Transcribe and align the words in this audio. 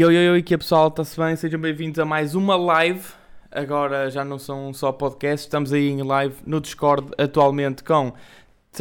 Oi, 0.00 0.28
oi, 0.28 0.42
que 0.44 0.54
é 0.54 0.56
pessoal, 0.56 0.86
está-se 0.86 1.18
bem? 1.18 1.34
Sejam 1.34 1.60
bem-vindos 1.60 1.98
a 1.98 2.04
mais 2.04 2.36
uma 2.36 2.54
live. 2.54 3.04
Agora 3.50 4.08
já 4.08 4.24
não 4.24 4.38
são 4.38 4.72
só 4.72 4.92
podcasts, 4.92 5.46
estamos 5.46 5.72
aí 5.72 5.88
em 5.88 6.04
live 6.04 6.36
no 6.46 6.60
Discord 6.60 7.10
atualmente 7.18 7.82
com. 7.82 8.12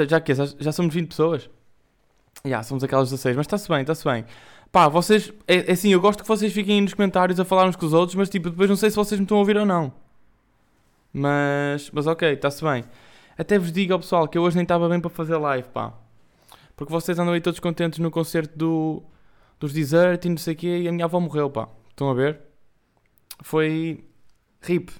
Já 0.07 0.21
que 0.21 0.31
Já 0.35 0.71
somos 0.71 0.93
20 0.93 1.07
pessoas? 1.07 1.49
Já, 2.45 2.61
somos 2.61 2.83
aquelas 2.83 3.09
16, 3.09 3.35
mas 3.35 3.45
está-se 3.47 3.67
bem, 3.67 3.81
está-se 3.81 4.03
bem. 4.03 4.25
Pá, 4.71 4.87
vocês. 4.89 5.33
É, 5.47 5.71
é 5.71 5.71
assim, 5.71 5.89
eu 5.89 5.99
gosto 5.99 6.21
que 6.21 6.27
vocês 6.27 6.53
fiquem 6.53 6.81
nos 6.81 6.93
comentários 6.93 7.39
a 7.39 7.45
falar 7.45 7.65
uns 7.65 7.75
com 7.75 7.87
os 7.87 7.93
outros, 7.93 8.15
mas 8.15 8.29
tipo, 8.29 8.51
depois 8.51 8.69
não 8.69 8.75
sei 8.75 8.91
se 8.91 8.95
vocês 8.95 9.19
me 9.19 9.25
estão 9.25 9.37
a 9.37 9.39
ouvir 9.39 9.57
ou 9.57 9.65
não. 9.65 9.91
Mas. 11.11 11.89
Mas 11.91 12.05
ok, 12.05 12.33
está-se 12.33 12.63
bem. 12.63 12.83
Até 13.35 13.57
vos 13.57 13.71
digo 13.71 13.91
ao 13.91 13.99
pessoal 13.99 14.27
que 14.27 14.37
eu 14.37 14.43
hoje 14.43 14.55
nem 14.55 14.63
estava 14.63 14.87
bem 14.87 14.99
para 14.99 15.09
fazer 15.09 15.35
live, 15.37 15.67
pá. 15.69 15.93
Porque 16.75 16.93
vocês 16.93 17.17
andam 17.17 17.33
aí 17.33 17.41
todos 17.41 17.59
contentes 17.59 17.97
no 17.97 18.11
concerto 18.11 18.55
do 18.55 19.03
dos 19.59 19.73
desert 19.73 20.25
e 20.25 20.29
não 20.29 20.37
sei 20.37 20.53
o 20.53 20.57
quê, 20.57 20.79
e 20.79 20.87
a 20.87 20.91
minha 20.91 21.05
avó 21.05 21.19
morreu, 21.19 21.49
pá. 21.49 21.67
Estão 21.89 22.09
a 22.09 22.13
ver? 22.13 22.39
Foi. 23.41 24.03
RIP. 24.61 24.91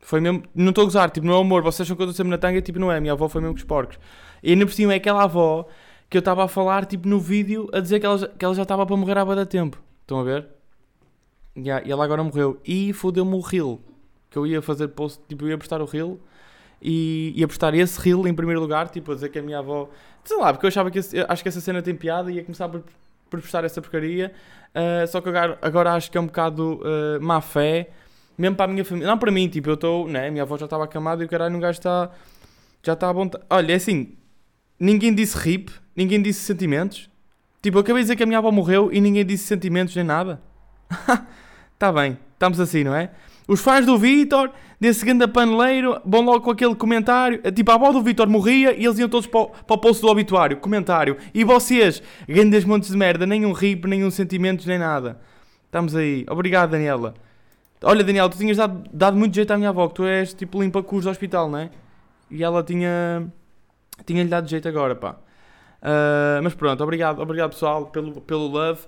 Foi 0.00 0.20
mesmo. 0.20 0.42
Não 0.54 0.68
estou 0.68 0.82
a 0.82 0.84
gozar, 0.84 1.10
tipo, 1.10 1.26
não 1.26 1.34
é 1.34 1.40
amor. 1.40 1.62
Vocês 1.62 1.86
acham 1.86 1.96
que 1.96 2.02
eu 2.02 2.06
estou 2.06 2.16
sempre 2.16 2.30
na 2.30 2.38
tanga? 2.38 2.60
Tipo, 2.60 2.78
não 2.78 2.92
é. 2.92 2.98
A 2.98 3.00
minha 3.00 3.12
avó 3.12 3.28
foi 3.28 3.40
mesmo 3.40 3.54
com 3.54 3.58
os 3.58 3.64
porcos. 3.64 3.98
E 4.42 4.52
ainda 4.52 4.66
por 4.66 4.72
cima 4.72 4.92
é 4.92 4.96
aquela 4.96 5.24
avó 5.24 5.66
que 6.08 6.16
eu 6.16 6.20
estava 6.20 6.44
a 6.44 6.48
falar, 6.48 6.84
tipo, 6.84 7.08
no 7.08 7.18
vídeo, 7.18 7.68
a 7.72 7.80
dizer 7.80 7.98
que 7.98 8.06
ela, 8.06 8.28
que 8.28 8.44
ela 8.44 8.54
já 8.54 8.62
estava 8.62 8.86
para 8.86 8.96
morrer 8.96 9.18
há 9.18 9.24
bastante 9.24 9.48
tempo. 9.48 9.82
Estão 10.02 10.20
a 10.20 10.22
ver? 10.22 10.46
Yeah, 11.56 11.86
e 11.86 11.90
ela 11.90 12.04
agora 12.04 12.22
morreu. 12.22 12.60
E 12.64 12.92
fodeu-me 12.92 13.34
o 13.34 13.40
reel. 13.40 13.80
Que 14.30 14.36
eu 14.36 14.46
ia 14.46 14.60
fazer 14.60 14.88
post, 14.88 15.20
tipo, 15.28 15.44
eu 15.44 15.50
ia 15.50 15.58
postar 15.58 15.80
o 15.80 15.86
reel. 15.86 16.20
E 16.82 17.32
ia 17.34 17.48
postar 17.48 17.74
esse 17.74 17.98
reel 18.00 18.26
em 18.28 18.34
primeiro 18.34 18.60
lugar, 18.60 18.90
tipo, 18.90 19.10
a 19.12 19.14
dizer 19.14 19.30
que 19.30 19.38
a 19.38 19.42
minha 19.42 19.58
avó. 19.60 19.88
Sei 20.22 20.36
lá, 20.36 20.52
porque 20.52 20.66
eu 20.66 20.68
achava 20.68 20.90
que 20.90 20.98
esse, 20.98 21.18
acho 21.26 21.42
que 21.42 21.48
essa 21.48 21.60
cena 21.60 21.80
tem 21.80 21.94
piada 21.94 22.30
e 22.30 22.34
ia 22.34 22.44
começar 22.44 22.68
por 22.68 22.82
por 23.34 23.42
postar 23.42 23.64
essa 23.64 23.80
porcaria. 23.80 24.32
Uh, 24.74 25.06
só 25.06 25.20
que 25.20 25.28
agora, 25.28 25.58
agora, 25.62 25.92
acho 25.94 26.10
que 26.10 26.18
é 26.18 26.20
um 26.20 26.26
bocado 26.26 26.80
uh, 26.82 27.22
má 27.22 27.40
fé, 27.40 27.90
mesmo 28.36 28.56
para 28.56 28.64
a 28.64 28.68
minha 28.68 28.84
família. 28.84 29.08
Não 29.08 29.18
para 29.18 29.30
mim, 29.30 29.48
tipo, 29.48 29.70
eu 29.70 29.74
estou, 29.74 30.08
né? 30.08 30.30
Minha 30.30 30.42
avó 30.42 30.56
já 30.56 30.64
estava 30.64 30.84
acamada 30.84 31.22
e 31.22 31.26
o 31.26 31.28
caralho, 31.28 31.56
um 31.56 31.60
gajo 31.60 31.78
está. 31.78 32.10
Já 32.82 32.92
está 32.92 33.08
à 33.08 33.12
vontade. 33.12 33.44
Olha, 33.48 33.72
é 33.72 33.76
assim, 33.76 34.14
ninguém 34.78 35.14
disse 35.14 35.38
rip, 35.38 35.72
ninguém 35.96 36.20
disse 36.20 36.40
sentimentos. 36.40 37.08
Tipo, 37.62 37.78
eu 37.78 37.80
acabei 37.80 38.02
de 38.02 38.04
dizer 38.04 38.16
que 38.16 38.22
a 38.22 38.26
minha 38.26 38.38
avó 38.38 38.50
morreu 38.50 38.92
e 38.92 39.00
ninguém 39.00 39.24
disse 39.24 39.44
sentimentos 39.44 39.96
nem 39.96 40.04
nada. 40.04 40.40
Está 41.72 41.90
bem, 41.92 42.18
estamos 42.34 42.60
assim, 42.60 42.84
não 42.84 42.94
é? 42.94 43.10
Os 43.46 43.60
fãs 43.60 43.84
do 43.84 43.98
Vitor, 43.98 44.50
desse 44.80 45.04
grande 45.04 45.28
paneleiro, 45.28 46.00
vão 46.04 46.22
logo 46.22 46.40
com 46.40 46.50
aquele 46.50 46.74
comentário. 46.74 47.40
Tipo, 47.52 47.70
a 47.70 47.74
avó 47.74 47.92
do 47.92 48.02
Vitor 48.02 48.28
morria 48.28 48.72
e 48.72 48.84
eles 48.84 48.98
iam 48.98 49.08
todos 49.08 49.26
para 49.26 49.40
o, 49.40 49.48
para 49.48 49.74
o 49.74 49.78
post 49.78 50.00
do 50.00 50.08
obituário. 50.08 50.56
Comentário. 50.56 51.18
E 51.34 51.44
vocês, 51.44 52.02
grandes 52.26 52.64
montes 52.64 52.90
de 52.90 52.96
merda, 52.96 53.26
nenhum 53.26 53.52
rip, 53.52 53.86
nenhum 53.86 54.10
sentimentos, 54.10 54.64
nem 54.64 54.78
nada. 54.78 55.20
Estamos 55.66 55.94
aí. 55.94 56.24
Obrigado, 56.28 56.70
Daniela. 56.70 57.14
Olha, 57.82 58.02
Daniela, 58.02 58.30
tu 58.30 58.38
tinhas 58.38 58.56
dado, 58.56 58.82
dado 58.90 59.16
muito 59.16 59.34
jeito 59.34 59.50
à 59.50 59.58
minha 59.58 59.68
avó, 59.68 59.88
que 59.88 59.94
tu 59.94 60.04
és 60.04 60.32
tipo 60.32 60.62
limpa 60.62 60.82
cus 60.82 61.04
do 61.04 61.10
hospital, 61.10 61.50
não 61.50 61.58
é? 61.58 61.70
E 62.30 62.42
ela 62.42 62.62
tinha. 62.62 63.30
Tinha-lhe 64.06 64.28
dado 64.28 64.48
jeito 64.48 64.66
agora, 64.66 64.94
pá. 64.94 65.16
Uh, 65.82 66.42
mas 66.42 66.54
pronto, 66.54 66.82
obrigado, 66.82 67.20
obrigado 67.20 67.50
pessoal 67.50 67.86
pelo, 67.86 68.20
pelo 68.22 68.46
love. 68.46 68.80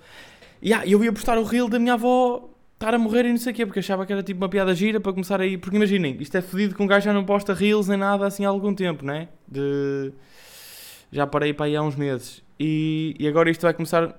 E 0.62 0.70
yeah, 0.70 0.88
eu 0.88 1.04
ia 1.04 1.12
postar 1.12 1.36
o 1.36 1.44
reel 1.44 1.68
da 1.68 1.78
minha 1.78 1.92
avó 1.92 2.55
estar 2.76 2.94
a 2.94 2.98
morrer 2.98 3.24
e 3.24 3.30
não 3.30 3.38
sei 3.38 3.52
o 3.52 3.56
quê, 3.56 3.66
porque 3.66 3.80
achava 3.80 4.06
que 4.06 4.12
era 4.12 4.22
tipo 4.22 4.38
uma 4.40 4.48
piada 4.48 4.74
gira 4.74 5.00
para 5.00 5.12
começar 5.12 5.40
aí. 5.40 5.58
Porque 5.58 5.76
imaginem, 5.76 6.16
isto 6.20 6.36
é 6.36 6.42
fodido 6.42 6.74
que 6.74 6.82
um 6.82 6.86
gajo 6.86 7.04
já 7.04 7.12
não 7.12 7.24
posta 7.24 7.52
reels 7.52 7.88
nem 7.88 7.98
nada 7.98 8.26
assim 8.26 8.44
há 8.44 8.48
algum 8.48 8.74
tempo, 8.74 9.04
né? 9.04 9.28
De. 9.48 10.12
Já 11.10 11.26
parei 11.26 11.52
para 11.54 11.66
aí 11.66 11.76
há 11.76 11.82
uns 11.82 11.96
meses. 11.96 12.42
E, 12.60 13.16
e 13.18 13.26
agora 13.26 13.50
isto 13.50 13.62
vai 13.62 13.74
começar. 13.74 14.14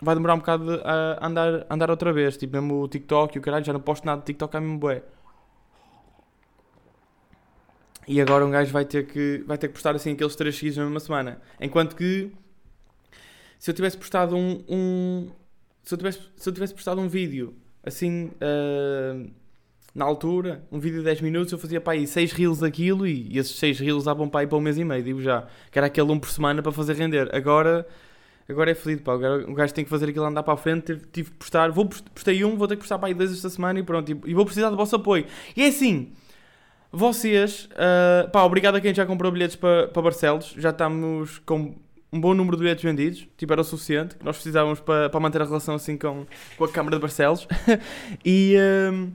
Vai 0.00 0.14
demorar 0.16 0.34
um 0.34 0.38
bocado 0.38 0.80
a 0.84 1.26
andar, 1.26 1.66
andar 1.70 1.90
outra 1.90 2.12
vez. 2.12 2.36
Tipo, 2.36 2.54
mesmo 2.54 2.82
o 2.82 2.88
TikTok 2.88 3.36
e 3.36 3.38
o 3.38 3.42
caralho, 3.42 3.64
já 3.64 3.72
não 3.72 3.80
posto 3.80 4.04
nada 4.04 4.20
de 4.20 4.26
TikTok, 4.26 4.56
é 4.56 4.60
mesmo 4.60 4.78
bué. 4.78 5.02
E 8.06 8.20
agora 8.20 8.44
um 8.44 8.50
gajo 8.50 8.72
vai 8.72 8.84
ter 8.84 9.06
que, 9.06 9.44
vai 9.46 9.56
ter 9.56 9.68
que 9.68 9.74
postar 9.74 9.94
assim 9.94 10.12
aqueles 10.12 10.34
3 10.34 10.54
seguidos 10.54 10.76
na 10.76 10.84
mesma 10.84 11.00
semana. 11.00 11.40
Enquanto 11.60 11.96
que. 11.96 12.32
Se 13.58 13.70
eu 13.70 13.74
tivesse 13.74 13.96
postado 13.96 14.36
um. 14.36 14.62
um 14.68 15.30
se, 15.84 15.94
eu 15.94 15.98
tivesse, 15.98 16.20
se 16.36 16.48
eu 16.48 16.52
tivesse 16.52 16.74
postado 16.74 17.00
um 17.00 17.08
vídeo 17.08 17.61
assim, 17.84 18.30
uh, 18.40 19.30
na 19.94 20.04
altura, 20.04 20.62
um 20.72 20.78
vídeo 20.78 20.98
de 20.98 21.04
10 21.04 21.20
minutos, 21.20 21.52
eu 21.52 21.58
fazia 21.58 21.80
para 21.80 21.92
aí 21.94 22.06
6 22.06 22.32
reels 22.32 22.60
daquilo 22.60 23.06
e, 23.06 23.28
e 23.30 23.38
esses 23.38 23.58
6 23.58 23.78
reels 23.80 24.04
davam 24.04 24.28
para 24.28 24.40
aí 24.40 24.46
para 24.46 24.56
um 24.56 24.60
mês 24.60 24.78
e 24.78 24.84
meio, 24.84 25.02
digo 25.02 25.20
já. 25.20 25.46
Que 25.70 25.78
era 25.78 25.86
aquele 25.86 26.10
um 26.10 26.18
por 26.18 26.30
semana 26.30 26.62
para 26.62 26.72
fazer 26.72 26.94
render. 26.94 27.28
Agora, 27.34 27.86
agora 28.48 28.70
é 28.70 28.74
fodido, 28.74 29.02
pá. 29.02 29.12
Agora 29.12 29.50
o 29.50 29.54
gajo 29.54 29.74
tem 29.74 29.84
que 29.84 29.90
fazer 29.90 30.08
aquilo 30.08 30.24
andar 30.24 30.42
para 30.42 30.54
a 30.54 30.56
frente. 30.56 30.86
Tive, 30.86 31.06
tive 31.12 31.30
que 31.32 31.36
postar, 31.36 31.70
vou, 31.70 31.86
postei 31.86 32.42
um, 32.44 32.56
vou 32.56 32.66
ter 32.66 32.76
que 32.76 32.80
postar 32.80 32.98
para 32.98 33.08
aí 33.08 33.14
dois 33.14 33.32
esta 33.32 33.50
semana 33.50 33.78
e 33.80 33.82
pronto. 33.82 34.10
E, 34.10 34.30
e 34.30 34.34
vou 34.34 34.44
precisar 34.46 34.70
do 34.70 34.76
vosso 34.76 34.96
apoio. 34.96 35.26
E 35.56 35.62
é 35.62 35.68
assim. 35.68 36.12
Vocês, 36.90 37.68
uh, 37.72 38.30
pá, 38.30 38.42
obrigado 38.44 38.76
a 38.76 38.80
quem 38.80 38.94
já 38.94 39.06
comprou 39.06 39.32
bilhetes 39.32 39.56
para, 39.56 39.88
para 39.88 40.02
Barcelos. 40.02 40.54
Já 40.58 40.70
estamos 40.70 41.38
com 41.40 41.74
um 42.12 42.20
bom 42.20 42.34
número 42.34 42.56
de 42.56 42.62
bilhetes 42.62 42.84
vendidos, 42.84 43.26
tipo, 43.38 43.52
era 43.52 43.62
o 43.62 43.64
suficiente, 43.64 44.16
que 44.16 44.24
nós 44.24 44.36
precisávamos 44.36 44.80
para, 44.80 45.08
para 45.08 45.20
manter 45.20 45.40
a 45.40 45.44
relação 45.44 45.74
assim 45.74 45.96
com, 45.96 46.26
com 46.58 46.64
a 46.64 46.68
Câmara 46.68 46.96
de 46.96 47.00
Barcelos. 47.00 47.48
e 48.22 48.54
um, 48.92 49.10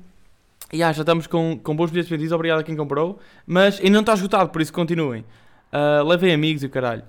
yeah, 0.73 0.91
já 0.91 1.03
estamos 1.03 1.27
com, 1.27 1.59
com 1.61 1.75
bons 1.75 1.91
bilhetes 1.91 2.09
vendidos, 2.09 2.31
obrigado 2.31 2.59
a 2.59 2.63
quem 2.63 2.75
comprou, 2.75 3.19
mas 3.45 3.79
ainda 3.79 3.91
não 3.91 3.99
está 3.99 4.13
esgotado, 4.13 4.49
por 4.49 4.61
isso 4.61 4.73
continuem. 4.73 5.23
Uh, 5.71 6.03
levem 6.07 6.33
amigos 6.33 6.63
e 6.63 6.65
o 6.65 6.69
caralho. 6.69 7.03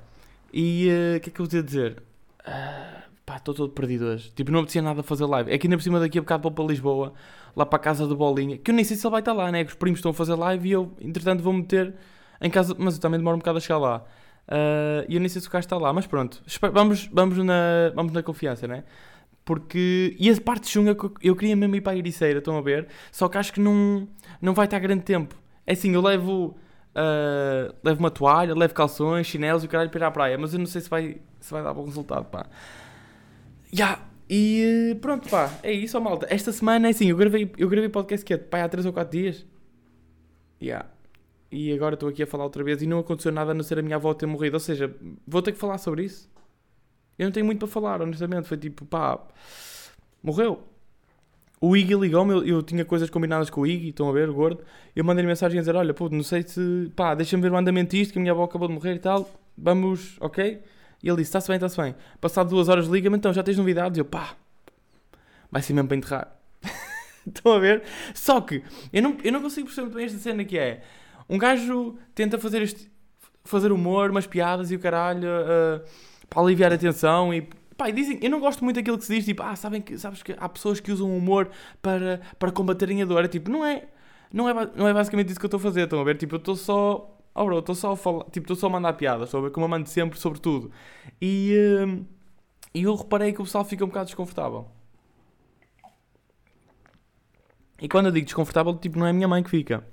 E 0.52 0.88
ah, 0.90 1.14
o 1.14 1.16
uh, 1.16 1.20
que 1.20 1.30
é 1.30 1.32
que 1.32 1.40
eu 1.40 1.44
vos 1.46 1.54
ia 1.54 1.62
dizer? 1.62 2.02
Uh, 2.40 3.02
pá, 3.24 3.36
estou 3.36 3.54
todo 3.54 3.72
perdido 3.72 4.06
hoje. 4.06 4.30
Tipo, 4.34 4.50
não 4.50 4.60
apetecia 4.60 4.82
nada 4.82 5.02
fazer 5.02 5.24
live. 5.24 5.50
É 5.50 5.56
que 5.56 5.66
ainda 5.66 5.76
por 5.76 5.82
cima 5.82 6.00
daqui 6.00 6.18
a 6.18 6.20
bocado 6.20 6.42
vou 6.42 6.52
para 6.52 6.64
Lisboa, 6.64 7.14
lá 7.56 7.64
para 7.64 7.76
a 7.76 7.80
casa 7.80 8.06
do 8.06 8.14
Bolinha, 8.16 8.58
que 8.58 8.70
eu 8.70 8.74
nem 8.74 8.84
sei 8.84 8.96
se 8.96 9.06
ele 9.06 9.12
vai 9.12 9.20
estar 9.20 9.32
lá, 9.32 9.50
né? 9.50 9.64
Que 9.64 9.70
os 9.70 9.76
primos 9.76 10.00
estão 10.00 10.10
a 10.10 10.14
fazer 10.14 10.34
live 10.34 10.68
e 10.68 10.72
eu, 10.72 10.92
entretanto, 11.00 11.42
vou 11.42 11.52
meter 11.52 11.94
em 12.40 12.50
casa, 12.50 12.74
mas 12.78 12.94
eu 12.94 13.00
também 13.00 13.18
demoro 13.18 13.36
um 13.36 13.38
bocado 13.38 13.58
a 13.58 13.60
chegar 13.60 13.78
lá. 13.78 14.04
Uh, 14.48 15.04
e 15.06 15.14
eu 15.14 15.20
nem 15.20 15.28
sei 15.28 15.42
se 15.42 15.48
o 15.48 15.50
gajo 15.50 15.66
está 15.66 15.76
lá, 15.76 15.92
mas 15.92 16.06
pronto, 16.06 16.42
vamos, 16.72 17.06
vamos, 17.12 17.36
na, 17.44 17.92
vamos 17.94 18.12
na 18.12 18.22
confiança, 18.22 18.66
né? 18.66 18.82
Porque. 19.44 20.16
E 20.18 20.30
a 20.30 20.40
parte 20.40 20.68
chunga, 20.68 20.96
eu 21.22 21.36
queria 21.36 21.54
mesmo 21.54 21.76
ir 21.76 21.82
para 21.82 21.92
a 21.92 21.96
Ericeira, 21.96 22.38
estão 22.38 22.56
a 22.56 22.62
ver? 22.62 22.88
Só 23.12 23.28
que 23.28 23.36
acho 23.36 23.52
que 23.52 23.60
não, 23.60 24.08
não 24.40 24.54
vai 24.54 24.64
estar 24.64 24.78
grande 24.78 25.02
tempo. 25.02 25.34
É 25.66 25.72
assim, 25.72 25.92
eu 25.92 26.00
levo. 26.00 26.56
Uh, 26.96 27.72
levo 27.84 28.00
uma 28.00 28.10
toalha, 28.10 28.54
levo 28.54 28.74
calções, 28.74 29.26
chinelos 29.26 29.62
e 29.62 29.66
o 29.66 29.68
caralho 29.68 29.90
para 29.90 30.00
ir 30.00 30.04
à 30.04 30.10
praia, 30.10 30.38
mas 30.38 30.52
eu 30.52 30.58
não 30.58 30.66
sei 30.66 30.80
se 30.80 30.90
vai, 30.90 31.18
se 31.38 31.50
vai 31.52 31.62
dar 31.62 31.72
bom 31.72 31.84
resultado, 31.84 32.24
pá. 32.24 32.46
Yeah. 33.72 34.00
E 34.28 34.96
pronto, 35.00 35.28
pá, 35.28 35.50
é 35.62 35.72
isso, 35.72 35.96
ó, 35.96 36.00
malta. 36.00 36.26
Esta 36.28 36.50
semana 36.52 36.88
é 36.88 36.90
assim, 36.90 37.10
eu 37.10 37.16
gravei, 37.16 37.50
eu 37.56 37.68
gravei 37.68 37.88
podcast 37.88 38.24
que 38.24 38.34
é, 38.34 38.38
pá, 38.38 38.64
há 38.64 38.68
3 38.68 38.86
ou 38.86 38.92
4 38.92 39.18
dias. 39.18 39.46
Yeah 40.60 40.88
e 41.50 41.72
agora 41.72 41.94
estou 41.94 42.08
aqui 42.08 42.22
a 42.22 42.26
falar 42.26 42.44
outra 42.44 42.62
vez 42.62 42.82
e 42.82 42.86
não 42.86 42.98
aconteceu 42.98 43.32
nada 43.32 43.52
a 43.52 43.54
não 43.54 43.62
ser 43.62 43.78
a 43.78 43.82
minha 43.82 43.96
avó 43.96 44.12
ter 44.12 44.26
morrido. 44.26 44.56
Ou 44.56 44.60
seja, 44.60 44.94
vou 45.26 45.40
ter 45.40 45.52
que 45.52 45.58
falar 45.58 45.78
sobre 45.78 46.04
isso. 46.04 46.30
Eu 47.18 47.24
não 47.26 47.32
tenho 47.32 47.46
muito 47.46 47.58
para 47.58 47.68
falar, 47.68 48.02
honestamente. 48.02 48.46
Foi 48.46 48.56
tipo, 48.56 48.84
pá, 48.84 49.18
morreu. 50.22 50.62
O 51.60 51.76
Iggy 51.76 51.94
ligou-me, 51.94 52.32
eu, 52.32 52.44
eu, 52.44 52.62
tinha 52.62 52.84
coisas 52.84 53.10
combinadas 53.10 53.50
com 53.50 53.62
o 53.62 53.66
Iggy, 53.66 53.88
estão 53.88 54.08
a 54.08 54.12
ver, 54.12 54.28
o 54.28 54.34
gordo. 54.34 54.62
Eu 54.94 55.04
mandei-lhe 55.04 55.26
mensagem 55.26 55.58
a 55.58 55.62
dizer: 55.62 55.74
Olha, 55.74 55.92
pô, 55.92 56.08
não 56.08 56.22
sei 56.22 56.42
se, 56.42 56.92
pá, 56.94 57.14
deixa-me 57.14 57.42
ver 57.42 57.50
o 57.50 57.56
andamento 57.56 57.96
disto, 57.96 58.12
que 58.12 58.18
a 58.18 58.22
minha 58.22 58.32
avó 58.32 58.44
acabou 58.44 58.68
de 58.68 58.74
morrer 58.74 58.94
e 58.94 58.98
tal. 59.00 59.28
Vamos, 59.56 60.16
ok? 60.20 60.62
E 61.02 61.08
ele 61.08 61.16
disse: 61.16 61.30
Está-se 61.30 61.48
bem, 61.48 61.56
está-se 61.56 61.76
bem. 61.76 61.94
Passado 62.20 62.50
duas 62.50 62.68
horas, 62.68 62.86
liga-me, 62.86 63.16
então 63.16 63.32
já 63.32 63.42
tens 63.42 63.58
novidades? 63.58 63.98
Eu, 63.98 64.04
pá, 64.04 64.36
vai 65.50 65.62
ser 65.62 65.72
mesmo 65.72 65.88
para 65.88 65.96
enterrar. 65.96 66.36
estão 67.26 67.52
a 67.52 67.58
ver? 67.58 67.82
Só 68.14 68.40
que 68.40 68.62
eu 68.92 69.02
não, 69.02 69.16
eu 69.24 69.32
não 69.32 69.42
consigo 69.42 69.66
perceber 69.66 69.92
bem 69.92 70.04
esta 70.04 70.18
cena 70.18 70.44
que 70.44 70.56
é. 70.56 70.82
Um 71.28 71.36
gajo 71.36 71.96
tenta 72.14 72.38
fazer 72.38 72.62
este, 72.62 72.90
fazer 73.44 73.72
humor, 73.72 74.10
umas 74.10 74.26
piadas 74.26 74.70
e 74.70 74.76
o 74.76 74.78
caralho 74.78 75.28
uh, 75.28 75.84
para 76.28 76.42
aliviar 76.42 76.72
a 76.72 76.78
tensão 76.78 77.32
e 77.32 77.48
pá, 77.76 77.90
dizem, 77.90 78.18
eu 78.20 78.30
não 78.30 78.40
gosto 78.40 78.64
muito 78.64 78.76
daquilo 78.76 78.98
que 78.98 79.04
se 79.04 79.14
diz, 79.14 79.24
tipo, 79.24 79.42
ah, 79.42 79.54
sabem 79.54 79.80
que, 79.80 79.96
sabes 79.96 80.22
que 80.22 80.34
há 80.36 80.48
pessoas 80.48 80.80
que 80.80 80.90
usam 80.90 81.08
o 81.08 81.16
humor 81.16 81.48
para, 81.80 82.20
para 82.38 82.50
combaterem 82.50 83.00
a 83.02 83.04
dor. 83.04 83.24
É 83.24 83.28
tipo, 83.28 83.50
não 83.50 83.64
é, 83.64 83.84
não 84.32 84.48
é, 84.48 84.70
não 84.74 84.88
é 84.88 84.92
basicamente 84.92 85.30
isso 85.30 85.38
que 85.38 85.46
eu 85.46 85.48
estou 85.48 85.58
a 85.58 85.62
fazer, 85.62 85.84
estão 85.84 86.00
a 86.00 86.04
ver? 86.04 86.16
Tipo, 86.16 86.34
eu 86.34 86.38
estou 86.38 86.56
só, 86.56 87.16
oh 87.34 87.44
bro, 87.44 87.60
estou 87.60 87.74
só 87.74 87.92
a 87.92 87.96
falar, 87.96 88.24
tipo, 88.24 88.40
estou 88.40 88.56
só 88.56 88.66
a 88.66 88.70
mandar 88.70 88.94
piadas, 88.94 89.30
sobre 89.30 89.50
como 89.50 89.64
eu 89.64 89.70
mando 89.70 89.88
sempre 89.88 90.18
sobre 90.18 90.40
tudo. 90.40 90.70
E, 91.22 91.54
uh, 91.84 92.04
e 92.74 92.82
eu 92.82 92.94
reparei 92.94 93.32
que 93.32 93.40
o 93.40 93.44
pessoal 93.44 93.64
fica 93.64 93.84
um 93.84 93.88
bocado 93.88 94.06
desconfortável. 94.06 94.66
E 97.80 97.88
quando 97.88 98.06
eu 98.06 98.12
digo 98.12 98.26
desconfortável, 98.26 98.74
tipo, 98.76 98.98
não 98.98 99.06
é 99.06 99.10
a 99.10 99.12
minha 99.12 99.28
mãe 99.28 99.42
que 99.42 99.50
fica 99.50 99.84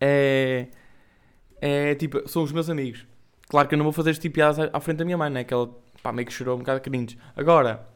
é, 0.00 0.68
é 1.60 1.94
tipo, 1.94 2.28
são 2.28 2.42
os 2.42 2.52
meus 2.52 2.68
amigos. 2.68 3.06
Claro 3.48 3.68
que 3.68 3.74
eu 3.74 3.78
não 3.78 3.84
vou 3.84 3.92
fazer 3.92 4.10
este 4.10 4.22
tipo 4.22 4.34
de 4.34 4.40
piadas 4.40 4.70
à 4.72 4.80
frente 4.80 4.98
da 4.98 5.04
minha 5.04 5.16
mãe, 5.16 5.30
né? 5.30 5.44
Que 5.44 5.54
ela 5.54 5.70
pá, 6.02 6.12
meio 6.12 6.26
que 6.26 6.32
chorou 6.32 6.56
um 6.56 6.58
bocado 6.58 6.80
cringe. 6.80 7.18
Agora, 7.36 7.86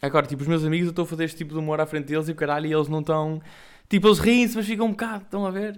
agora, 0.00 0.26
tipo, 0.26 0.42
os 0.42 0.48
meus 0.48 0.64
amigos, 0.64 0.86
eu 0.86 0.90
estou 0.90 1.04
a 1.04 1.06
fazer 1.06 1.24
este 1.24 1.36
tipo 1.38 1.52
de 1.52 1.58
humor 1.58 1.80
à 1.80 1.86
frente 1.86 2.06
deles 2.06 2.28
e 2.28 2.32
o 2.32 2.34
caralho, 2.34 2.66
e 2.66 2.72
eles 2.72 2.88
não 2.88 3.00
estão. 3.00 3.40
Tipo, 3.88 4.08
eles 4.08 4.18
riem-se, 4.18 4.56
mas 4.56 4.66
ficam 4.66 4.86
um 4.86 4.90
bocado, 4.90 5.24
estão 5.24 5.46
a 5.46 5.50
ver? 5.50 5.74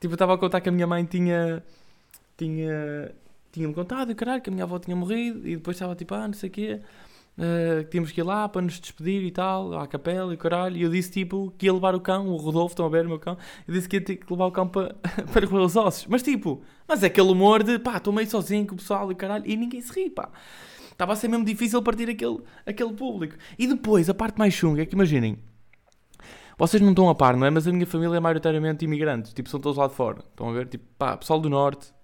Tipo, 0.00 0.12
eu 0.12 0.14
estava 0.14 0.34
a 0.34 0.38
contar 0.38 0.60
que 0.60 0.68
a 0.68 0.72
minha 0.72 0.86
mãe 0.86 1.04
tinha. 1.04 1.62
tinha. 2.36 3.12
tinha-me 3.52 3.74
contado, 3.74 4.12
e 4.12 4.14
caralho, 4.14 4.40
que 4.42 4.50
a 4.50 4.52
minha 4.52 4.64
avó 4.64 4.78
tinha 4.78 4.96
morrido, 4.96 5.46
e 5.46 5.56
depois 5.56 5.76
estava 5.76 5.94
tipo, 5.94 6.14
ah, 6.14 6.26
não 6.26 6.34
sei 6.34 6.48
o 6.48 6.52
quê. 6.52 6.80
Uh, 7.38 7.84
que 7.84 7.90
tínhamos 7.90 8.10
que 8.10 8.20
ir 8.20 8.24
lá 8.24 8.48
para 8.48 8.62
nos 8.62 8.80
despedir 8.80 9.22
e 9.22 9.30
tal, 9.30 9.72
à 9.78 9.86
capela 9.86 10.34
e 10.34 10.36
caralho. 10.36 10.76
E 10.76 10.82
eu 10.82 10.90
disse 10.90 11.10
tipo 11.10 11.54
que 11.56 11.66
ia 11.66 11.72
levar 11.72 11.94
o 11.94 12.00
cão, 12.00 12.26
o 12.26 12.36
Rodolfo, 12.36 12.72
estão 12.72 12.84
a 12.84 12.88
ver 12.88 13.06
o 13.06 13.08
meu 13.08 13.18
cão. 13.20 13.38
Eu 13.66 13.74
disse 13.74 13.88
que 13.88 13.96
ia 13.96 14.04
ter 14.04 14.16
que 14.16 14.32
levar 14.32 14.46
o 14.46 14.50
cão 14.50 14.66
para, 14.68 14.96
para 15.32 15.46
roer 15.46 15.64
os 15.64 15.76
ossos. 15.76 16.06
Mas 16.08 16.22
tipo, 16.22 16.60
mas 16.88 17.04
é 17.04 17.06
aquele 17.06 17.30
humor 17.30 17.62
de 17.62 17.78
pá, 17.78 17.98
estou 17.98 18.12
meio 18.12 18.28
sozinho 18.28 18.66
com 18.66 18.74
o 18.74 18.78
pessoal 18.78 19.12
e 19.12 19.14
caralho. 19.14 19.44
E 19.46 19.56
ninguém 19.56 19.80
se 19.80 19.92
ri, 19.92 20.10
pá. 20.10 20.30
Estava 20.90 21.12
a 21.12 21.16
ser 21.16 21.28
mesmo 21.28 21.44
difícil 21.44 21.80
partir 21.80 22.10
aquele, 22.10 22.40
aquele 22.66 22.92
público. 22.92 23.36
E 23.56 23.68
depois, 23.68 24.10
a 24.10 24.14
parte 24.14 24.36
mais 24.36 24.52
chunga 24.52 24.82
é 24.82 24.86
que 24.86 24.96
imaginem, 24.96 25.38
vocês 26.58 26.82
não 26.82 26.90
estão 26.90 27.08
a 27.08 27.14
par, 27.14 27.36
não 27.36 27.46
é? 27.46 27.50
Mas 27.50 27.68
a 27.68 27.72
minha 27.72 27.86
família 27.86 28.16
é 28.16 28.20
maioritariamente 28.20 28.84
imigrantes. 28.84 29.32
Tipo, 29.32 29.48
são 29.48 29.60
todos 29.60 29.78
lá 29.78 29.86
de 29.86 29.94
fora. 29.94 30.18
Estão 30.28 30.50
a 30.50 30.52
ver? 30.52 30.66
Tipo, 30.66 30.84
pá, 30.98 31.16
pessoal 31.16 31.38
do 31.38 31.48
Norte, 31.48 31.94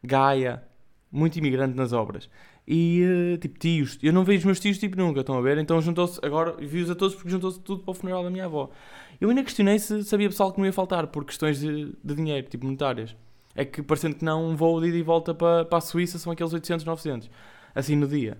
Gaia, 0.00 0.62
muito 1.10 1.36
imigrante 1.38 1.76
nas 1.76 1.92
obras. 1.92 2.30
E, 2.66 3.34
uh, 3.34 3.38
tipo, 3.38 3.58
tios. 3.58 3.98
Eu 4.02 4.12
não 4.12 4.24
vejo 4.24 4.40
os 4.40 4.44
meus 4.44 4.60
tios, 4.60 4.78
tipo, 4.78 4.96
nunca. 4.96 5.20
Estão 5.20 5.36
a 5.36 5.40
ver? 5.40 5.58
Então 5.58 5.80
juntou-se, 5.80 6.18
agora 6.22 6.56
vi-os 6.58 6.90
a 6.90 6.94
todos 6.94 7.14
porque 7.14 7.30
juntou-se 7.30 7.60
tudo 7.60 7.82
para 7.82 7.90
o 7.92 7.94
funeral 7.94 8.22
da 8.24 8.30
minha 8.30 8.46
avó. 8.46 8.70
Eu 9.20 9.28
ainda 9.28 9.42
questionei 9.42 9.78
se 9.78 10.02
sabia 10.04 10.28
pessoal 10.28 10.52
que 10.52 10.58
não 10.58 10.66
ia 10.66 10.72
faltar 10.72 11.06
por 11.08 11.24
questões 11.24 11.60
de, 11.60 11.94
de 12.02 12.14
dinheiro, 12.14 12.48
tipo, 12.48 12.64
monetárias. 12.64 13.14
É 13.54 13.64
que, 13.64 13.82
parecendo 13.82 14.16
que 14.16 14.24
não, 14.24 14.48
um 14.48 14.56
voo 14.56 14.80
de 14.80 14.88
ida 14.88 14.96
e 14.96 15.02
volta 15.02 15.34
para, 15.34 15.64
para 15.64 15.78
a 15.78 15.80
Suíça 15.80 16.18
são 16.18 16.32
aqueles 16.32 16.52
800, 16.52 16.84
900. 16.84 17.30
Assim, 17.74 17.96
no 17.96 18.08
dia. 18.08 18.38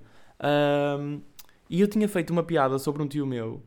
Um, 1.00 1.21
e 1.71 1.81
eu 1.81 1.88
tinha 1.88 2.09
feito 2.09 2.31
uma 2.31 2.43
piada 2.43 2.79
sobre 2.79 3.03
um 3.03 3.09
tio 3.09 3.26
meu 3.26 3.62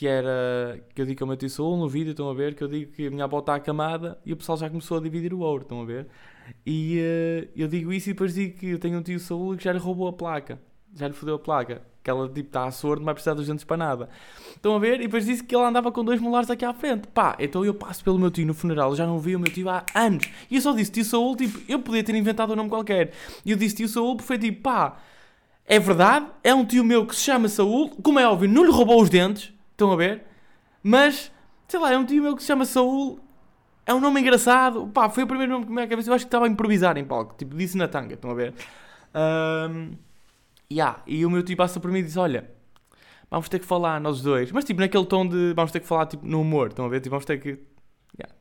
que 0.00 0.06
era 0.06 0.82
que 0.94 1.02
eu 1.02 1.06
digo 1.06 1.18
que 1.18 1.24
meti 1.26 1.60
o 1.60 1.76
no 1.76 1.88
vídeo, 1.88 2.12
estão 2.12 2.30
a 2.30 2.34
ver? 2.34 2.54
Que 2.54 2.64
eu 2.64 2.68
digo 2.68 2.92
que 2.92 3.06
a 3.06 3.10
minha 3.10 3.24
avó 3.24 3.40
está 3.40 3.56
acamada 3.56 4.18
e 4.24 4.32
o 4.32 4.36
pessoal 4.36 4.56
já 4.56 4.68
começou 4.68 4.98
a 4.98 5.00
dividir 5.00 5.34
o 5.34 5.40
ouro, 5.40 5.62
estão 5.62 5.82
a 5.82 5.84
ver? 5.84 6.06
E 6.64 6.98
uh, 6.98 7.48
eu 7.56 7.68
digo 7.68 7.92
isso 7.92 8.10
e 8.10 8.12
depois 8.12 8.34
digo 8.34 8.58
que 8.58 8.66
eu 8.70 8.78
tenho 8.78 8.98
um 8.98 9.02
tio 9.02 9.18
Saúl 9.18 9.56
que 9.56 9.64
já 9.64 9.72
lhe 9.72 9.78
roubou 9.78 10.08
a 10.08 10.12
placa, 10.12 10.60
já 10.94 11.08
lhe 11.08 11.14
fodeu 11.14 11.36
a 11.36 11.38
placa, 11.38 11.82
que 12.02 12.10
ela 12.10 12.26
tipo 12.28 12.48
está 12.48 12.64
a 12.64 12.70
sordo, 12.70 13.00
não 13.00 13.06
vai 13.06 13.14
precisar 13.14 13.34
dos 13.34 13.46
dentes 13.46 13.64
para 13.64 13.76
nada. 13.76 14.08
Estão 14.54 14.74
a 14.74 14.78
ver? 14.78 15.00
E 15.00 15.04
depois 15.04 15.26
disse 15.26 15.44
que 15.44 15.54
ele 15.54 15.64
andava 15.64 15.92
com 15.92 16.04
dois 16.04 16.20
molares 16.20 16.50
aqui 16.50 16.64
à 16.64 16.72
frente. 16.72 17.06
Pá, 17.08 17.36
então 17.38 17.64
eu 17.64 17.74
passo 17.74 18.02
pelo 18.02 18.18
meu 18.18 18.30
tio 18.30 18.46
no 18.46 18.54
funeral, 18.54 18.94
já 18.94 19.06
não 19.06 19.18
vi 19.18 19.36
o 19.36 19.40
meu 19.40 19.52
tio 19.52 19.68
há 19.68 19.84
anos. 19.94 20.24
E 20.50 20.56
eu 20.56 20.60
só 20.60 20.72
disse 20.72 20.92
tio 20.92 21.04
Saúl, 21.04 21.36
tipo, 21.36 21.60
eu 21.68 21.80
podia 21.80 22.02
ter 22.02 22.14
inventado 22.14 22.52
um 22.52 22.56
nome 22.56 22.68
qualquer. 22.68 23.12
E 23.44 23.50
eu 23.50 23.56
disse 23.56 23.76
tio 23.76 23.88
Saúl 23.88 24.16
porque 24.16 24.26
foi 24.26 24.38
tipo, 24.38 24.62
pá, 24.62 24.98
é 25.66 25.78
verdade, 25.78 26.26
é 26.42 26.54
um 26.54 26.64
tio 26.64 26.82
meu 26.82 27.06
que 27.06 27.14
se 27.14 27.22
chama 27.22 27.48
Saúl, 27.48 27.90
como 28.02 28.18
é 28.18 28.26
óbvio, 28.26 28.48
não 28.48 28.64
lhe 28.64 28.72
roubou 28.72 29.00
os 29.00 29.08
dentes, 29.08 29.52
estão 29.72 29.92
a 29.92 29.96
ver? 29.96 30.24
Mas, 30.82 31.30
sei 31.68 31.78
lá, 31.78 31.92
é 31.92 31.98
um 31.98 32.04
tio 32.04 32.22
meu 32.22 32.34
que 32.34 32.42
se 32.42 32.48
chama 32.48 32.64
Saúl. 32.64 33.20
É 33.90 33.94
um 33.94 33.98
nome 33.98 34.20
engraçado. 34.20 34.86
Pá, 34.86 35.10
foi 35.10 35.24
o 35.24 35.26
primeiro 35.26 35.50
nome 35.50 35.64
que 35.64 35.70
me 35.70 35.74
veio 35.74 35.86
à 35.86 35.90
cabeça. 35.90 36.08
Eu 36.08 36.14
acho 36.14 36.24
que 36.24 36.28
estava 36.28 36.44
a 36.44 36.48
improvisar 36.48 36.96
em 36.96 37.04
palco. 37.04 37.34
Tipo, 37.36 37.56
disse 37.56 37.76
na 37.76 37.88
tanga, 37.88 38.14
estão 38.14 38.30
a 38.30 38.34
ver? 38.34 38.54
Um, 39.12 39.96
yeah. 40.72 41.02
E 41.08 41.26
o 41.26 41.30
meu 41.30 41.42
tio 41.42 41.56
passa 41.56 41.80
por 41.80 41.90
mim 41.90 41.98
e 41.98 42.04
diz: 42.04 42.16
Olha, 42.16 42.48
vamos 43.28 43.48
ter 43.48 43.58
que 43.58 43.66
falar 43.66 44.00
nós 44.00 44.22
dois. 44.22 44.52
Mas 44.52 44.64
tipo, 44.64 44.78
naquele 44.78 45.04
tom 45.06 45.26
de 45.26 45.54
vamos 45.54 45.72
ter 45.72 45.80
que 45.80 45.88
falar 45.88 46.06
tipo, 46.06 46.24
no 46.24 46.40
humor. 46.40 46.68
Estão 46.68 46.84
a 46.84 46.88
ver? 46.88 47.00
Tipo, 47.00 47.10
vamos 47.10 47.24
ter 47.24 47.40
que. 47.40 47.58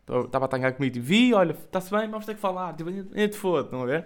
Estava 0.08 0.28
yeah. 0.28 0.46
a 0.46 0.48
tangar 0.48 0.74
comigo, 0.74 0.94
tipo, 0.94 1.06
vi, 1.06 1.34
olha, 1.34 1.54
está-se 1.54 1.90
bem, 1.90 2.08
vamos 2.08 2.28
ter 2.28 2.36
que 2.36 2.42
falar. 2.42 2.76
Tipo, 2.76 2.92
eu 2.92 3.30
te 3.30 3.36
foda, 3.36 3.64
estão 3.64 3.82
a 3.82 3.86
ver? 3.88 4.06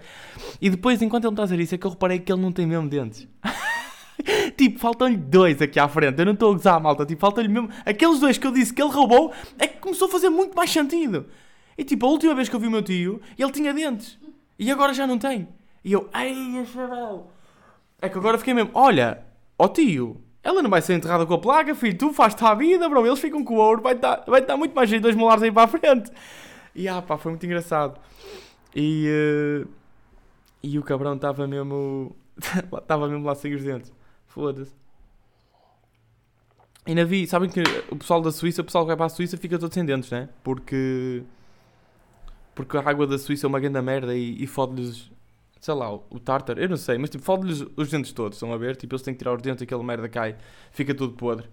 E 0.61 0.69
depois, 0.69 1.01
enquanto 1.01 1.25
ele 1.25 1.31
me 1.31 1.33
está 1.33 1.43
a 1.43 1.45
dizer 1.45 1.59
isso, 1.59 1.75
é 1.75 1.77
que 1.77 1.85
eu 1.85 1.91
reparei 1.91 2.19
que 2.19 2.31
ele 2.31 2.41
não 2.41 2.53
tem 2.53 2.65
mesmo 2.65 2.87
dentes. 2.87 3.27
tipo, 4.57 4.79
faltam-lhe 4.79 5.17
dois 5.17 5.61
aqui 5.61 5.79
à 5.79 5.87
frente. 5.87 6.19
Eu 6.19 6.25
não 6.25 6.33
estou 6.33 6.51
a 6.51 6.53
gozar, 6.53 6.81
malta. 6.81 7.05
Tipo, 7.05 7.21
faltam-lhe 7.21 7.49
mesmo. 7.49 7.69
Aqueles 7.85 8.19
dois 8.19 8.37
que 8.37 8.47
eu 8.47 8.51
disse 8.51 8.73
que 8.73 8.81
ele 8.81 8.91
roubou 8.91 9.33
é 9.57 9.67
que 9.67 9.79
começou 9.79 10.07
a 10.07 10.11
fazer 10.11 10.29
muito 10.29 10.55
mais 10.55 10.71
sentido. 10.71 11.25
E 11.77 11.83
tipo, 11.83 12.05
a 12.05 12.09
última 12.09 12.35
vez 12.35 12.49
que 12.49 12.55
eu 12.55 12.59
vi 12.59 12.67
o 12.67 12.71
meu 12.71 12.81
tio, 12.81 13.21
ele 13.37 13.51
tinha 13.51 13.73
dentes. 13.73 14.17
E 14.57 14.71
agora 14.71 14.93
já 14.93 15.07
não 15.07 15.17
tem. 15.17 15.47
E 15.83 15.91
eu, 15.91 16.09
ai, 16.13 16.65
chaval. 16.71 17.31
É 18.01 18.09
que 18.09 18.17
agora 18.17 18.37
fiquei 18.37 18.53
mesmo, 18.53 18.71
olha, 18.73 19.23
ó 19.57 19.67
tio, 19.67 20.21
ela 20.43 20.61
não 20.61 20.69
vai 20.69 20.81
ser 20.81 20.93
enterrada 20.93 21.25
com 21.25 21.33
a 21.33 21.39
placa, 21.39 21.73
filho. 21.73 21.97
Tu 21.97 22.13
fazes-te 22.13 22.43
à 22.43 22.53
vida, 22.53 22.87
bro. 22.89 23.05
Eles 23.05 23.19
ficam 23.19 23.43
com 23.43 23.55
o 23.55 23.57
ouro. 23.57 23.81
Vai 23.81 23.95
dar, 23.95 24.23
vai 24.27 24.41
dar 24.41 24.57
muito 24.57 24.75
mais 24.75 24.89
jeito 24.89 25.03
dois 25.03 25.15
molares 25.15 25.41
aí 25.41 25.51
para 25.51 25.63
a 25.63 25.67
frente. 25.67 26.11
E 26.75 26.87
ah, 26.87 27.01
pá, 27.01 27.17
foi 27.17 27.31
muito 27.31 27.45
engraçado. 27.45 27.99
E, 28.75 29.63
uh, 29.65 29.67
e 30.61 30.77
o 30.77 30.83
cabrão 30.83 31.15
estava 31.15 31.47
mesmo. 31.47 32.15
Estava 32.77 33.07
mesmo 33.07 33.25
lá 33.25 33.35
sem 33.35 33.53
os 33.53 33.63
dentes. 33.63 33.93
Foda-se. 34.33 34.73
Ainda 36.87 37.05
vi, 37.05 37.27
sabem 37.27 37.49
que 37.49 37.61
o 37.89 37.95
pessoal 37.95 38.19
da 38.19 38.31
Suíça, 38.31 38.61
o 38.61 38.65
pessoal 38.65 38.83
que 38.83 38.87
vai 38.87 38.97
para 38.97 39.05
a 39.05 39.09
Suíça 39.09 39.37
fica 39.37 39.59
todo 39.59 39.71
sem 39.71 39.85
dentes, 39.85 40.09
né? 40.09 40.27
Porque. 40.43 41.21
Porque 42.55 42.77
a 42.77 42.81
água 42.81 43.05
da 43.05 43.17
Suíça 43.17 43.45
é 43.45 43.49
uma 43.49 43.59
grande 43.59 43.79
merda 43.81 44.15
e, 44.15 44.43
e 44.43 44.47
fode-lhes, 44.47 45.11
sei 45.61 45.73
lá, 45.73 45.93
o 45.93 46.19
tartar, 46.19 46.57
eu 46.57 46.69
não 46.69 46.77
sei, 46.77 46.97
mas 46.97 47.09
tipo, 47.09 47.23
fode-lhes 47.23 47.65
os 47.75 47.89
dentes 47.89 48.11
todos, 48.11 48.35
estão 48.37 48.51
a 48.53 48.57
ver? 48.57 48.75
Tipo, 48.75 48.93
eles 48.93 49.01
têm 49.01 49.13
que 49.13 49.19
tirar 49.19 49.33
os 49.33 49.41
dentes 49.41 49.63
aquela 49.63 49.83
merda 49.83 50.09
cai, 50.09 50.35
fica 50.71 50.93
tudo 50.93 51.13
podre. 51.13 51.47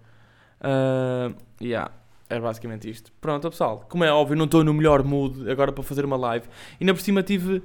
Uh, 0.59 1.35
yeah, 1.59 1.91
é 2.29 2.39
basicamente 2.39 2.89
isto. 2.89 3.11
Pronto, 3.19 3.49
pessoal, 3.49 3.85
como 3.89 4.03
é 4.03 4.11
óbvio, 4.11 4.35
não 4.35 4.45
estou 4.45 4.63
no 4.63 4.73
melhor 4.73 5.03
mood 5.03 5.49
agora 5.49 5.71
para 5.71 5.83
fazer 5.83 6.05
uma 6.05 6.17
live. 6.17 6.47
E 6.79 6.83
ainda 6.83 6.93
por 6.93 7.01
cima 7.01 7.23
tive 7.23 7.63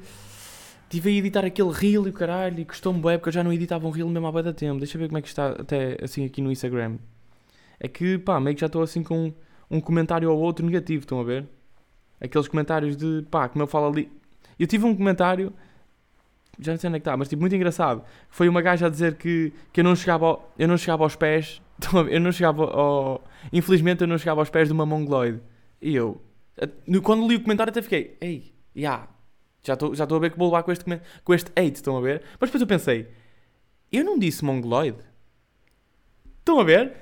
Estive 0.88 1.10
a 1.10 1.12
editar 1.12 1.44
aquele 1.44 1.72
reel 1.72 2.06
e 2.06 2.10
o 2.10 2.12
caralho, 2.12 2.60
e 2.60 2.64
custou-me 2.64 3.02
bem 3.02 3.18
porque 3.18 3.28
eu 3.28 3.32
já 3.32 3.42
não 3.42 3.52
editava 3.52 3.86
um 3.86 3.90
reel 3.90 4.08
mesmo 4.08 4.26
há 4.26 4.32
bem 4.32 4.42
da 4.44 4.52
tempo. 4.52 4.78
Deixa 4.78 4.96
eu 4.96 5.00
ver 5.00 5.08
como 5.08 5.18
é 5.18 5.22
que 5.22 5.28
está 5.28 5.48
até 5.48 5.98
assim 6.00 6.24
aqui 6.24 6.40
no 6.40 6.52
Instagram. 6.52 6.98
É 7.80 7.88
que 7.88 8.18
pá, 8.18 8.38
meio 8.40 8.54
que 8.54 8.60
já 8.60 8.66
estou 8.66 8.82
assim 8.82 9.02
com 9.02 9.32
um 9.68 9.80
comentário 9.80 10.30
ou 10.30 10.38
outro 10.38 10.64
negativo, 10.64 11.00
estão 11.00 11.20
a 11.20 11.24
ver? 11.24 11.46
Aqueles 12.20 12.46
comentários 12.46 12.96
de 12.96 13.26
pá, 13.30 13.48
como 13.48 13.64
eu 13.64 13.66
falo 13.66 13.88
ali. 13.88 14.10
Eu 14.58 14.66
tive 14.66 14.86
um 14.86 14.94
comentário, 14.94 15.52
já 16.58 16.72
não 16.72 16.78
sei 16.78 16.88
onde 16.88 16.96
é 16.96 17.00
que 17.00 17.02
está, 17.02 17.16
mas 17.16 17.28
tipo, 17.28 17.40
muito 17.40 17.56
engraçado. 17.56 18.04
Foi 18.30 18.48
uma 18.48 18.62
gaja 18.62 18.86
a 18.86 18.88
dizer 18.88 19.16
que, 19.16 19.52
que 19.72 19.80
eu, 19.80 19.84
não 19.84 19.96
chegava 19.96 20.26
ao, 20.26 20.54
eu 20.56 20.68
não 20.68 20.78
chegava 20.78 21.02
aos 21.02 21.16
pés, 21.16 21.60
eu 22.10 22.20
não 22.20 22.30
chegava 22.32 22.64
ao. 22.64 23.24
Infelizmente 23.52 24.02
eu 24.02 24.06
não 24.06 24.18
chegava 24.18 24.40
aos 24.40 24.50
pés 24.50 24.68
de 24.68 24.72
uma 24.72 24.86
mongoloide. 24.86 25.40
E 25.82 25.94
eu, 25.94 26.22
quando 27.02 27.28
li 27.28 27.36
o 27.36 27.40
comentário, 27.42 27.70
até 27.70 27.82
fiquei, 27.82 28.16
ei, 28.20 28.54
já, 28.74 28.80
yeah, 28.80 29.08
já 29.66 29.74
estou 29.74 29.94
já 29.94 30.04
a 30.04 30.18
ver 30.18 30.30
que 30.30 30.38
vou 30.38 30.48
levar 30.48 30.62
com 30.62 30.72
este, 30.72 30.84
com 31.24 31.34
este 31.34 31.50
hate, 31.56 31.76
estão 31.76 31.96
a 31.96 32.00
ver? 32.00 32.22
Mas 32.40 32.48
depois 32.48 32.60
eu 32.60 32.66
pensei, 32.66 33.08
eu 33.92 34.04
não 34.04 34.18
disse 34.18 34.44
mongoloide. 34.44 34.98
Estão 36.38 36.60
a 36.60 36.64
ver? 36.64 36.92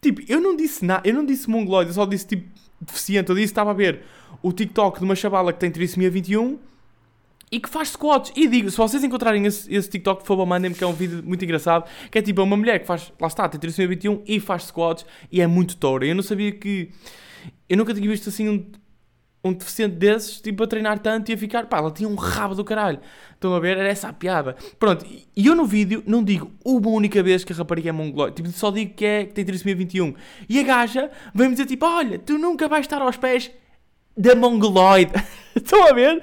Tipo, 0.00 0.20
eu 0.28 0.40
não 0.40 0.56
disse 0.56 0.84
nada, 0.84 1.08
eu 1.08 1.14
não 1.14 1.24
disse 1.24 1.48
mongoloide, 1.48 1.90
eu 1.90 1.94
só 1.94 2.06
disse 2.06 2.26
tipo 2.26 2.48
deficiente. 2.80 3.30
Eu 3.30 3.36
disse 3.36 3.46
estava 3.46 3.70
a 3.70 3.74
ver 3.74 4.02
o 4.42 4.52
TikTok 4.52 4.98
de 4.98 5.04
uma 5.04 5.14
chavala 5.14 5.52
que 5.52 5.60
tem 5.60 5.70
trissomia 5.70 6.10
21 6.10 6.58
e 7.50 7.60
que 7.60 7.68
faz 7.68 7.90
squats. 7.90 8.32
E 8.34 8.48
digo, 8.48 8.70
se 8.70 8.76
vocês 8.76 9.04
encontrarem 9.04 9.44
esse, 9.46 9.72
esse 9.72 9.88
TikTok, 9.88 10.22
por 10.22 10.26
favor, 10.26 10.46
mandem-me 10.46 10.74
que 10.74 10.82
é 10.82 10.86
um 10.86 10.92
vídeo 10.92 11.22
muito 11.22 11.44
engraçado. 11.44 11.88
Que 12.10 12.18
é 12.18 12.22
tipo 12.22 12.42
uma 12.42 12.56
mulher 12.56 12.80
que 12.80 12.86
faz, 12.86 13.12
lá 13.20 13.28
está, 13.28 13.48
tem 13.48 13.60
trissomia 13.60 13.88
21 13.88 14.22
e 14.26 14.40
faz 14.40 14.64
squats 14.64 15.04
e 15.30 15.40
é 15.40 15.46
muito 15.46 15.76
toura. 15.76 16.06
Eu 16.06 16.14
não 16.14 16.22
sabia 16.22 16.50
que. 16.50 16.90
Eu 17.68 17.76
nunca 17.76 17.92
tinha 17.94 18.08
visto 18.08 18.28
assim 18.28 18.48
um, 18.48 18.66
um 19.44 19.52
deficiente 19.52 19.96
desses, 19.96 20.40
tipo, 20.40 20.62
a 20.62 20.66
treinar 20.66 21.00
tanto 21.00 21.30
e 21.30 21.34
a 21.34 21.38
ficar, 21.38 21.66
pá, 21.66 21.78
ela 21.78 21.90
tinha 21.90 22.08
um 22.08 22.14
rabo 22.14 22.54
do 22.54 22.64
caralho. 22.64 23.00
Estão 23.34 23.54
a 23.54 23.58
ver? 23.60 23.76
Era 23.76 23.88
essa 23.88 24.08
a 24.08 24.12
piada. 24.12 24.54
Pronto, 24.78 25.04
e 25.04 25.46
eu 25.46 25.54
no 25.56 25.66
vídeo 25.66 26.02
não 26.06 26.22
digo 26.22 26.52
uma 26.64 26.88
única 26.90 27.20
vez 27.22 27.42
que 27.42 27.52
a 27.52 27.56
rapariga 27.56 27.88
é 27.88 27.92
mongoloide, 27.92 28.36
tipo, 28.36 28.48
só 28.50 28.70
digo 28.70 28.94
que 28.94 29.04
é, 29.04 29.24
que 29.24 29.32
tem 29.32 29.44
trissomia 29.44 29.74
21. 29.74 30.14
E 30.48 30.60
a 30.60 30.62
gaja 30.62 31.10
vem-me 31.34 31.54
dizer, 31.54 31.66
tipo, 31.66 31.84
olha, 31.84 32.18
tu 32.18 32.38
nunca 32.38 32.68
vais 32.68 32.86
estar 32.86 33.02
aos 33.02 33.16
pés 33.16 33.50
da 34.16 34.34
mongoloide. 34.36 35.12
Estão 35.56 35.88
a 35.88 35.92
ver? 35.92 36.22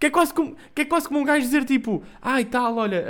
Que 0.00 0.06
é, 0.06 0.10
quase 0.10 0.32
como, 0.32 0.56
que 0.74 0.82
é 0.82 0.84
quase 0.86 1.06
como 1.06 1.20
um 1.20 1.24
gajo 1.24 1.44
dizer, 1.44 1.64
tipo, 1.64 2.02
ai, 2.22 2.46
tal, 2.46 2.76
olha, 2.76 3.04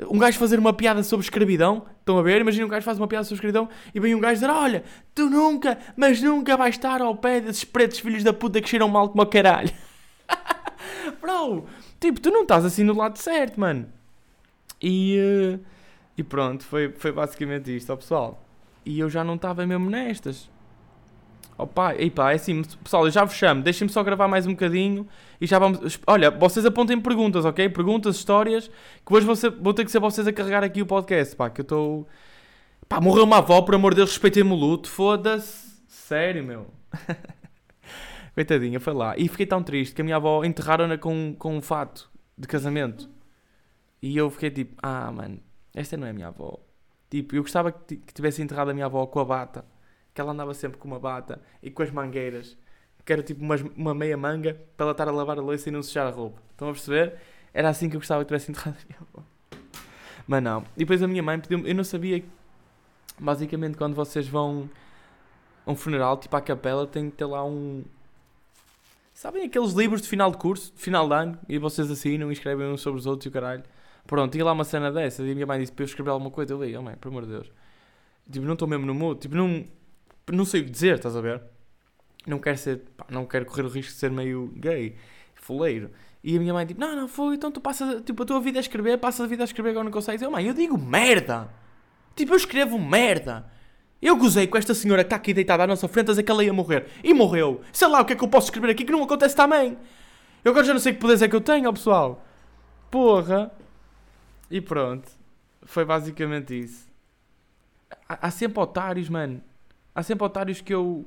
uh, 0.00 0.12
um 0.14 0.18
gajo 0.18 0.38
fazer 0.38 0.58
uma 0.58 0.72
piada 0.72 1.02
sobre 1.02 1.24
escravidão, 1.24 1.84
estão 2.02 2.18
a 2.18 2.22
ver? 2.22 2.40
Imagina 2.40 2.66
um 2.66 2.68
gajo 2.68 2.84
faz 2.84 2.98
uma 2.98 3.08
piada 3.08 3.24
sobre 3.24 3.36
escravidão 3.36 3.68
e 3.94 4.00
vem 4.00 4.14
um 4.14 4.20
gajo 4.20 4.34
dizer: 4.34 4.50
Olha, 4.50 4.84
tu 5.14 5.30
nunca, 5.30 5.78
mas 5.96 6.20
nunca 6.20 6.56
vais 6.56 6.74
estar 6.74 7.00
ao 7.00 7.16
pé 7.16 7.40
desses 7.40 7.64
pretos 7.64 7.98
filhos 7.98 8.22
da 8.22 8.32
puta 8.32 8.60
que 8.60 8.68
cheiram 8.68 8.88
mal 8.88 9.08
como 9.08 9.22
o 9.22 9.26
caralho. 9.26 9.70
Bro, 11.20 11.66
tipo, 12.00 12.20
tu 12.20 12.30
não 12.30 12.42
estás 12.42 12.64
assim 12.64 12.84
no 12.84 12.94
lado 12.94 13.16
certo, 13.18 13.58
mano. 13.58 13.86
E, 14.80 15.18
uh, 15.18 15.60
e 16.18 16.22
pronto, 16.22 16.64
foi, 16.64 16.92
foi 16.98 17.12
basicamente 17.12 17.74
isto, 17.74 17.92
ó 17.92 17.96
pessoal. 17.96 18.44
E 18.84 18.98
eu 18.98 19.08
já 19.08 19.22
não 19.22 19.36
estava 19.36 19.64
mesmo 19.64 19.88
nestas. 19.88 20.50
Opa, 21.62 21.94
e 21.94 22.10
pá, 22.10 22.32
é 22.32 22.34
assim, 22.34 22.62
pessoal, 22.82 23.04
eu 23.04 23.10
já 23.12 23.24
vos 23.24 23.34
chamo, 23.34 23.62
deixem-me 23.62 23.92
só 23.92 24.02
gravar 24.02 24.26
mais 24.26 24.46
um 24.46 24.50
bocadinho 24.50 25.06
e 25.40 25.46
já 25.46 25.60
vamos. 25.60 26.00
Olha, 26.08 26.28
vocês 26.28 26.66
apontem 26.66 27.00
perguntas, 27.00 27.44
ok? 27.44 27.68
Perguntas, 27.68 28.16
histórias, 28.16 28.68
que 29.06 29.14
hoje 29.14 29.24
vão, 29.24 29.36
ser, 29.36 29.50
vão 29.50 29.72
ter 29.72 29.84
que 29.84 29.90
ser 29.92 30.00
vocês 30.00 30.26
a 30.26 30.32
carregar 30.32 30.64
aqui 30.64 30.82
o 30.82 30.86
podcast, 30.86 31.36
pá, 31.36 31.48
que 31.48 31.60
eu 31.60 31.62
estou. 31.62 32.08
Pá, 32.88 33.00
morreu 33.00 33.22
uma 33.22 33.38
avó, 33.38 33.62
por 33.62 33.76
amor 33.76 33.92
de 33.92 33.98
Deus, 33.98 34.10
respeitem-me 34.10 34.50
o 34.50 34.54
luto, 34.56 34.88
foda-se. 34.88 35.72
Sério, 35.86 36.42
meu. 36.42 36.66
Coitadinha, 38.34 38.80
foi 38.80 38.92
lá. 38.92 39.14
E 39.16 39.28
fiquei 39.28 39.46
tão 39.46 39.62
triste 39.62 39.94
que 39.94 40.00
a 40.00 40.04
minha 40.04 40.16
avó 40.16 40.44
enterraram-na 40.44 40.98
com, 40.98 41.36
com 41.38 41.56
um 41.56 41.62
fato 41.62 42.10
de 42.36 42.48
casamento. 42.48 43.08
E 44.02 44.16
eu 44.16 44.28
fiquei 44.30 44.50
tipo, 44.50 44.74
ah, 44.82 45.12
mano, 45.12 45.38
esta 45.72 45.96
não 45.96 46.08
é 46.08 46.10
a 46.10 46.12
minha 46.12 46.28
avó. 46.28 46.58
Tipo, 47.08 47.36
eu 47.36 47.42
gostava 47.42 47.70
que 47.70 47.96
tivesse 48.12 48.42
enterrado 48.42 48.70
a 48.72 48.74
minha 48.74 48.86
avó 48.86 49.06
com 49.06 49.20
a 49.20 49.24
bata 49.24 49.71
que 50.14 50.20
ela 50.20 50.32
andava 50.32 50.52
sempre 50.54 50.78
com 50.78 50.88
uma 50.88 50.98
bata 50.98 51.40
e 51.62 51.70
com 51.70 51.82
as 51.82 51.90
mangueiras, 51.90 52.56
que 53.04 53.12
era 53.12 53.22
tipo 53.22 53.42
uma, 53.42 53.56
uma 53.76 53.94
meia 53.94 54.16
manga 54.16 54.60
para 54.76 54.84
ela 54.84 54.92
estar 54.92 55.08
a 55.08 55.12
lavar 55.12 55.38
a 55.38 55.42
louça 55.42 55.68
e 55.68 55.72
não 55.72 55.82
sujar 55.82 56.06
a 56.06 56.10
roupa. 56.10 56.40
Estão 56.50 56.68
a 56.68 56.72
perceber? 56.72 57.18
Era 57.54 57.68
assim 57.68 57.88
que 57.88 57.96
eu 57.96 58.00
gostava 58.00 58.24
que 58.24 58.28
tivesse 58.28 58.50
enterrado 58.50 58.76
a 58.76 58.86
minha 58.86 58.98
avó. 59.00 59.24
Mas 60.26 60.42
não. 60.42 60.64
E 60.76 60.80
depois 60.80 61.02
a 61.02 61.08
minha 61.08 61.22
mãe 61.22 61.38
pediu 61.38 61.66
Eu 61.66 61.74
não 61.74 61.84
sabia. 61.84 62.22
Basicamente, 63.18 63.76
quando 63.76 63.94
vocês 63.94 64.26
vão 64.26 64.68
a 65.66 65.70
um 65.70 65.76
funeral, 65.76 66.16
tipo 66.16 66.34
à 66.36 66.40
capela, 66.40 66.86
tem 66.86 67.10
que 67.10 67.16
ter 67.16 67.24
lá 67.24 67.44
um. 67.44 67.84
Sabem 69.14 69.44
aqueles 69.44 69.72
livros 69.72 70.02
de 70.02 70.08
final 70.08 70.30
de 70.30 70.38
curso, 70.38 70.72
de 70.74 70.80
final 70.80 71.06
de 71.06 71.14
ano, 71.14 71.38
e 71.48 71.58
vocês 71.58 71.90
assinam 71.90 72.30
e 72.30 72.32
escrevem 72.32 72.66
uns 72.66 72.80
sobre 72.80 72.98
os 72.98 73.06
outros 73.06 73.26
e 73.26 73.28
o 73.28 73.32
caralho. 73.32 73.62
Pronto, 74.06 74.32
tinha 74.32 74.44
lá 74.44 74.52
uma 74.52 74.64
cena 74.64 74.90
dessas 74.90 75.26
e 75.26 75.30
a 75.30 75.34
minha 75.34 75.46
mãe 75.46 75.60
disse 75.60 75.70
para 75.70 75.84
eu 75.84 75.86
escrever 75.86 76.10
alguma 76.10 76.30
coisa. 76.30 76.52
Eu 76.52 76.64
li, 76.64 76.76
oh 76.76 76.82
mãe, 76.82 76.96
pelo 76.96 77.12
amor 77.14 77.26
de 77.26 77.32
Deus. 77.32 77.52
Tipo, 78.30 78.46
não 78.46 78.54
estou 78.54 78.66
mesmo 78.66 78.86
no 78.86 78.94
mood. 78.94 79.20
Tipo, 79.20 79.36
não, 79.36 79.64
não 80.32 80.44
sei 80.44 80.62
o 80.62 80.64
que 80.64 80.70
dizer, 80.70 80.96
estás 80.96 81.16
a 81.16 81.20
ver? 81.20 81.42
Não 82.26 82.38
quero 82.38 82.58
ser, 82.58 82.82
pá, 82.96 83.06
não 83.10 83.26
quero 83.26 83.44
correr 83.44 83.62
o 83.62 83.68
risco 83.68 83.92
de 83.92 83.98
ser 83.98 84.10
meio 84.10 84.52
gay, 84.56 84.96
fuleiro. 85.34 85.90
E 86.24 86.36
a 86.36 86.40
minha 86.40 86.54
mãe, 86.54 86.64
tipo, 86.64 86.80
não, 86.80 86.94
não, 86.94 87.08
foi, 87.08 87.34
então 87.34 87.50
tu 87.50 87.60
passas, 87.60 88.02
tipo, 88.02 88.22
a 88.22 88.26
tua 88.26 88.40
vida 88.40 88.58
a 88.58 88.60
escrever, 88.60 88.96
passas 88.98 89.22
a 89.22 89.26
vida 89.26 89.42
a 89.42 89.44
escrever 89.44 89.70
agora 89.70 89.84
não 89.84 89.92
consegues. 89.92 90.22
Eu, 90.22 90.30
mãe, 90.30 90.46
eu 90.46 90.54
digo 90.54 90.78
merda. 90.78 91.48
Tipo, 92.14 92.32
eu 92.32 92.36
escrevo 92.36 92.78
merda. 92.78 93.50
Eu 94.00 94.16
gozei 94.16 94.46
com 94.46 94.56
esta 94.56 94.74
senhora 94.74 95.02
que 95.02 95.06
está 95.06 95.16
aqui 95.16 95.34
deitada 95.34 95.64
à 95.64 95.66
nossa 95.66 95.88
frente 95.88 96.06
a 96.06 96.12
dizer 96.12 96.22
que 96.22 96.30
ela 96.30 96.44
ia 96.44 96.52
morrer. 96.52 96.86
E 97.02 97.12
morreu. 97.12 97.60
Sei 97.72 97.88
lá 97.88 98.00
o 98.00 98.04
que 98.04 98.12
é 98.12 98.16
que 98.16 98.22
eu 98.24 98.28
posso 98.28 98.48
escrever 98.48 98.70
aqui 98.70 98.84
que 98.84 98.92
não 98.92 99.02
acontece 99.02 99.34
também. 99.34 99.76
Eu 100.44 100.50
agora 100.50 100.66
já 100.66 100.72
não 100.72 100.80
sei 100.80 100.92
que 100.92 101.00
poderes 101.00 101.22
é 101.22 101.28
que 101.28 101.36
eu 101.36 101.40
tenho, 101.40 101.68
ó, 101.68 101.72
pessoal. 101.72 102.24
Porra. 102.90 103.52
E 104.50 104.60
pronto. 104.60 105.08
Foi 105.62 105.84
basicamente 105.84 106.58
isso. 106.58 106.88
Há, 108.08 108.26
há 108.26 108.30
sempre 108.30 108.60
otários, 108.60 109.08
mano. 109.08 109.40
Há 109.94 110.02
sempre 110.02 110.24
otários 110.24 110.60
que 110.60 110.72
eu 110.72 111.06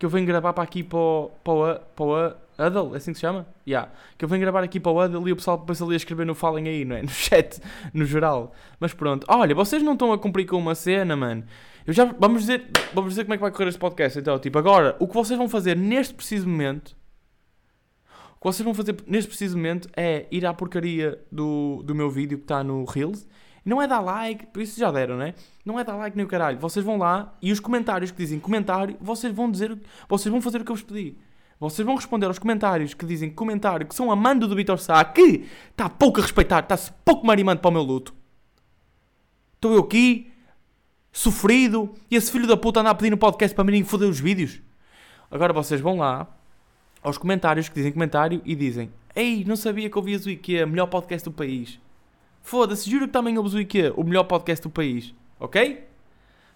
que 0.00 0.06
eu 0.06 0.10
venho 0.10 0.26
gravar 0.26 0.54
para 0.54 0.64
aqui 0.64 0.82
para 0.82 0.98
o, 0.98 1.30
para 1.44 1.52
o, 1.52 1.78
para 1.94 2.04
o 2.04 2.66
Huddle, 2.66 2.94
é 2.94 2.96
assim 2.96 3.12
que 3.12 3.18
se 3.18 3.20
chama? 3.20 3.46
Yeah. 3.68 3.92
Que 4.16 4.24
eu 4.24 4.28
venho 4.30 4.40
gravar 4.40 4.62
aqui 4.62 4.80
para 4.80 4.90
o 4.90 4.98
Huddle 4.98 5.28
e 5.28 5.32
o 5.32 5.36
pessoal 5.36 5.58
depois 5.58 5.80
ali 5.82 5.92
a 5.92 5.96
escrever 5.96 6.24
no 6.24 6.34
Falem 6.34 6.66
aí, 6.66 6.86
não 6.86 6.96
é? 6.96 7.02
No 7.04 7.10
chat, 7.10 7.60
no 7.92 8.06
geral. 8.06 8.54
Mas 8.80 8.94
pronto. 8.94 9.26
Olha, 9.28 9.54
vocês 9.54 9.82
não 9.82 9.92
estão 9.92 10.10
a 10.10 10.18
cumprir 10.18 10.46
com 10.46 10.56
uma 10.56 10.74
cena, 10.74 11.14
mano. 11.14 11.44
Eu 11.86 11.92
já, 11.92 12.06
vamos 12.18 12.40
dizer, 12.42 12.70
vamos 12.94 13.10
dizer 13.10 13.24
como 13.24 13.34
é 13.34 13.36
que 13.36 13.42
vai 13.42 13.50
correr 13.50 13.68
este 13.68 13.78
podcast. 13.78 14.18
Então, 14.18 14.38
tipo, 14.38 14.58
agora, 14.58 14.96
o 14.98 15.06
que 15.06 15.12
vocês 15.12 15.36
vão 15.36 15.50
fazer 15.50 15.76
neste 15.76 16.14
preciso 16.14 16.48
momento, 16.48 16.96
o 18.36 18.40
que 18.40 18.44
vocês 18.44 18.64
vão 18.64 18.72
fazer 18.72 18.96
neste 19.06 19.28
preciso 19.28 19.58
momento 19.58 19.86
é 19.94 20.26
ir 20.30 20.46
à 20.46 20.54
porcaria 20.54 21.18
do, 21.30 21.82
do 21.84 21.94
meu 21.94 22.08
vídeo 22.08 22.38
que 22.38 22.44
está 22.44 22.64
no 22.64 22.86
Reels 22.86 23.26
não 23.64 23.80
é 23.80 23.86
dar 23.86 24.00
like, 24.00 24.46
por 24.46 24.62
isso 24.62 24.78
já 24.78 24.90
deram, 24.90 25.16
né? 25.16 25.34
Não 25.64 25.78
é 25.78 25.84
dar 25.84 25.96
like 25.96 26.16
nem 26.16 26.24
o 26.24 26.28
caralho. 26.28 26.58
Vocês 26.58 26.84
vão 26.84 26.96
lá 26.96 27.34
e 27.42 27.52
os 27.52 27.60
comentários 27.60 28.10
que 28.10 28.16
dizem 28.16 28.40
comentário, 28.40 28.96
vocês 29.00 29.34
vão 29.34 29.50
dizer, 29.50 29.78
vocês 30.08 30.30
vão 30.30 30.40
fazer 30.40 30.60
o 30.60 30.64
que 30.64 30.70
eu 30.70 30.76
vos 30.76 30.84
pedi. 30.84 31.16
Vocês 31.58 31.84
vão 31.84 31.94
responder 31.94 32.24
aos 32.26 32.38
comentários 32.38 32.94
que 32.94 33.04
dizem 33.04 33.30
comentário 33.30 33.86
que 33.86 33.94
são 33.94 34.10
amando 34.10 34.48
do 34.48 34.56
Vitor 34.56 34.78
Sá, 34.78 35.04
que 35.04 35.46
está 35.70 35.90
pouco 35.90 36.18
a 36.18 36.22
respeitar, 36.22 36.60
está-se 36.60 36.90
pouco 37.04 37.26
marimando 37.26 37.60
para 37.60 37.68
o 37.68 37.72
meu 37.72 37.82
luto. 37.82 38.14
Estou 39.56 39.74
eu 39.74 39.80
aqui, 39.80 40.32
sofrido, 41.12 41.94
e 42.10 42.16
esse 42.16 42.32
filho 42.32 42.46
da 42.46 42.56
puta 42.56 42.80
anda 42.80 42.88
a 42.88 42.94
pedir 42.94 43.10
no 43.10 43.18
podcast 43.18 43.54
para 43.54 43.64
mim 43.64 43.84
foder 43.84 44.08
os 44.08 44.18
vídeos. 44.18 44.58
Agora 45.30 45.52
vocês 45.52 45.82
vão 45.82 45.98
lá, 45.98 46.26
aos 47.02 47.18
comentários 47.18 47.68
que 47.68 47.74
dizem 47.74 47.92
comentário 47.92 48.40
e 48.44 48.54
dizem 48.54 48.90
Ei, 49.14 49.44
não 49.44 49.56
sabia 49.56 49.90
que 49.90 49.98
ouvias 49.98 50.24
o 50.24 50.30
IKEA, 50.30 50.66
melhor 50.66 50.86
podcast 50.86 51.28
do 51.28 51.32
país. 51.34 51.78
Foda-se, 52.42 52.90
juro 52.90 53.06
que 53.06 53.12
também 53.12 53.36
ouves 53.38 53.54
o 53.54 53.60
IKEA, 53.60 53.92
o 53.94 54.04
melhor 54.04 54.24
podcast 54.24 54.62
do 54.62 54.70
país. 54.70 55.14
Ok? 55.38 55.84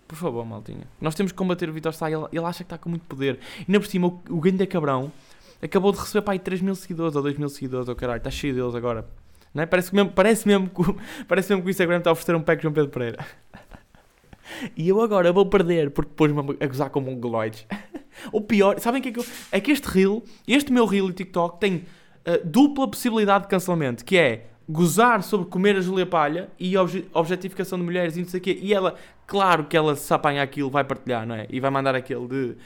Por 0.06 0.16
favor, 0.16 0.44
maltinha. 0.44 0.86
Nós 1.00 1.14
temos 1.14 1.32
que 1.32 1.38
combater 1.38 1.68
o 1.68 1.72
Vitor 1.72 1.92
Sá. 1.94 2.10
Ele, 2.10 2.26
ele 2.32 2.44
acha 2.44 2.58
que 2.58 2.64
está 2.64 2.76
com 2.76 2.88
muito 2.88 3.04
poder. 3.06 3.38
E 3.60 3.64
ainda 3.68 3.80
por 3.80 3.86
cima, 3.86 4.08
o, 4.08 4.22
o 4.30 4.40
Ganda 4.40 4.66
Cabrão 4.66 5.10
acabou 5.62 5.92
de 5.92 5.98
receber 5.98 6.22
para 6.22 6.34
aí 6.34 6.38
3 6.38 6.60
mil 6.60 6.74
seguidores 6.74 7.16
ou 7.16 7.22
2 7.22 7.38
mil 7.38 7.48
seguidores. 7.48 7.88
Oh 7.88 7.94
caralho, 7.94 8.18
está 8.18 8.30
cheio 8.30 8.54
deles 8.54 8.74
agora. 8.74 9.06
Não 9.52 9.62
é? 9.62 9.66
parece, 9.66 9.94
mesmo, 9.94 10.10
parece, 10.10 10.46
mesmo 10.46 10.68
que, 10.68 10.82
parece 11.26 11.50
mesmo 11.50 11.62
que 11.62 11.68
o 11.68 11.70
Instagram 11.70 11.98
está 11.98 12.10
a 12.10 12.12
oferecer 12.12 12.34
um 12.34 12.42
pack 12.42 12.62
João 12.62 12.74
Pedro 12.74 12.90
Pereira. 12.90 13.24
E 14.76 14.88
eu 14.90 15.00
agora 15.00 15.32
vou 15.32 15.46
perder 15.46 15.90
porque 15.90 16.12
pôs-me 16.14 16.38
a 16.60 16.66
gozar 16.66 16.90
com 16.90 17.00
mongoloides. 17.00 17.66
o 18.30 18.42
pior, 18.42 18.78
sabem 18.78 19.00
o 19.00 19.02
que 19.02 19.08
é 19.08 19.12
que 19.12 19.18
eu. 19.18 19.24
É 19.50 19.58
que 19.58 19.72
este 19.72 19.86
reel, 19.88 20.22
este 20.46 20.70
meu 20.70 20.84
reel 20.84 21.08
e 21.08 21.14
TikTok 21.14 21.58
tem 21.58 21.76
uh, 21.76 22.46
dupla 22.46 22.86
possibilidade 22.86 23.44
de 23.44 23.48
cancelamento, 23.48 24.04
que 24.04 24.18
é 24.18 24.46
gozar 24.68 25.22
sobre 25.22 25.46
comer 25.48 25.76
a 25.76 25.80
Julia 25.80 26.06
Palha 26.06 26.50
e 26.58 26.76
obje 26.76 27.06
objetificação 27.12 27.78
de 27.78 27.84
mulheres 27.84 28.16
e 28.16 28.20
não 28.20 28.28
sei 28.28 28.40
o 28.40 28.42
quê. 28.42 28.58
E 28.60 28.72
ela, 28.72 28.94
claro 29.26 29.64
que 29.64 29.76
ela 29.76 29.94
se 29.94 30.12
apanha 30.12 30.42
aquilo, 30.42 30.70
vai 30.70 30.84
partilhar, 30.84 31.26
não 31.26 31.34
é? 31.34 31.46
E 31.50 31.60
vai 31.60 31.70
mandar 31.70 31.94
aquele 31.94 32.26
de. 32.26 32.56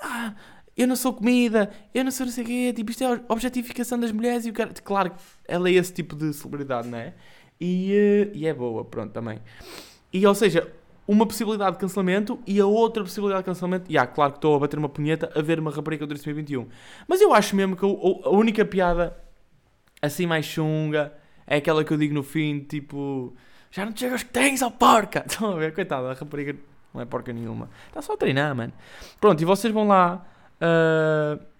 Ah, 0.00 0.34
eu 0.76 0.88
não 0.88 0.96
sou 0.96 1.12
comida, 1.12 1.70
eu 1.94 2.04
não 2.04 2.10
sou 2.10 2.26
não 2.26 2.32
sei 2.32 2.44
o 2.44 2.46
quê, 2.46 2.72
tipo, 2.74 2.90
isto 2.90 3.04
é 3.04 3.20
objetificação 3.28 3.98
das 3.98 4.10
mulheres 4.10 4.44
e 4.44 4.50
o 4.50 4.52
cara. 4.52 4.70
Claro 4.82 5.10
que 5.10 5.16
ela 5.46 5.68
é 5.68 5.72
esse 5.72 5.92
tipo 5.92 6.16
de 6.16 6.32
celebridade, 6.32 6.88
não 6.88 6.98
é? 6.98 7.14
E, 7.60 7.92
uh, 8.32 8.36
e 8.36 8.46
é 8.46 8.52
boa, 8.52 8.84
pronto, 8.84 9.12
também. 9.12 9.40
E, 10.12 10.26
ou 10.26 10.34
seja, 10.34 10.70
uma 11.06 11.26
possibilidade 11.26 11.76
de 11.76 11.78
cancelamento 11.78 12.40
e 12.46 12.58
a 12.58 12.66
outra 12.66 13.04
possibilidade 13.04 13.42
de 13.42 13.46
cancelamento. 13.46 13.90
E, 13.90 13.96
ah, 13.96 14.06
claro 14.06 14.32
que 14.32 14.38
estou 14.38 14.56
a 14.56 14.58
bater 14.58 14.78
uma 14.78 14.88
punheta 14.88 15.30
a 15.34 15.40
ver 15.40 15.60
uma 15.60 15.70
rapariga 15.70 16.04
do 16.04 16.08
2021. 16.08 16.66
Mas 17.06 17.20
eu 17.20 17.32
acho 17.32 17.54
mesmo 17.54 17.76
que 17.76 17.84
a 17.84 18.30
única 18.30 18.64
piada 18.64 19.16
assim 20.02 20.26
mais 20.26 20.44
chunga 20.44 21.12
é 21.46 21.56
aquela 21.56 21.84
que 21.84 21.92
eu 21.92 21.98
digo 21.98 22.14
no 22.14 22.22
fim, 22.22 22.60
tipo, 22.60 23.34
já 23.70 23.84
não 23.84 23.92
te 23.92 24.00
chega 24.00 24.14
aos 24.14 24.22
que 24.22 24.30
tens, 24.30 24.62
ó 24.62 24.70
porca! 24.70 25.24
Estão 25.28 25.52
a 25.52 25.56
ver? 25.56 25.74
Coitada, 25.74 26.10
a 26.10 26.14
rapariga 26.14 26.56
não 26.92 27.00
é 27.00 27.04
porca 27.04 27.32
nenhuma. 27.32 27.68
Está 27.88 28.00
só 28.00 28.14
a 28.14 28.16
treinar, 28.16 28.54
mano. 28.54 28.72
Pronto, 29.20 29.40
e 29.40 29.44
vocês 29.44 29.72
vão 29.72 29.88
lá. 29.88 30.24
Uh... 30.60 31.54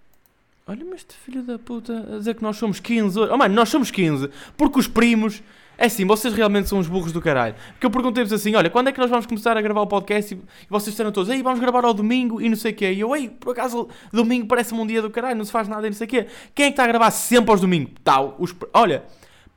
Olha, 0.67 0.83
mas 0.83 1.01
este 1.01 1.13
filho 1.13 1.43
da 1.43 1.59
puta 1.59 1.93
a 1.93 2.17
dizer 2.17 2.33
que 2.33 2.41
nós 2.41 2.57
somos 2.57 2.79
15. 2.79 3.19
Oh, 3.19 3.37
mano, 3.37 3.53
nós 3.53 3.69
somos 3.69 3.91
15. 3.91 4.29
Porque 4.57 4.79
os 4.79 4.87
primos. 4.87 5.43
É 5.77 5.87
assim, 5.87 6.05
vocês 6.05 6.33
realmente 6.33 6.69
são 6.69 6.79
uns 6.79 6.87
burros 6.87 7.11
do 7.11 7.21
caralho. 7.21 7.53
Porque 7.73 7.85
eu 7.85 7.91
perguntei-vos 7.91 8.31
assim: 8.33 8.55
olha, 8.55 8.69
quando 8.69 8.87
é 8.87 8.91
que 8.91 8.99
nós 8.99 9.09
vamos 9.09 9.25
começar 9.25 9.55
a 9.57 9.61
gravar 9.61 9.81
o 9.81 9.87
podcast? 9.87 10.33
E, 10.33 10.39
vocês 10.69 10.93
disseram 10.93 11.11
todos: 11.11 11.29
ei, 11.29 11.43
vamos 11.43 11.59
gravar 11.59 11.85
ao 11.85 11.93
domingo 11.93 12.41
e 12.41 12.49
não 12.49 12.55
sei 12.55 12.71
o 12.71 12.75
quê. 12.75 12.93
E 12.93 13.01
eu, 13.01 13.15
ei, 13.15 13.29
por 13.29 13.51
acaso, 13.51 13.87
domingo 14.11 14.47
parece-me 14.47 14.79
um 14.79 14.87
dia 14.87 15.01
do 15.01 15.09
caralho, 15.11 15.37
não 15.37 15.45
se 15.45 15.51
faz 15.51 15.67
nada 15.67 15.85
e 15.85 15.89
não 15.89 15.97
sei 15.97 16.07
o 16.07 16.09
quê. 16.09 16.27
Quem 16.55 16.67
é 16.67 16.69
que 16.69 16.73
está 16.73 16.85
a 16.85 16.87
gravar 16.87 17.11
sempre 17.11 17.51
aos 17.51 17.61
domingos? 17.61 17.91
Tal. 18.03 18.35
Os, 18.39 18.55
olha, 18.73 19.03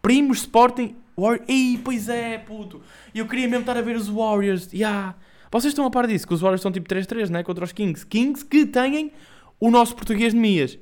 Primos 0.03 0.39
Sporting. 0.39 0.97
War... 1.17 1.41
Ei, 1.49 1.81
pois 1.83 2.09
é, 2.09 2.39
puto. 2.39 2.81
Eu 3.15 3.27
queria 3.27 3.49
mesmo 3.49 3.61
estar 3.61 3.77
a 3.77 3.83
ver 3.83 3.97
os 3.97 4.09
Warriors. 4.09 4.73
Yeah. 4.73 5.15
Vocês 5.51 5.73
estão 5.73 5.85
a 5.85 5.91
par 5.91 6.07
disso, 6.07 6.27
que 6.27 6.35
os 6.35 6.41
Warriors 6.41 6.61
são 6.61 6.71
tipo 6.71 6.89
3-3, 6.89 7.31
né? 7.31 7.43
Contra 7.43 7.65
os 7.65 7.73
Kings. 7.73 8.07
Kings 8.07 8.45
que 8.45 8.67
têm 8.67 9.13
o 9.59 9.71
nosso 9.71 9.95
português 9.97 10.33
de 10.33 10.39
Mias. 10.39 10.79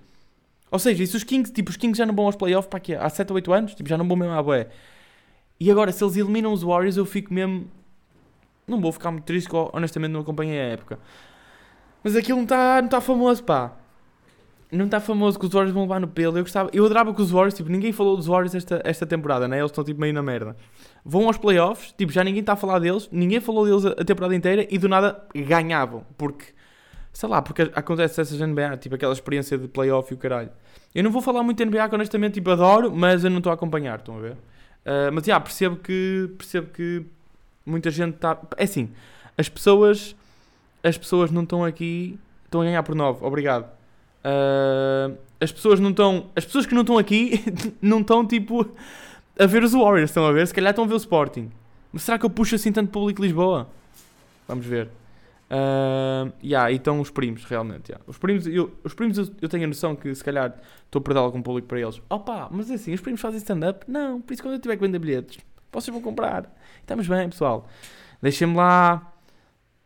Ou 0.71 0.79
seja, 0.79 1.03
e 1.03 1.07
se 1.07 1.17
os 1.17 1.25
Kings, 1.25 1.53
tipo, 1.53 1.71
os 1.71 1.77
Kings 1.77 1.97
já 1.97 2.05
não 2.05 2.15
vão 2.15 2.27
aos 2.27 2.37
playoffs 2.37 2.69
para 2.69 2.77
aqui 2.79 2.95
há 2.95 3.09
7 3.09 3.31
ou 3.31 3.37
8 3.37 3.53
anos, 3.53 3.75
tipo, 3.75 3.89
já 3.89 3.97
não 3.97 4.07
vão 4.07 4.17
mesmo 4.17 4.35
à 4.35 4.43
boé. 4.43 4.69
E 5.59 5.71
agora, 5.71 5.93
se 5.93 6.03
eles 6.05 6.17
eliminam 6.17 6.53
os 6.53 6.63
Warriors, 6.63 6.97
eu 6.97 7.07
fico 7.07 7.33
mesmo. 7.33 7.71
Não 8.67 8.81
vou 8.81 8.93
ficar 8.93 9.11
muito 9.13 9.25
triste, 9.25 9.49
honestamente 9.73 10.11
não 10.11 10.21
acompanhei 10.21 10.59
a 10.59 10.65
época. 10.65 10.99
Mas 12.03 12.17
aquilo 12.17 12.37
não 12.39 12.45
está 12.45 12.83
não 12.83 12.89
tá 12.89 13.01
famoso, 13.01 13.43
pá 13.45 13.77
não 14.71 14.87
está 14.87 15.01
famoso 15.01 15.39
que 15.39 15.47
os 15.47 15.53
Warriors 15.53 15.73
vão 15.73 15.85
levar 15.85 16.01
no 16.01 16.09
pelo. 16.09 16.37
Eu 16.37 16.43
gostava, 16.43 16.71
eu 16.73 16.85
adorava 16.85 17.15
que 17.15 17.23
os 17.23 17.31
Warriors, 17.31 17.55
tipo, 17.55 17.71
ninguém 17.71 17.93
falou 17.93 18.17
dos 18.17 18.27
Warriors 18.27 18.55
esta, 18.55 18.81
esta 18.85 19.07
temporada, 19.07 19.47
né? 19.47 19.59
Eles 19.59 19.71
estão 19.71 19.85
tipo 19.85 20.01
meio 20.01 20.13
na 20.13 20.23
merda. 20.23 20.57
Vão 21.05 21.27
aos 21.27 21.39
playoffs, 21.39 21.95
tipo, 21.97 22.13
já 22.13 22.25
ninguém 22.25 22.41
está 22.41 22.55
a 22.55 22.57
falar 22.57 22.81
deles, 22.81 23.09
ninguém 23.13 23.41
falou 23.41 23.65
deles 23.65 23.87
a, 23.87 23.91
a 23.91 24.05
temporada 24.05 24.35
inteira 24.35 24.67
e 24.69 24.77
do 24.77 24.89
nada 24.89 25.23
ganhavam. 25.35 26.05
Porque, 26.19 26.47
sei 27.13 27.29
lá, 27.29 27.41
porque 27.41 27.71
acontece 27.75 28.21
essas 28.21 28.41
NBA, 28.41 28.77
tipo, 28.79 28.95
aquela 28.97 29.13
experiência 29.13 29.57
de 29.57 29.69
playoff 29.69 30.13
e 30.13 30.17
o 30.17 30.19
caralho. 30.19 30.51
Eu 30.95 31.05
não 31.05 31.11
vou 31.11 31.23
falar 31.23 31.43
muito 31.43 31.59
de 31.59 31.65
NBA, 31.65 31.89
que 31.89 31.95
honestamente, 31.95 32.35
tipo, 32.35 32.51
adoro, 32.51 32.91
mas 32.91 33.23
eu 33.23 33.31
não 33.31 33.39
estou 33.39 33.51
a 33.51 33.55
acompanhar, 33.55 33.99
estão 33.99 34.17
a 34.17 34.21
ver? 34.21 34.33
Uh, 34.33 35.13
mas, 35.13 35.25
já, 35.25 35.33
yeah, 35.33 35.45
percebo 35.45 35.77
que, 35.77 36.31
percebo 36.37 36.69
que 36.73 37.05
muita 37.65 37.91
gente 37.91 38.15
está... 38.15 38.41
É 38.57 38.65
assim, 38.65 38.91
as 39.39 39.49
pessoas, 39.49 40.17
as 40.83 40.97
pessoas 40.99 41.31
não 41.31 41.43
estão 41.43 41.65
aqui, 41.65 42.19
estão 42.45 42.63
a 42.63 42.65
ganhar 42.65 42.83
por 42.83 42.95
9, 42.95 43.25
obrigado. 43.25 43.76
Uh, 44.27 45.17
as 45.41 45.53
pessoas 45.53 45.79
não 45.79 45.91
estão. 45.91 46.31
As 46.35 46.45
pessoas 46.45 46.67
que 46.67 46.75
não 46.75 46.81
estão 46.81 46.99
aqui 46.99 47.45
não 47.81 48.01
estão 48.01 48.27
tipo 48.27 48.69
a 49.39 49.47
ver 49.47 49.63
os 49.63 49.73
Warriors, 49.73 50.11
estão 50.11 50.27
a 50.27 50.33
ver? 50.33 50.47
Se 50.47 50.55
calhar 50.55 50.71
estão 50.71 50.85
a 50.85 50.89
ver 50.89 50.95
o 50.95 50.97
Sporting. 50.97 51.51
Mas 51.93 52.03
será 52.03 52.19
que 52.19 52.27
eu 52.27 52.31
puxo 52.31 52.57
assim 52.57 52.73
tanto 52.73 52.91
público 52.91 53.23
Lisboa? 53.23 53.69
Vamos 54.49 54.67
ver. 54.67 54.89
Uh, 55.49 56.33
yeah, 56.43 56.73
e 56.73 56.77
estão 56.77 57.01
os 57.01 57.11
primos, 57.11 57.45
realmente. 57.45 57.91
Yeah. 57.91 58.05
Os 58.09 58.19
primos, 58.19 58.47
eu, 58.49 58.73
os 58.83 58.95
primos 58.95 59.17
eu, 59.17 59.29
eu, 59.41 59.49
tenho 59.49 59.65
a 59.65 59.67
noção 59.69 59.95
que 59.95 60.13
se 60.13 60.25
calhar 60.25 60.57
estou 60.85 60.99
a 60.99 61.03
perder 61.03 61.21
algum 61.21 61.41
público 61.41 61.69
para 61.69 61.81
eles. 61.81 62.03
Opa, 62.11 62.49
mas 62.51 62.71
assim, 62.71 62.93
os 62.93 63.01
primos 63.01 63.21
fazem 63.21 63.39
stand-up? 63.39 63.89
Não, 63.89 64.21
por 64.21 64.35
isso 64.35 64.43
quando 64.43 64.55
eu 64.55 64.61
tiver 64.61 64.77
que 64.77 64.83
vender 64.83 64.99
bilhetes, 64.99 65.39
vocês 65.73 65.93
vão 65.93 66.03
comprar. 66.03 66.53
Estamos 66.81 67.07
bem, 67.07 67.29
pessoal. 67.29 67.69
Deixem-me 68.21 68.57
lá. 68.57 69.13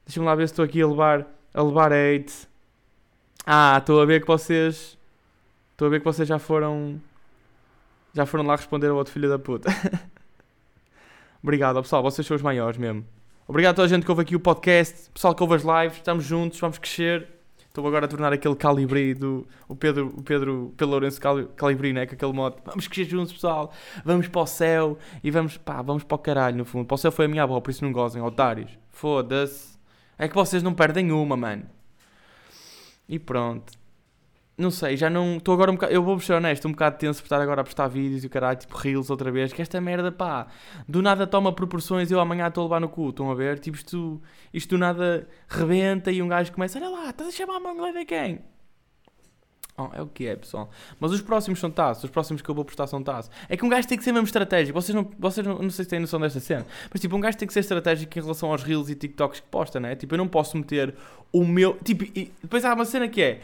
Deixem-me 0.07 0.27
lá 0.27 0.35
ver 0.35 0.49
se 0.49 0.53
estou 0.53 0.65
aqui 0.65 0.81
a 0.81 0.87
levar, 0.87 1.27
a 1.53 1.63
levar 1.63 1.93
hate. 1.93 2.49
Ah, 3.47 3.77
estou 3.79 4.01
a 4.01 4.05
ver 4.05 4.21
que 4.21 4.27
vocês. 4.27 4.99
Estou 5.73 5.87
a 5.87 5.91
ver 5.91 5.99
que 6.01 6.05
vocês 6.05 6.29
já 6.29 6.39
foram. 6.39 7.01
Já 8.13 8.27
foram 8.27 8.45
lá 8.45 8.57
responder 8.57 8.89
ao 8.89 8.97
outro 8.97 9.13
filho 9.13 9.29
da 9.29 9.39
puta. 9.39 9.71
Obrigado, 11.43 11.81
pessoal. 11.83 12.03
Vocês 12.03 12.27
são 12.27 12.35
os 12.37 12.43
maiores 12.43 12.77
mesmo. 12.79 13.05
Obrigado 13.47 13.73
a 13.73 13.77
toda 13.77 13.87
a 13.87 13.89
gente 13.89 14.05
que 14.05 14.11
ouve 14.11 14.23
aqui 14.23 14.37
o 14.37 14.41
podcast. 14.41 15.11
Pessoal 15.11 15.35
que 15.35 15.43
ouve 15.43 15.55
as 15.55 15.63
lives. 15.63 15.97
Estamos 15.99 16.25
juntos, 16.25 16.59
vamos 16.61 16.79
crescer. 16.79 17.27
Estou 17.67 17.87
agora 17.87 18.07
a 18.07 18.09
tornar 18.09 18.33
aquele 18.33 18.57
Calibri 18.57 19.15
do. 19.15 19.47
O 19.69 19.77
Pedro, 19.77 20.13
o 20.17 20.23
Pedro, 20.23 20.75
Pedro 20.77 20.91
Lourenço 20.91 21.21
Cali- 21.21 21.49
Calibri, 21.57 21.93
né? 21.93 22.05
Com 22.05 22.15
aquele 22.15 22.33
modo. 22.33 22.57
Vamos 22.65 22.89
crescer 22.89 23.09
juntos, 23.11 23.33
pessoal. 23.33 23.73
Vamos 24.05 24.27
para 24.29 24.41
o 24.41 24.47
céu. 24.47 24.99
E 25.23 25.31
vamos, 25.31 25.57
pá, 25.57 25.81
vamos 25.81 26.03
para 26.03 26.15
o 26.17 26.19
caralho, 26.19 26.57
no 26.57 26.65
fundo. 26.65 26.85
Para 26.85 26.97
o 26.97 26.99
céu 26.99 27.13
foi 27.13 27.25
a 27.27 27.29
minha 27.29 27.45
avó, 27.45 27.61
por 27.61 27.71
isso 27.71 27.85
não 27.85 27.93
gozem, 27.93 28.21
otários. 28.21 28.71
Foda-se. 28.91 29.79
É 30.19 30.29
que 30.29 30.35
vocês 30.35 30.63
não 30.63 30.75
perdem 30.75 31.13
uma, 31.13 31.37
mano. 31.37 31.63
E 33.11 33.19
pronto. 33.19 33.73
Não 34.57 34.71
sei, 34.71 34.97
já 34.97 35.11
não. 35.11 35.39
Estou 35.39 35.53
agora 35.53 35.71
um 35.71 35.75
bocado. 35.75 35.93
Eu 35.93 36.03
vou 36.03 36.21
ser 36.21 36.35
honesto, 36.35 36.69
um 36.69 36.71
bocado 36.71 36.97
tenso 36.97 37.21
por 37.21 37.27
estar 37.27 37.41
agora 37.41 37.63
a 37.63 37.65
postar 37.65 37.89
vídeos 37.89 38.23
e 38.23 38.29
o 38.29 38.31
caralho, 38.31 38.59
tipo 38.59 38.77
Reels 38.77 39.11
outra 39.11 39.33
vez. 39.33 39.53
Que 39.53 39.61
esta 39.63 39.81
merda, 39.81 40.13
pá, 40.13 40.47
do 40.89 41.03
nada 41.03 41.27
toma 41.27 41.53
proporções 41.53 42.11
e 42.11 42.15
eu 42.15 42.21
amanhã 42.21 42.47
estou 42.47 42.63
a 42.63 42.65
levar 42.67 42.81
no 42.81 42.89
cu. 42.89 43.09
Estão 43.11 43.31
a 43.31 43.35
ver? 43.35 43.59
Tipo, 43.59 43.77
isto, 43.77 44.23
isto 44.55 44.71
do 44.71 44.79
nada 44.79 45.27
rebenta 45.49 46.13
e 46.13 46.23
um 46.23 46.29
gajo 46.29 46.53
começa: 46.53 46.79
Olha 46.79 46.89
lá, 46.89 47.11
estás 47.11 47.31
a 47.31 47.33
chamar 47.33 47.57
a 47.57 47.61
mão 47.61 47.93
de 47.93 48.05
quem? 48.05 48.45
Oh, 49.81 49.89
é 49.97 50.03
o 50.03 50.07
que 50.07 50.27
é, 50.27 50.37
pessoal. 50.37 50.71
Mas 50.99 51.11
os 51.13 51.23
próximos 51.23 51.59
são 51.59 51.71
taços, 51.71 52.05
os 52.05 52.11
próximos 52.11 52.43
que 52.43 52.49
eu 52.51 52.55
vou 52.55 52.65
postar 52.65 52.87
são 52.87 53.03
taços. 53.03 53.31
É 53.49 53.57
que 53.57 53.65
um 53.65 53.69
gajo 53.69 53.89
tem 53.89 53.97
que 53.97 54.05
ser 54.05 54.13
mesmo 54.13 54.27
estratégico. 54.27 54.79
Vocês 54.81 54.95
não, 54.95 55.09
vocês 55.19 55.47
não, 55.47 55.59
não 55.59 55.71
sei 55.71 55.85
se 55.85 55.91
têm 55.91 56.01
noção 56.01 56.21
desta 56.21 56.39
cena, 56.41 56.67
mas 56.91 57.01
tipo, 57.01 57.17
um 57.17 57.21
gajo 57.21 57.39
tem 57.39 57.49
que 57.49 57.55
ser 57.55 57.61
estratégico 57.61 58.19
em 58.19 58.23
relação 58.23 58.51
aos 58.51 58.63
Reels 58.63 58.91
e 58.91 58.95
TikToks 58.95 59.41
que 59.41 59.47
posta, 59.47 59.81
né? 59.81 59.97
Tipo, 59.97 60.15
eu 60.15 60.19
não 60.19 60.29
posso 60.29 60.57
meter 60.57 60.95
o 61.33 61.45
meu. 61.45 61.79
Tipo, 61.83 62.05
e 62.05 62.33
depois 62.43 62.65
há 62.65 62.75
uma 62.75 62.85
cena 62.85 63.09
que 63.09 63.23
é. 63.23 63.41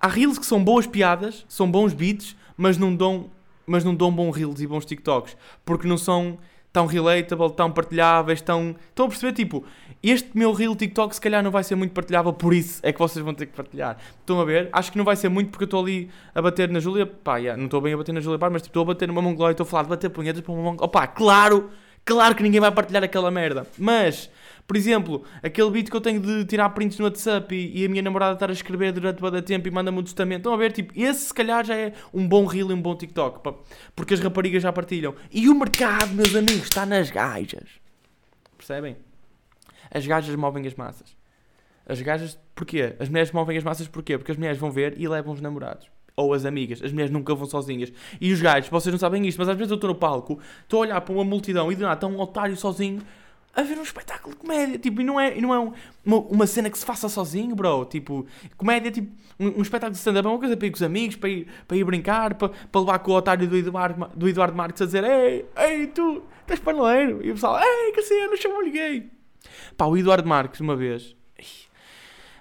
Há 0.00 0.08
Reels 0.08 0.38
que 0.38 0.46
são 0.46 0.62
boas 0.62 0.86
piadas, 0.86 1.44
são 1.48 1.70
bons 1.70 1.92
beats, 1.92 2.36
mas 2.56 2.78
não 2.78 2.94
dão, 2.94 3.30
mas 3.66 3.84
não 3.84 3.94
dão 3.94 4.10
bons 4.10 4.34
Reels 4.34 4.60
e 4.60 4.66
bons 4.66 4.84
TikToks. 4.84 5.36
Porque 5.64 5.86
não 5.86 5.98
são 5.98 6.38
tão 6.72 6.86
relatable, 6.86 7.50
tão 7.52 7.72
partilháveis, 7.72 8.40
tão. 8.40 8.76
Estão 8.90 9.06
a 9.06 9.08
perceber? 9.08 9.32
Tipo, 9.32 9.64
este 10.02 10.30
meu 10.34 10.52
Reel 10.52 10.74
TikTok 10.76 11.14
se 11.14 11.20
calhar 11.20 11.42
não 11.42 11.50
vai 11.50 11.64
ser 11.64 11.74
muito 11.74 11.92
partilhável, 11.92 12.32
por 12.32 12.54
isso 12.54 12.80
é 12.82 12.92
que 12.92 12.98
vocês 12.98 13.24
vão 13.24 13.34
ter 13.34 13.46
que 13.46 13.56
partilhar. 13.56 13.96
Estão 14.20 14.40
a 14.40 14.44
ver? 14.44 14.68
Acho 14.72 14.92
que 14.92 14.98
não 14.98 15.04
vai 15.04 15.16
ser 15.16 15.28
muito 15.28 15.50
porque 15.50 15.64
eu 15.64 15.66
estou 15.66 15.82
ali 15.82 16.10
a 16.34 16.40
bater 16.42 16.68
na 16.68 16.80
Júlia. 16.80 17.06
Pá, 17.06 17.38
yeah, 17.38 17.56
não 17.56 17.66
estou 17.66 17.80
bem 17.80 17.94
a 17.94 17.96
bater 17.96 18.12
na 18.12 18.20
Júlia 18.20 18.38
Bar, 18.38 18.50
mas 18.50 18.62
tipo, 18.62 18.70
estou 18.70 18.82
a 18.82 18.86
bater 18.86 19.08
numa 19.08 19.22
mongolóia 19.22 19.52
estou 19.52 19.64
a 19.64 19.68
falar 19.68 19.84
de 19.84 19.88
bater 19.88 20.10
punhetas 20.10 20.40
para 20.42 20.52
uma 20.52 20.62
mongolóia. 20.62 20.86
Opá, 20.86 21.06
claro! 21.06 21.70
Claro 22.06 22.36
que 22.36 22.42
ninguém 22.44 22.60
vai 22.60 22.70
partilhar 22.70 23.02
aquela 23.02 23.32
merda. 23.32 23.66
Mas, 23.76 24.30
por 24.64 24.76
exemplo, 24.76 25.24
aquele 25.42 25.68
beat 25.72 25.90
que 25.90 25.96
eu 25.96 26.00
tenho 26.00 26.20
de 26.20 26.44
tirar 26.44 26.70
prints 26.70 26.96
no 27.00 27.04
WhatsApp 27.04 27.52
e, 27.52 27.82
e 27.82 27.84
a 27.84 27.88
minha 27.88 28.00
namorada 28.00 28.34
estar 28.34 28.48
a 28.48 28.52
escrever 28.52 28.92
durante 28.92 29.18
todo 29.18 29.36
o 29.36 29.42
tempo 29.42 29.66
e 29.66 29.72
manda-me 29.72 29.98
um 29.98 30.04
testamento. 30.04 30.38
Estão 30.38 30.54
a 30.54 30.56
ver? 30.56 30.70
Tipo, 30.70 30.92
esse 30.96 31.26
se 31.26 31.34
calhar 31.34 31.64
já 31.64 31.74
é 31.74 31.92
um 32.14 32.26
bom 32.28 32.46
reel 32.46 32.70
e 32.70 32.74
um 32.74 32.80
bom 32.80 32.94
TikTok. 32.94 33.40
pá, 33.40 33.54
Porque 33.96 34.14
as 34.14 34.20
raparigas 34.20 34.62
já 34.62 34.72
partilham. 34.72 35.16
E 35.32 35.48
o 35.48 35.54
mercado, 35.56 36.14
meus 36.14 36.36
amigos, 36.36 36.62
está 36.62 36.86
nas 36.86 37.10
gajas. 37.10 37.68
Percebem? 38.56 38.96
As 39.96 40.06
gajas 40.06 40.34
movem 40.36 40.66
as 40.66 40.74
massas. 40.74 41.16
As 41.88 42.00
gajas, 42.02 42.38
porquê? 42.54 42.94
As 42.98 43.08
mulheres 43.08 43.30
movem 43.32 43.56
as 43.56 43.64
massas 43.64 43.86
porquê? 43.88 44.18
Porque 44.18 44.32
as 44.32 44.36
mulheres 44.36 44.58
vão 44.58 44.70
ver 44.70 44.94
e 45.00 45.06
levam 45.08 45.32
os 45.32 45.40
namorados. 45.40 45.86
Ou 46.16 46.34
as 46.34 46.44
amigas. 46.44 46.82
As 46.82 46.90
mulheres 46.92 47.12
nunca 47.12 47.34
vão 47.34 47.46
sozinhas. 47.46 47.92
E 48.20 48.32
os 48.32 48.40
gajos, 48.42 48.68
vocês 48.68 48.92
não 48.92 48.98
sabem 48.98 49.26
isto, 49.26 49.38
mas 49.38 49.48
às 49.48 49.56
vezes 49.56 49.70
eu 49.70 49.76
estou 49.76 49.88
no 49.88 49.94
palco, 49.96 50.38
estou 50.62 50.80
a 50.80 50.86
olhar 50.86 51.00
para 51.00 51.14
uma 51.14 51.24
multidão 51.24 51.70
e 51.70 51.74
de 51.74 51.82
nada 51.82 51.94
está 51.94 52.06
um 52.06 52.18
otário 52.20 52.56
sozinho 52.56 53.00
a 53.54 53.62
ver 53.62 53.78
um 53.78 53.82
espetáculo 53.82 54.34
de 54.34 54.40
comédia. 54.40 54.78
Tipo, 54.78 55.00
e 55.00 55.04
não 55.04 55.18
é, 55.18 55.38
e 55.38 55.40
não 55.40 55.54
é 55.54 55.58
um- 55.60 55.72
uma, 56.04 56.16
uma 56.18 56.46
cena 56.46 56.68
que 56.68 56.76
se 56.76 56.84
faça 56.84 57.08
sozinho, 57.08 57.54
bro. 57.56 57.84
Tipo, 57.86 58.26
comédia, 58.56 58.90
tipo, 58.90 59.10
um, 59.40 59.58
um 59.58 59.62
espetáculo 59.62 59.92
de 59.92 59.98
stand-up 59.98 60.26
é 60.26 60.30
uma 60.30 60.38
coisa 60.38 60.56
para 60.56 60.66
ir 60.66 60.70
com 60.70 60.76
os 60.76 60.82
amigos, 60.82 61.16
para 61.16 61.28
ir, 61.30 61.46
para 61.66 61.76
ir 61.76 61.84
brincar, 61.84 62.34
para, 62.34 62.48
para 62.50 62.80
levar 62.80 62.98
com 62.98 63.12
o 63.12 63.14
otário 63.14 63.46
do 63.48 63.56
Eduardo, 63.56 64.10
do 64.14 64.28
Eduardo 64.28 64.54
Marques 64.56 64.82
a 64.82 64.84
dizer: 64.86 65.04
Ei, 65.04 65.46
ei, 65.56 65.86
tu, 65.86 66.22
estás 66.42 66.60
paneleiro. 66.60 67.24
E 67.24 67.30
o 67.30 67.34
pessoal: 67.34 67.58
Ei, 67.62 67.92
que 67.92 68.02
cena, 68.02 68.36
chamou-lhe 68.36 68.70
gay. 68.70 69.10
Pá, 69.76 69.86
o 69.86 69.96
Eduardo 69.96 70.28
Marques, 70.28 70.60
uma 70.60 70.76
vez. 70.76 71.14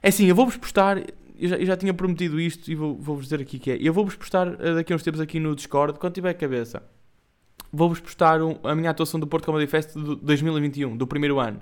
É 0.02 0.10
assim, 0.10 0.26
eu 0.26 0.36
vou-vos 0.36 0.58
postar. 0.58 0.98
Eu 1.38 1.50
já, 1.50 1.56
eu 1.58 1.66
já 1.66 1.76
tinha 1.76 1.94
prometido 1.94 2.40
isto 2.40 2.72
e 2.72 2.76
vou- 2.76 2.96
vou-vos 2.96 3.26
dizer 3.26 3.42
aqui 3.42 3.60
que 3.60 3.72
é. 3.72 3.78
Eu 3.82 3.92
vou-vos 3.94 4.16
postar 4.16 4.48
eh, 4.62 4.76
daqui 4.76 4.94
a 4.94 4.96
uns 4.96 5.04
tempos 5.04 5.20
aqui 5.20 5.40
no 5.40 5.56
Discord, 5.56 6.00
quando 6.00 6.14
tiver 6.14 6.34
cabeça. 6.36 6.82
Vou-vos 7.74 8.00
postar 8.00 8.42
um- 8.42 8.58
a 8.64 8.74
minha 8.74 8.90
atuação 8.92 9.20
do 9.20 9.28
Porto 9.28 9.46
Comedy 9.46 9.68
Fest 9.68 9.94
de 9.94 10.16
2021, 10.18 10.96
do 10.96 11.06
primeiro 11.06 11.40
ano. 11.40 11.60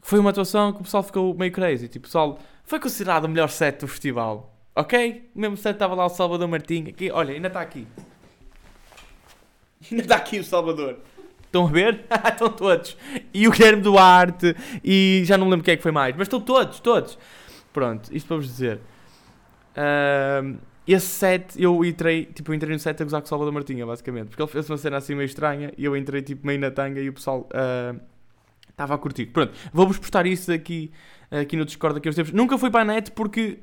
Foi 0.00 0.18
uma 0.18 0.30
atuação 0.30 0.72
que 0.72 0.80
o 0.80 0.84
pessoal 0.84 1.02
ficou 1.02 1.34
meio 1.34 1.50
crazy. 1.50 1.88
Tipo, 1.88 2.04
o 2.04 2.08
pessoal 2.08 2.38
foi 2.64 2.78
considerado 2.78 3.24
o 3.24 3.28
melhor 3.28 3.48
set 3.48 3.80
do 3.80 3.88
festival. 3.88 4.54
Ok? 4.76 5.30
O 5.34 5.40
mesmo 5.40 5.56
set 5.56 5.74
estava 5.74 5.94
lá 5.94 6.04
o 6.04 6.08
Salvador 6.10 6.46
Martinho. 6.46 6.90
Aqui, 6.90 7.10
olha, 7.10 7.32
ainda 7.34 7.48
está 7.48 7.60
aqui. 7.62 7.86
Ainda 9.90 10.02
está 10.02 10.16
aqui 10.16 10.38
o 10.38 10.44
Salvador. 10.44 10.98
Estão 11.54 11.68
a 11.68 11.70
ver? 11.70 12.04
estão 12.28 12.50
todos. 12.50 12.96
E 13.32 13.46
o 13.46 13.52
Guilherme 13.52 13.80
Duarte. 13.80 14.56
E 14.82 15.22
já 15.24 15.38
não 15.38 15.48
lembro 15.48 15.64
quem 15.64 15.74
é 15.74 15.76
que 15.76 15.82
foi 15.84 15.92
mais. 15.92 16.16
Mas 16.16 16.26
estão 16.26 16.40
todos, 16.40 16.80
todos. 16.80 17.16
Pronto, 17.72 18.12
isto 18.12 18.26
para 18.26 18.36
vos 18.38 18.46
dizer. 18.46 18.80
Ahm, 19.76 20.56
esse 20.84 21.06
set, 21.06 21.54
eu 21.56 21.84
entrei, 21.84 22.24
tipo, 22.24 22.50
eu 22.50 22.56
entrei 22.56 22.72
no 22.72 22.78
set 22.80 23.00
a 23.00 23.04
gozar 23.04 23.20
com 23.20 23.26
o 23.26 23.28
Salvador 23.28 23.54
Martinha, 23.54 23.86
basicamente. 23.86 24.30
Porque 24.30 24.42
ele 24.42 24.50
fez 24.50 24.68
uma 24.68 24.76
cena 24.76 24.96
assim 24.96 25.14
meio 25.14 25.26
estranha 25.26 25.72
e 25.78 25.84
eu 25.84 25.96
entrei, 25.96 26.22
tipo, 26.22 26.44
meio 26.44 26.58
na 26.58 26.72
tanga 26.72 27.00
e 27.00 27.08
o 27.08 27.12
pessoal 27.12 27.48
estava 28.68 28.94
a 28.94 28.98
curtir. 28.98 29.26
Pronto, 29.26 29.52
vou-vos 29.72 29.96
postar 29.96 30.26
isso 30.26 30.50
aqui, 30.50 30.90
aqui 31.30 31.56
no 31.56 31.64
Discord 31.64 31.94
daqui 31.94 32.08
uns 32.08 32.16
tempos. 32.16 32.32
Nunca 32.32 32.58
fui 32.58 32.68
para 32.68 32.80
a 32.80 32.84
net 32.84 33.12
porque 33.12 33.60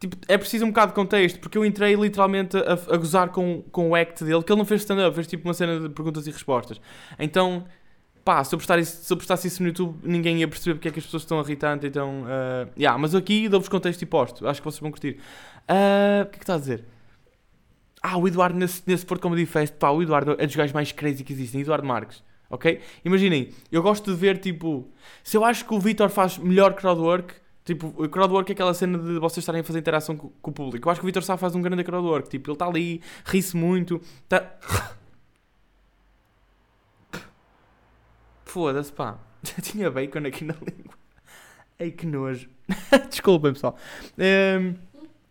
tipo, 0.00 0.16
é 0.26 0.38
preciso 0.38 0.64
um 0.64 0.68
bocado 0.68 0.92
de 0.92 0.94
contexto, 0.94 1.38
porque 1.38 1.56
eu 1.56 1.64
entrei 1.64 1.94
literalmente 1.94 2.56
a, 2.56 2.72
a 2.72 2.96
gozar 2.96 3.28
com, 3.28 3.62
com 3.70 3.90
o 3.90 3.94
act 3.94 4.24
dele, 4.24 4.42
que 4.42 4.50
ele 4.50 4.58
não 4.58 4.64
fez 4.64 4.80
stand-up, 4.80 5.14
fez 5.14 5.26
tipo 5.26 5.46
uma 5.46 5.54
cena 5.54 5.78
de 5.78 5.88
perguntas 5.90 6.26
e 6.26 6.30
respostas. 6.30 6.80
Então, 7.18 7.66
pá, 8.24 8.42
se 8.42 8.54
eu, 8.54 8.58
postar 8.58 8.78
isso, 8.78 9.04
se 9.04 9.12
eu 9.12 9.16
postasse 9.18 9.46
isso 9.46 9.62
no 9.62 9.68
YouTube, 9.68 9.98
ninguém 10.02 10.38
ia 10.38 10.48
perceber 10.48 10.74
porque 10.74 10.88
é 10.88 10.90
que 10.90 10.98
as 10.98 11.04
pessoas 11.04 11.22
estão 11.22 11.38
a 11.38 11.44
então, 11.84 12.22
uh, 12.22 12.70
yeah, 12.78 12.96
mas 12.98 13.14
aqui 13.14 13.48
dou-vos 13.48 13.68
contexto 13.68 14.00
e 14.00 14.06
posto, 14.06 14.48
acho 14.48 14.60
que 14.60 14.64
vocês 14.64 14.80
vão 14.80 14.90
curtir. 14.90 15.18
Ah, 15.68 16.22
o 16.24 16.30
que 16.30 16.36
é 16.36 16.38
que 16.38 16.42
está 16.44 16.54
a 16.54 16.58
dizer? 16.58 16.84
Ah, 18.02 18.16
o 18.16 18.26
Eduardo 18.26 18.58
nesse, 18.58 18.82
nesse 18.86 19.04
Porto 19.04 19.20
Comedy 19.20 19.44
Fest, 19.44 19.74
pá, 19.74 19.90
o 19.90 20.02
Eduardo 20.02 20.34
é 20.38 20.46
dos 20.46 20.56
gajos 20.56 20.72
mais 20.72 20.90
crazy 20.90 21.22
que 21.22 21.32
existem, 21.32 21.60
Eduardo 21.60 21.86
Marques, 21.86 22.24
ok? 22.48 22.80
Imaginem, 23.04 23.50
eu 23.70 23.82
gosto 23.82 24.10
de 24.10 24.16
ver, 24.16 24.38
tipo, 24.38 24.90
se 25.22 25.36
eu 25.36 25.44
acho 25.44 25.66
que 25.66 25.74
o 25.74 25.78
Vitor 25.78 26.08
faz 26.08 26.38
melhor 26.38 26.74
crowdwork, 26.74 27.34
tipo, 27.74 27.94
o 27.96 28.08
crowdwork 28.08 28.50
é 28.50 28.54
aquela 28.54 28.74
cena 28.74 28.98
de 28.98 29.18
vocês 29.20 29.38
estarem 29.38 29.60
a 29.60 29.64
fazer 29.64 29.78
interação 29.78 30.16
com, 30.16 30.28
com 30.42 30.50
o 30.50 30.54
público, 30.54 30.88
eu 30.88 30.90
acho 30.90 31.00
que 31.00 31.06
o 31.06 31.08
Vitor 31.08 31.22
Sá 31.22 31.36
faz 31.36 31.54
um 31.54 31.62
grande 31.62 31.84
crowdwork, 31.84 32.28
tipo, 32.28 32.50
ele 32.50 32.54
está 32.54 32.66
ali, 32.66 33.00
ri-se 33.24 33.56
muito, 33.56 34.00
tá... 34.28 34.44
Foda-se, 38.44 38.92
pá, 38.92 39.18
tinha 39.62 39.88
bacon 39.90 40.26
aqui 40.26 40.44
na 40.44 40.54
língua. 40.54 40.94
Ei, 41.78 41.92
que 41.92 42.04
nojo. 42.04 42.48
Desculpem, 43.08 43.52
pessoal. 43.52 43.76
Ehm, 44.18 44.74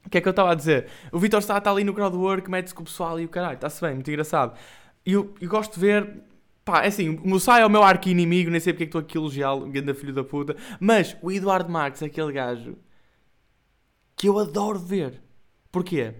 o 0.05 0.09
que 0.09 0.17
é 0.17 0.21
que 0.21 0.27
eu 0.27 0.31
estava 0.31 0.51
a 0.51 0.55
dizer? 0.55 0.87
O 1.11 1.19
Vitor 1.19 1.39
está, 1.39 1.57
está 1.57 1.69
ali 1.69 1.83
no 1.83 1.93
crowdwork, 1.93 2.49
mete-se 2.49 2.73
com 2.73 2.81
o 2.81 2.85
pessoal 2.85 3.19
e 3.19 3.25
o 3.25 3.29
caralho, 3.29 3.55
está-se 3.55 3.81
bem, 3.81 3.95
muito 3.95 4.09
engraçado. 4.09 4.57
E 5.05 5.11
eu, 5.11 5.35
eu 5.41 5.49
gosto 5.49 5.73
de 5.75 5.79
ver. 5.81 6.28
Pá, 6.69 6.83
é 6.83 6.87
assim, 6.87 7.09
o 7.09 7.27
Mussai 7.27 7.61
é 7.61 7.65
o 7.65 7.69
meu 7.69 7.81
arqui-inimigo, 7.83 8.51
nem 8.51 8.59
sei 8.59 8.73
porque 8.73 8.83
é 8.83 8.85
que 8.85 8.89
estou 8.89 9.01
aqui 9.01 9.17
a 9.17 9.21
elogiá-lo, 9.21 9.67
grande 9.67 9.93
filho 9.95 10.13
da 10.13 10.23
puta. 10.23 10.55
Mas 10.79 11.17
o 11.21 11.31
Eduardo 11.31 11.71
Marques 11.71 12.01
é 12.03 12.05
aquele 12.05 12.31
gajo 12.31 12.77
que 14.15 14.27
eu 14.29 14.37
adoro 14.37 14.77
ver. 14.77 15.19
Porquê? 15.71 16.13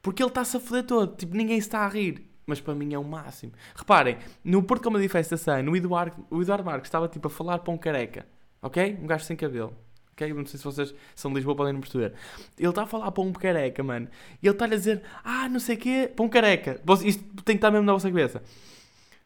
Porque 0.00 0.22
ele 0.22 0.30
está-se 0.30 0.56
a 0.56 0.60
foder 0.60 0.84
todo, 0.84 1.16
tipo, 1.16 1.36
ninguém 1.36 1.60
se 1.60 1.66
está 1.66 1.80
a 1.80 1.88
rir. 1.88 2.26
Mas 2.46 2.60
para 2.60 2.74
mim 2.74 2.94
é 2.94 2.98
o 2.98 3.04
máximo. 3.04 3.52
Reparem, 3.74 4.16
no 4.42 4.62
Porto 4.62 4.84
Comedy 4.84 5.08
Fest 5.08 5.30
da 5.30 5.36
Sun, 5.36 5.70
o 5.70 5.76
Eduardo, 5.76 6.26
o 6.30 6.40
Eduardo 6.42 6.64
Marques 6.64 6.88
estava 6.88 7.06
tipo 7.06 7.28
a 7.28 7.30
falar 7.30 7.58
para 7.58 7.72
um 7.72 7.78
careca, 7.78 8.26
ok? 8.62 8.98
Um 9.02 9.06
gajo 9.06 9.24
sem 9.24 9.36
cabelo. 9.36 9.76
ok? 10.12 10.32
Não 10.32 10.46
sei 10.46 10.58
se 10.58 10.64
vocês 10.64 10.94
são 11.14 11.30
de 11.30 11.36
Lisboa 11.36 11.56
podem 11.56 11.72
não 11.72 11.80
perceber. 11.80 12.14
Ele 12.58 12.68
está 12.68 12.82
a 12.82 12.86
falar 12.86 13.10
para 13.12 13.22
um 13.22 13.32
careca, 13.32 13.82
mano. 13.82 14.08
E 14.42 14.46
ele 14.46 14.54
está-lhe 14.54 14.74
a 14.74 14.78
dizer, 14.78 15.02
ah, 15.22 15.48
não 15.48 15.60
sei 15.60 15.76
o 15.76 15.78
quê, 15.78 16.10
para 16.14 16.24
um 16.24 16.28
careca. 16.28 16.80
Isto 17.04 17.22
tem 17.44 17.56
que 17.56 17.58
estar 17.58 17.70
mesmo 17.70 17.86
na 17.86 17.92
vossa 17.92 18.08
cabeça. 18.08 18.42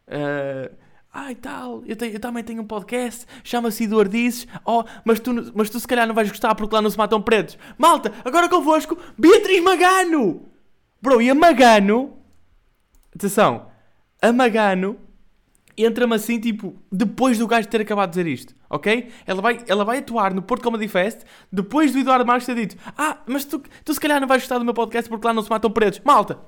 E 0.08 1.34
tal, 1.36 1.82
eu, 1.86 1.96
tenho- 1.96 2.12
eu 2.14 2.20
também 2.20 2.42
tenho 2.44 2.60
um 2.62 2.66
podcast, 2.66 3.24
chama-se 3.42 3.84
Eduardices. 3.84 4.46
Oh, 4.64 4.84
mas 5.04 5.20
tu, 5.20 5.52
mas 5.54 5.70
tu 5.70 5.78
se 5.80 5.86
calhar 5.86 6.06
não 6.06 6.14
vais 6.14 6.28
gostar 6.28 6.54
porque 6.54 6.74
lá 6.74 6.82
não 6.82 6.90
se 6.90 6.98
matam 6.98 7.22
pretos. 7.22 7.56
Malta, 7.78 8.12
agora 8.24 8.48
convosco, 8.48 8.98
Beatriz 9.18 9.62
Magano! 9.62 10.42
Bro, 11.00 11.20
e 11.22 11.30
a 11.30 11.34
Magano, 11.34 12.16
atenção, 13.14 13.66
a 14.20 14.32
Magano 14.32 14.96
entra-me 15.76 16.14
assim, 16.14 16.38
tipo, 16.40 16.74
depois 16.90 17.36
do 17.38 17.46
gajo 17.46 17.68
ter 17.68 17.80
acabado 17.82 18.10
de 18.10 18.16
dizer 18.22 18.26
isto, 18.32 18.54
ok? 18.70 19.10
Ela 19.26 19.42
vai, 19.42 19.62
ela 19.68 19.84
vai 19.84 19.98
atuar 19.98 20.32
no 20.32 20.40
Porto 20.42 20.62
Comedy 20.62 20.88
Fest 20.88 21.20
depois 21.52 21.92
do 21.92 21.98
Eduardo 21.98 22.24
Marques 22.26 22.46
ter 22.46 22.54
dito: 22.54 22.76
Ah, 22.96 23.18
mas 23.26 23.44
tu, 23.44 23.62
tu 23.84 23.92
se 23.94 24.00
calhar 24.00 24.20
não 24.20 24.26
vais 24.28 24.42
gostar 24.42 24.58
do 24.58 24.64
meu 24.64 24.72
podcast 24.74 25.08
porque 25.08 25.26
lá 25.26 25.32
não 25.34 25.42
se 25.42 25.50
matam 25.50 25.70
pretos. 25.70 26.00
Malta! 26.04 26.38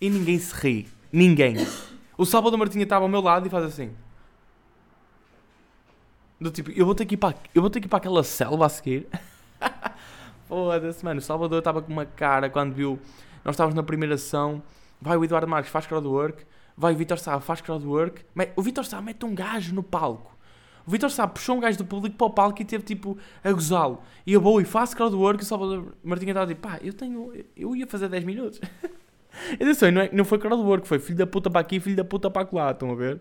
E 0.00 0.10
ninguém 0.10 0.38
se 0.38 0.52
ri. 0.54 0.88
Ninguém. 1.12 1.56
O 2.16 2.24
Salvador 2.24 2.58
Martinha 2.58 2.84
estava 2.84 3.04
ao 3.04 3.08
meu 3.08 3.20
lado 3.20 3.46
e 3.46 3.50
faz 3.50 3.64
assim. 3.64 3.92
Do 6.40 6.50
tipo, 6.50 6.70
eu 6.70 6.84
vou 6.84 6.94
ter 6.94 7.06
que 7.06 7.14
ir 7.14 7.18
para, 7.18 7.34
eu 7.54 7.62
vou 7.62 7.70
ter 7.70 7.80
que 7.80 7.88
para 7.88 7.98
aquela 7.98 8.22
selva 8.22 8.66
a 8.66 8.68
seguir. 8.68 9.08
Foda-se, 10.46 11.04
mano. 11.04 11.18
O 11.18 11.22
Salvador 11.22 11.58
estava 11.58 11.80
com 11.80 11.92
uma 11.92 12.04
cara 12.04 12.50
quando 12.50 12.72
viu. 12.74 12.98
Nós 13.44 13.54
estávamos 13.54 13.74
na 13.74 13.82
primeira 13.82 14.16
sessão. 14.16 14.62
Vai 15.00 15.16
o 15.16 15.24
Eduardo 15.24 15.48
Marques, 15.48 15.70
faz 15.70 15.86
crowdwork. 15.86 16.44
Vai 16.76 16.92
o 16.92 16.96
Vitor 16.96 17.18
Sá, 17.18 17.38
faz 17.40 17.60
crowdwork. 17.60 18.24
O 18.56 18.62
Vitor 18.62 18.84
Sá 18.84 19.00
mete 19.00 19.24
um 19.24 19.34
gajo 19.34 19.74
no 19.74 19.82
palco. 19.82 20.36
O 20.86 20.90
Vitor 20.90 21.10
Sá 21.10 21.26
puxou 21.26 21.56
um 21.56 21.60
gajo 21.60 21.78
do 21.78 21.84
público 21.84 22.16
para 22.16 22.26
o 22.26 22.30
palco 22.30 22.60
e 22.60 22.64
teve 22.64 22.84
tipo 22.84 23.16
a 23.42 23.52
gozá-lo. 23.52 24.02
E 24.26 24.32
eu 24.32 24.40
vou 24.40 24.60
e 24.60 24.64
faço 24.64 24.94
crowdwork 24.96 25.42
e 25.42 25.44
o 25.44 25.46
Salvador 25.46 25.94
Martinha 26.02 26.32
estava 26.32 26.46
tipo, 26.46 26.60
pá, 26.60 26.78
eu 26.82 26.92
tenho. 26.92 27.32
Eu 27.56 27.74
ia 27.74 27.86
fazer 27.86 28.08
10 28.08 28.24
minutos. 28.24 28.60
Atenção, 29.54 29.90
não, 29.90 30.02
é, 30.02 30.10
não 30.12 30.24
foi 30.24 30.38
crowdwork, 30.38 30.86
foi 30.86 30.98
filho 30.98 31.18
da 31.18 31.26
puta 31.26 31.50
para 31.50 31.60
aqui, 31.60 31.80
filho 31.80 31.96
da 31.96 32.04
puta 32.04 32.30
para 32.30 32.48
lá, 32.52 32.70
estão 32.70 32.90
a 32.90 32.94
ver? 32.94 33.20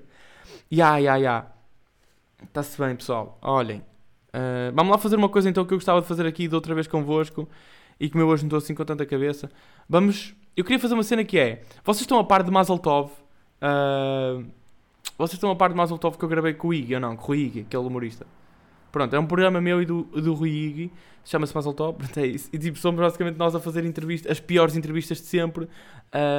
Ya, 0.72 0.98
ya, 0.98 1.16
ya. 1.18 1.46
Está-se 2.44 2.78
bem, 2.80 2.96
pessoal. 2.96 3.38
Olhem. 3.42 3.80
Uh, 4.30 4.74
vamos 4.74 4.92
lá 4.92 4.98
fazer 4.98 5.16
uma 5.16 5.30
coisa 5.30 5.50
então 5.50 5.64
que 5.66 5.74
eu 5.74 5.78
gostava 5.78 6.02
de 6.02 6.08
fazer 6.08 6.26
aqui 6.26 6.48
de 6.48 6.56
outra 6.56 6.74
vez 6.74 6.88
convosco 6.88 7.48
e 8.00 8.10
que 8.10 8.18
meu 8.18 8.28
hoje 8.28 8.44
não 8.44 8.48
estou 8.48 8.58
assim 8.58 8.74
com 8.74 8.84
tanta 8.84 9.06
cabeça. 9.06 9.50
Vamos. 9.88 10.36
Eu 10.56 10.64
queria 10.64 10.80
fazer 10.80 10.94
uma 10.94 11.04
cena 11.04 11.24
que 11.24 11.38
é. 11.38 11.64
Vocês 11.84 12.02
estão 12.02 12.20
a 12.20 12.24
par 12.24 12.44
de 12.44 12.52
Mazel 12.52 12.78
Tov. 12.78 13.12
Uh, 13.62 14.46
vocês 15.18 15.34
estão 15.34 15.52
a 15.52 15.56
par 15.56 15.70
de 15.70 15.76
Mazel 15.76 15.98
Tov 15.98 16.18
que 16.18 16.26
eu 16.26 16.30
gravei 16.30 16.54
com 16.54 16.70
o 16.70 16.74
Iggy, 16.74 16.96
ou 16.96 17.02
não? 17.02 17.16
Com 17.16 17.32
o 17.32 17.36
Iggy, 17.36 17.62
aquele 17.62 17.84
humorista. 17.84 18.26
Pronto, 18.94 19.16
é 19.16 19.20
um 19.20 19.26
programa 19.26 19.60
meu 19.60 19.82
e 19.82 19.86
do, 19.88 20.04
do 20.04 20.36
Rui 20.36 20.52
Iggy. 20.52 20.92
Chama-se 21.26 21.56
Mazel 21.56 21.74
Tov. 21.74 21.98
Pronto, 21.98 22.16
é 22.20 22.28
isso. 22.28 22.48
E 22.54 22.60
tipo, 22.60 22.78
somos 22.78 23.02
basicamente 23.02 23.38
nós 23.38 23.56
a 23.56 23.60
fazer 23.60 23.84
entrevistas, 23.86 24.32
as 24.32 24.40
piores 24.40 24.76
entrevistas 24.76 25.18
de 25.18 25.26
sempre 25.26 25.64
uh, 25.64 25.70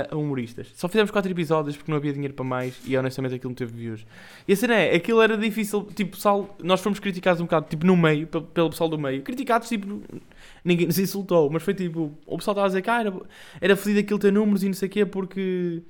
a 0.09 0.17
humoristas. 0.17 0.71
Só 0.77 0.87
fizemos 0.87 1.11
4 1.11 1.29
episódios 1.33 1.77
porque 1.77 1.91
não 1.91 1.99
havia 1.99 2.13
dinheiro 2.13 2.33
para 2.33 2.45
mais 2.45 2.81
e 2.87 2.97
honestamente 2.97 3.35
aquilo 3.35 3.51
não 3.51 3.57
teve 3.57 3.73
views. 3.73 4.07
E 4.47 4.53
a 4.53 4.57
cena 4.57 4.75
é, 4.75 4.95
aquilo 4.95 5.21
era 5.21 5.37
difícil. 5.37 5.83
Tipo, 5.97 6.13
pessoal, 6.13 6.57
nós 6.63 6.81
fomos 6.81 7.01
criticados 7.01 7.41
um 7.41 7.45
bocado, 7.45 7.67
tipo, 7.69 7.85
no 7.85 7.97
meio, 7.97 8.29
pelo, 8.29 8.45
pelo 8.45 8.71
pessoal 8.71 8.89
do 8.89 9.01
meio. 9.01 9.23
Criticados, 9.23 9.69
tipo, 9.69 10.01
ninguém 10.65 10.87
nos 10.87 10.99
insultou, 11.01 11.51
mas 11.51 11.61
foi 11.61 11.75
tipo, 11.75 12.17
o 12.25 12.39
pessoal 12.39 12.53
estava 12.53 12.67
a 12.67 12.69
dizer 12.69 12.83
que 12.83 12.91
ah, 12.91 13.01
era, 13.01 13.13
era 13.61 13.77
fodido 13.77 13.99
aquilo 13.99 14.21
ter 14.21 14.33
números 14.33 14.63
e 14.63 14.67
não 14.67 14.75
sei 14.75 14.89
o 14.89 14.93
quê 14.93 15.05
porque. 15.05 15.83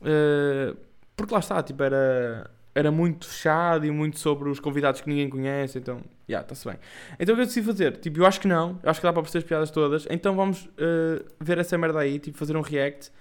Uh, 0.00 0.76
porque 1.16 1.32
lá 1.32 1.38
está, 1.38 1.62
tipo, 1.62 1.80
era, 1.84 2.50
era 2.74 2.90
muito 2.90 3.26
fechado 3.26 3.86
e 3.86 3.90
muito 3.90 4.18
sobre 4.18 4.48
os 4.48 4.58
convidados 4.58 5.00
que 5.00 5.08
ninguém 5.08 5.28
conhece, 5.28 5.78
então, 5.78 5.98
já, 5.98 6.04
yeah, 6.28 6.44
está-se 6.44 6.66
bem. 6.66 6.78
Então 7.18 7.34
o 7.34 7.36
que 7.36 7.42
eu 7.42 7.46
decidi 7.46 7.64
fazer? 7.64 7.96
Tipo, 7.98 8.20
eu 8.20 8.26
acho 8.26 8.40
que 8.40 8.48
não, 8.48 8.80
eu 8.82 8.90
acho 8.90 9.00
que 9.00 9.06
dá 9.06 9.12
para 9.12 9.22
perceber 9.22 9.44
as 9.44 9.48
piadas 9.48 9.70
todas, 9.70 10.06
então 10.10 10.34
vamos 10.34 10.64
uh, 10.64 11.24
ver 11.40 11.58
essa 11.58 11.78
merda 11.78 12.00
aí, 12.00 12.18
tipo, 12.18 12.36
fazer 12.36 12.56
um 12.56 12.60
react 12.62 13.12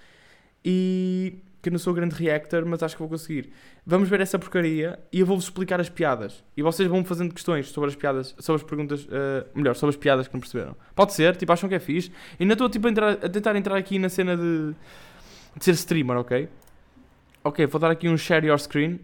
e. 0.66 1.40
que 1.62 1.70
não 1.70 1.78
sou 1.78 1.94
grande 1.94 2.16
reactor, 2.16 2.66
mas 2.66 2.82
acho 2.82 2.96
que 2.96 3.00
vou 3.00 3.10
conseguir. 3.10 3.52
Vamos 3.86 4.10
ver 4.10 4.22
essa 4.22 4.40
porcaria 4.40 5.00
e 5.12 5.20
eu 5.20 5.26
vou-vos 5.26 5.46
explicar 5.46 5.80
as 5.80 5.90
piadas. 5.90 6.44
E 6.58 6.62
vocês 6.62 6.90
vão 6.90 7.04
fazendo 7.06 7.34
questões 7.34 7.70
sobre 7.70 7.90
as 7.90 7.96
piadas, 7.96 8.36
sobre 8.40 8.62
as 8.62 8.68
perguntas, 8.68 9.06
uh, 9.06 9.46
melhor, 9.54 9.76
sobre 9.76 9.96
as 9.96 9.98
piadas 9.98 10.28
que 10.28 10.34
não 10.34 10.42
perceberam. 10.42 10.76
Pode 10.96 11.14
ser, 11.14 11.36
tipo, 11.36 11.52
acham 11.52 11.70
que 11.70 11.76
é 11.76 11.80
fixe. 11.80 12.12
E 12.40 12.44
ainda 12.44 12.54
estou 12.54 12.70
tipo, 12.70 12.88
a, 12.88 12.90
entrar, 12.90 13.12
a 13.12 13.30
tentar 13.30 13.56
entrar 13.56 13.78
aqui 13.78 14.00
na 14.00 14.10
cena 14.10 14.36
de, 14.36 14.74
de 15.58 15.64
ser 15.64 15.72
streamer, 15.72 16.18
ok? 16.18 16.50
Ok, 17.44 17.66
vou 17.66 17.80
dar 17.80 17.92
aqui 17.92 18.08
um 18.08 18.18
share 18.18 18.48
your 18.48 18.58
screen. 18.58 19.00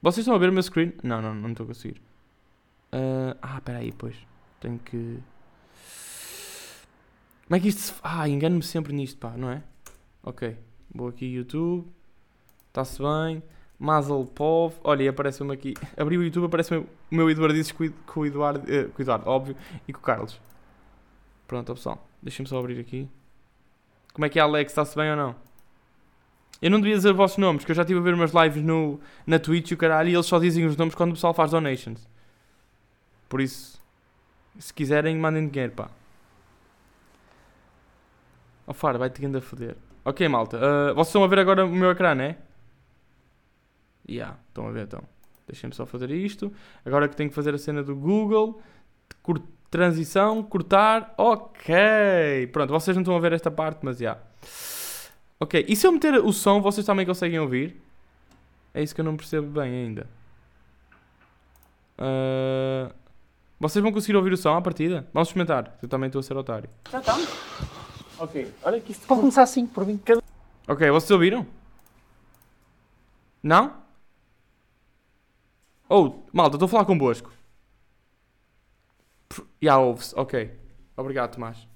Vocês 0.00 0.18
estão 0.18 0.34
a 0.34 0.38
ver 0.38 0.50
o 0.50 0.52
meu 0.52 0.62
screen? 0.62 0.92
Não, 1.02 1.20
não, 1.20 1.34
não 1.34 1.50
estou 1.50 1.64
a 1.64 1.66
conseguir. 1.68 2.00
Uh, 2.92 3.36
ah, 3.42 3.58
espera 3.58 3.78
aí, 3.78 3.92
pois. 3.92 4.16
Tenho 4.60 4.78
que... 4.78 5.18
Como 7.46 7.56
é 7.56 7.60
que 7.60 7.68
isto 7.68 7.80
se... 7.80 7.94
Ah, 8.02 8.28
engano-me 8.28 8.62
sempre 8.62 8.92
nisto, 8.92 9.18
pá, 9.18 9.36
não 9.36 9.50
é? 9.50 9.62
Ok. 10.22 10.56
Vou 10.94 11.08
aqui 11.08 11.26
YouTube. 11.26 11.86
Está-se 12.68 13.00
bem. 13.02 13.42
Mazel 13.78 14.24
Pov. 14.26 14.74
Olha, 14.84 15.04
e 15.04 15.08
aparece-me 15.08 15.52
aqui. 15.52 15.74
Abri 15.96 16.16
o 16.16 16.22
YouTube, 16.22 16.46
aparece-me 16.46 16.80
o 16.80 17.14
meu 17.14 17.30
Eduardo 17.30 17.58
com, 17.74 17.90
com 18.06 18.20
o 18.20 18.26
Eduardo, 18.26 18.60
uh, 18.60 18.88
com 18.90 18.98
o 18.98 19.02
Eduardo, 19.02 19.28
óbvio, 19.28 19.56
e 19.86 19.92
com 19.92 20.00
o 20.00 20.02
Carlos. 20.02 20.40
Pronto, 21.46 21.74
pessoal. 21.74 22.06
Deixem-me 22.22 22.48
só 22.48 22.58
abrir 22.58 22.78
aqui. 22.80 23.08
Como 24.12 24.24
é 24.24 24.28
que 24.28 24.38
é, 24.38 24.42
Alex? 24.42 24.72
Está-se 24.72 24.96
bem 24.96 25.10
ou 25.10 25.16
não? 25.16 25.47
Eu 26.60 26.70
não 26.70 26.80
devia 26.80 26.96
dizer 26.96 27.10
os 27.10 27.16
vossos 27.16 27.38
nomes, 27.38 27.62
porque 27.62 27.72
eu 27.72 27.76
já 27.76 27.82
estive 27.82 28.00
a 28.00 28.02
ver 28.02 28.14
umas 28.14 28.32
lives 28.32 28.62
no, 28.62 29.00
na 29.26 29.38
Twitch 29.38 29.70
e 29.70 29.74
o 29.74 29.76
caralho, 29.76 30.08
e 30.08 30.14
eles 30.14 30.26
só 30.26 30.38
dizem 30.38 30.66
os 30.66 30.76
nomes 30.76 30.94
quando 30.94 31.10
o 31.10 31.14
pessoal 31.14 31.32
faz 31.32 31.52
donations. 31.52 32.08
Por 33.28 33.40
isso, 33.40 33.80
se 34.58 34.74
quiserem, 34.74 35.16
mandem 35.16 35.48
dinheiro, 35.48 35.72
pá. 35.72 35.88
Oh, 38.66 38.74
Fara, 38.74 38.98
vai-te 38.98 39.24
ainda 39.24 39.38
a 39.38 39.40
foder. 39.40 39.76
Ok, 40.04 40.26
malta. 40.28 40.56
Uh, 40.56 40.94
vocês 40.94 41.08
estão 41.08 41.22
a 41.22 41.28
ver 41.28 41.38
agora 41.38 41.64
o 41.64 41.70
meu 41.70 41.90
ecrã, 41.90 42.14
né? 42.14 42.36
Ya, 44.08 44.14
yeah, 44.14 44.38
estão 44.48 44.66
a 44.66 44.70
ver 44.70 44.84
então. 44.84 45.02
Deixem-me 45.46 45.74
só 45.74 45.86
fazer 45.86 46.10
isto. 46.10 46.52
Agora 46.84 47.08
que 47.08 47.16
tenho 47.16 47.30
que 47.30 47.36
fazer 47.36 47.54
a 47.54 47.58
cena 47.58 47.82
do 47.82 47.94
Google. 47.94 48.60
Cur 49.22 49.40
transição, 49.70 50.42
cortar. 50.42 51.14
Ok. 51.16 52.46
Pronto, 52.52 52.70
vocês 52.70 52.96
não 52.96 53.02
estão 53.02 53.16
a 53.16 53.20
ver 53.20 53.32
esta 53.32 53.50
parte, 53.50 53.80
mas 53.82 53.98
já. 53.98 54.12
Yeah. 54.12 54.77
Ok, 55.40 55.64
e 55.68 55.76
se 55.76 55.86
eu 55.86 55.92
meter 55.92 56.14
o 56.14 56.32
som, 56.32 56.60
vocês 56.60 56.84
também 56.84 57.06
conseguem 57.06 57.38
ouvir? 57.38 57.80
É 58.74 58.82
isso 58.82 58.94
que 58.94 59.00
eu 59.00 59.04
não 59.04 59.16
percebo 59.16 59.48
bem 59.60 59.72
ainda. 59.72 60.06
Uh, 61.98 62.92
vocês 63.58 63.82
vão 63.82 63.92
conseguir 63.92 64.16
ouvir 64.16 64.32
o 64.32 64.36
som 64.36 64.56
à 64.56 64.60
partida? 64.60 65.06
Vamos 65.12 65.28
experimentar. 65.28 65.78
Eu 65.82 65.88
também 65.88 66.08
estou 66.08 66.20
a 66.20 66.22
ser 66.22 66.36
otário. 66.36 66.68
Já 66.90 66.98
está. 66.98 67.16
Ok, 68.18 68.52
olha 68.62 68.80
que 68.80 68.92
isto 68.92 69.06
pode 69.06 69.20
começar 69.20 69.42
assim, 69.42 69.66
por 69.66 69.86
mim. 69.86 70.00
Ok, 70.66 70.90
vocês 70.90 71.10
ouviram? 71.10 71.46
Não? 73.42 73.82
Oh, 75.88 76.22
malta, 76.32 76.56
estou 76.56 76.66
a 76.66 76.68
falar 76.68 76.84
convosco. 76.84 77.32
Já 79.30 79.44
yeah, 79.62 79.82
ouve-se, 79.82 80.14
ok. 80.16 80.52
Obrigado, 80.96 81.34
Tomás. 81.34 81.66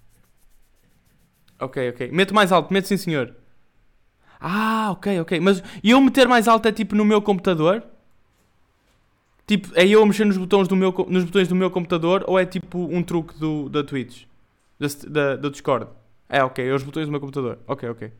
Ok, 1.60 1.90
ok. 1.90 2.10
Meto 2.10 2.34
mais 2.34 2.50
alto, 2.50 2.72
meto 2.72 2.88
sim, 2.88 2.96
senhor. 2.96 3.41
Ah, 4.42 4.90
ok, 4.90 5.20
ok. 5.20 5.38
Mas 5.40 5.62
e 5.84 5.92
eu 5.92 6.00
meter 6.00 6.26
mais 6.26 6.48
alto 6.48 6.66
é 6.66 6.72
tipo 6.72 6.96
no 6.96 7.04
meu 7.04 7.22
computador? 7.22 7.84
Tipo, 9.46 9.68
é 9.74 9.86
eu 9.86 10.04
mexer 10.04 10.24
nos 10.24 10.36
botões 10.36 10.66
do 10.66 10.74
meu, 10.74 10.92
nos 11.08 11.24
botões 11.24 11.46
do 11.46 11.54
meu 11.54 11.70
computador 11.70 12.24
ou 12.26 12.38
é 12.38 12.44
tipo 12.44 12.78
um 12.78 13.02
truque 13.02 13.38
do, 13.38 13.68
da 13.68 13.84
Twitch? 13.84 14.24
Da, 14.80 14.86
da, 15.08 15.36
do 15.36 15.50
Discord? 15.50 15.86
É, 16.28 16.42
ok, 16.42 16.68
é 16.68 16.72
os 16.72 16.82
botões 16.82 17.06
do 17.06 17.12
meu 17.12 17.20
computador. 17.20 17.58
Ok, 17.68 17.88
ok. 17.88 18.12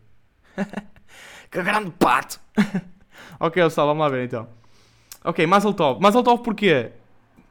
que 1.50 1.62
grande 1.62 1.90
pato! 1.90 2.38
ok, 3.40 3.62
pessoal, 3.64 3.88
vamos 3.88 4.02
lá 4.02 4.08
ver 4.08 4.24
então. 4.24 4.46
Ok, 5.24 5.44
Mazel 5.44 5.74
Tov. 5.74 6.00
Mazel 6.00 6.22
Tov 6.22 6.42
porquê? 6.42 6.92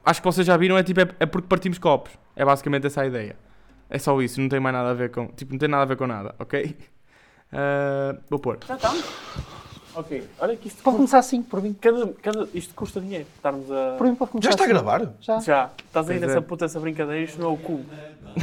Acho 0.06 0.22
que 0.22 0.26
vocês 0.26 0.48
já 0.48 0.56
viram, 0.56 0.78
é 0.78 0.84
tipo, 0.84 1.02
é, 1.02 1.10
é 1.20 1.26
porque 1.26 1.48
partimos 1.48 1.78
copos. 1.78 2.14
É 2.36 2.46
basicamente 2.46 2.88
essa 2.88 3.02
a 3.02 3.08
ideia. 3.08 3.36
É 3.90 3.98
só 4.00 4.20
isso, 4.22 4.40
não 4.40 4.48
tem 4.48 4.60
mais 4.62 4.74
nada 4.74 4.92
a 4.92 4.94
ver 4.94 5.12
com. 5.12 5.28
Tipo, 5.28 5.52
não 5.52 5.60
tem 5.60 5.68
nada 5.68 5.84
a 5.84 5.86
ver 5.86 5.98
com 5.98 6.08
nada, 6.08 6.34
ok? 6.40 6.78
Uh, 7.52 8.20
vou 8.30 8.40
pôr. 8.40 8.58
Já 8.68 8.76
está. 8.76 8.94
Ok, 9.94 10.24
olha 10.40 10.56
que 10.56 10.70
isto 10.70 10.82
pode 10.82 10.96
começar 10.96 11.20
assim, 11.20 11.44
por 11.44 11.62
mim. 11.62 11.76
Cada, 11.80 12.08
cada, 12.22 12.48
isto 12.54 12.74
custa 12.74 13.02
dinheiro. 13.02 13.26
Estarmos 13.36 13.70
a. 13.70 13.96
Por 13.98 14.08
mim 14.08 14.16
pode 14.16 14.32
começar 14.32 14.50
Já 14.50 14.54
está 14.54 14.64
assim. 14.64 14.72
a 14.72 14.76
gravar? 14.76 15.14
Já. 15.20 15.40
Já. 15.40 15.70
Estás 15.86 16.10
aí 16.10 16.18
pois 16.18 16.28
nessa 16.28 16.40
é. 16.40 16.42
puta 16.42 16.66
essa 16.66 16.80
brincadeira, 16.80 17.22
isto 17.22 17.42
não 17.42 17.50
é 17.50 17.54
o 17.54 17.58
cubo. 17.58 17.86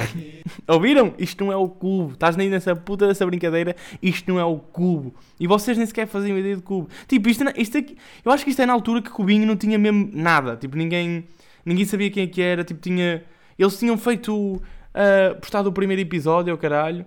Ouviram? 0.68 1.14
Isto 1.18 1.44
não 1.44 1.52
é 1.52 1.56
o 1.56 1.66
cubo. 1.66 2.12
Estás 2.12 2.38
aí 2.38 2.50
nessa 2.50 2.76
puta 2.76 3.06
dessa 3.06 3.24
brincadeira, 3.24 3.74
isto 4.02 4.30
não 4.30 4.38
é 4.38 4.44
o 4.44 4.58
cubo. 4.58 5.14
E 5.40 5.46
vocês 5.46 5.78
nem 5.78 5.86
sequer 5.86 6.06
faziam 6.06 6.36
ideia 6.36 6.56
de 6.56 6.62
cubo. 6.62 6.88
Tipo, 7.06 7.30
isto, 7.30 7.44
isto 7.56 7.78
aqui, 7.78 7.96
eu 8.22 8.30
acho 8.30 8.44
que 8.44 8.50
isto 8.50 8.60
é 8.60 8.66
na 8.66 8.74
altura 8.74 9.00
que 9.00 9.08
Cubinho 9.08 9.46
não 9.46 9.56
tinha 9.56 9.78
mesmo 9.78 10.10
nada. 10.12 10.54
Tipo, 10.54 10.76
ninguém, 10.76 11.24
ninguém 11.64 11.86
sabia 11.86 12.10
quem 12.10 12.24
é 12.24 12.26
que 12.26 12.42
era. 12.42 12.62
Tipo, 12.62 12.80
tinha. 12.80 13.24
Eles 13.58 13.78
tinham 13.78 13.96
feito. 13.96 14.60
Uh, 14.88 15.38
postado 15.40 15.68
o 15.68 15.72
primeiro 15.72 16.02
episódio, 16.02 16.52
o 16.52 16.58
caralho. 16.58 17.06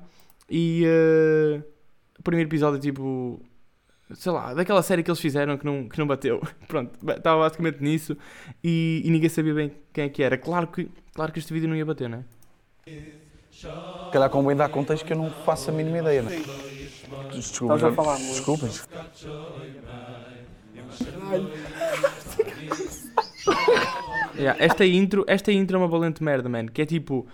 E. 0.49 0.83
Uh, 0.83 1.70
o 2.21 2.23
primeiro 2.23 2.47
episódio, 2.47 2.79
tipo, 2.79 3.41
sei 4.13 4.31
lá, 4.31 4.53
daquela 4.53 4.84
série 4.84 5.01
que 5.01 5.10
eles 5.10 5.19
fizeram 5.19 5.57
que 5.57 5.65
não, 5.65 5.89
que 5.89 5.97
não 5.97 6.05
bateu. 6.05 6.39
Pronto, 6.69 6.91
estava 7.10 7.41
basicamente 7.41 7.81
nisso 7.81 8.15
e, 8.63 9.01
e, 9.03 9.10
ninguém 9.10 9.27
sabia 9.27 9.55
bem 9.55 9.71
quem 9.91 10.03
é 10.03 10.10
que 10.10 10.21
era. 10.21 10.38
Claro 10.38 10.67
que, 10.67 10.88
claro 11.13 11.31
que 11.31 11.39
este 11.39 11.51
vídeo 11.51 11.67
não 11.67 11.75
ia 11.75 11.86
bater, 11.86 12.07
não 12.07 12.19
é? 12.19 12.23
Calhar 14.12 14.29
convém 14.29 14.55
dar 14.55 14.69
contexto 14.69 15.03
que 15.03 15.13
eu 15.13 15.17
não 15.17 15.31
faço 15.31 15.71
a 15.71 15.73
mínima 15.73 15.97
ideia, 15.97 16.21
não 16.21 16.31
é? 16.31 16.39
Desculpa, 17.34 17.77
já... 17.79 17.91
falar, 17.91 18.17
Desculpem. 18.17 18.69
yeah, 24.36 24.63
esta, 24.63 24.86
intro, 24.86 25.25
esta 25.27 25.51
intro 25.51 25.75
é 25.75 25.79
uma 25.79 25.88
valente 25.88 26.23
merda, 26.23 26.47
man. 26.47 26.67
Que 26.67 26.84
é 26.84 26.86
tipo, 26.86 27.27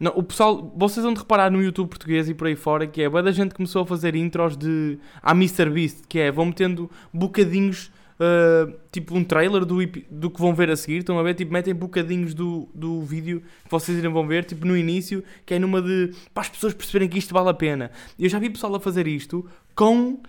não, 0.00 0.12
o 0.14 0.22
pessoal, 0.22 0.72
vocês 0.76 1.02
vão 1.02 1.12
de 1.12 1.18
reparar 1.18 1.50
no 1.50 1.60
YouTube 1.60 1.88
português 1.88 2.28
e 2.28 2.34
por 2.34 2.46
aí 2.46 2.54
fora 2.54 2.86
que 2.86 3.02
é, 3.02 3.10
da 3.10 3.32
gente 3.32 3.54
começou 3.54 3.82
a 3.82 3.86
fazer 3.86 4.14
intros 4.14 4.56
de 4.56 4.98
a 5.20 5.32
MrBeast, 5.32 6.02
que 6.08 6.20
é, 6.20 6.30
vão 6.30 6.46
metendo 6.46 6.88
bocadinhos, 7.12 7.90
uh, 8.20 8.72
tipo 8.92 9.16
um 9.16 9.24
trailer 9.24 9.64
do, 9.64 9.78
do 10.08 10.30
que 10.30 10.40
vão 10.40 10.54
ver 10.54 10.70
a 10.70 10.76
seguir, 10.76 10.98
estão 10.98 11.18
a 11.18 11.22
ver, 11.24 11.34
tipo, 11.34 11.52
metem 11.52 11.74
bocadinhos 11.74 12.32
do, 12.32 12.68
do 12.72 13.02
vídeo 13.02 13.42
que 13.64 13.70
vocês 13.70 13.98
irem 13.98 14.12
vão 14.12 14.24
ver, 14.24 14.44
tipo 14.44 14.64
no 14.64 14.76
início, 14.76 15.24
que 15.44 15.54
é 15.54 15.58
numa 15.58 15.82
de, 15.82 16.14
para 16.32 16.42
as 16.42 16.48
pessoas 16.48 16.74
perceberem 16.74 17.08
que 17.08 17.18
isto 17.18 17.34
vale 17.34 17.48
a 17.48 17.54
pena. 17.54 17.90
Eu 18.16 18.28
já 18.28 18.38
vi 18.38 18.50
pessoal 18.50 18.76
a 18.76 18.80
fazer 18.80 19.08
isto 19.08 19.48
com, 19.74 20.20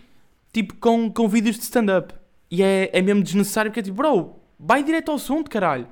tipo, 0.51 0.73
com, 0.75 1.11
com 1.11 1.27
vídeos 1.27 1.57
de 1.57 1.63
stand-up. 1.63 2.13
E 2.49 2.63
é, 2.63 2.89
é 2.91 3.01
mesmo 3.03 3.21
desnecessário, 3.21 3.69
porque 3.69 3.81
é 3.81 3.83
tipo, 3.83 3.97
bro, 3.97 4.35
vai 4.59 4.83
direto 4.83 5.09
ao 5.09 5.15
assunto, 5.15 5.47
caralho. 5.47 5.87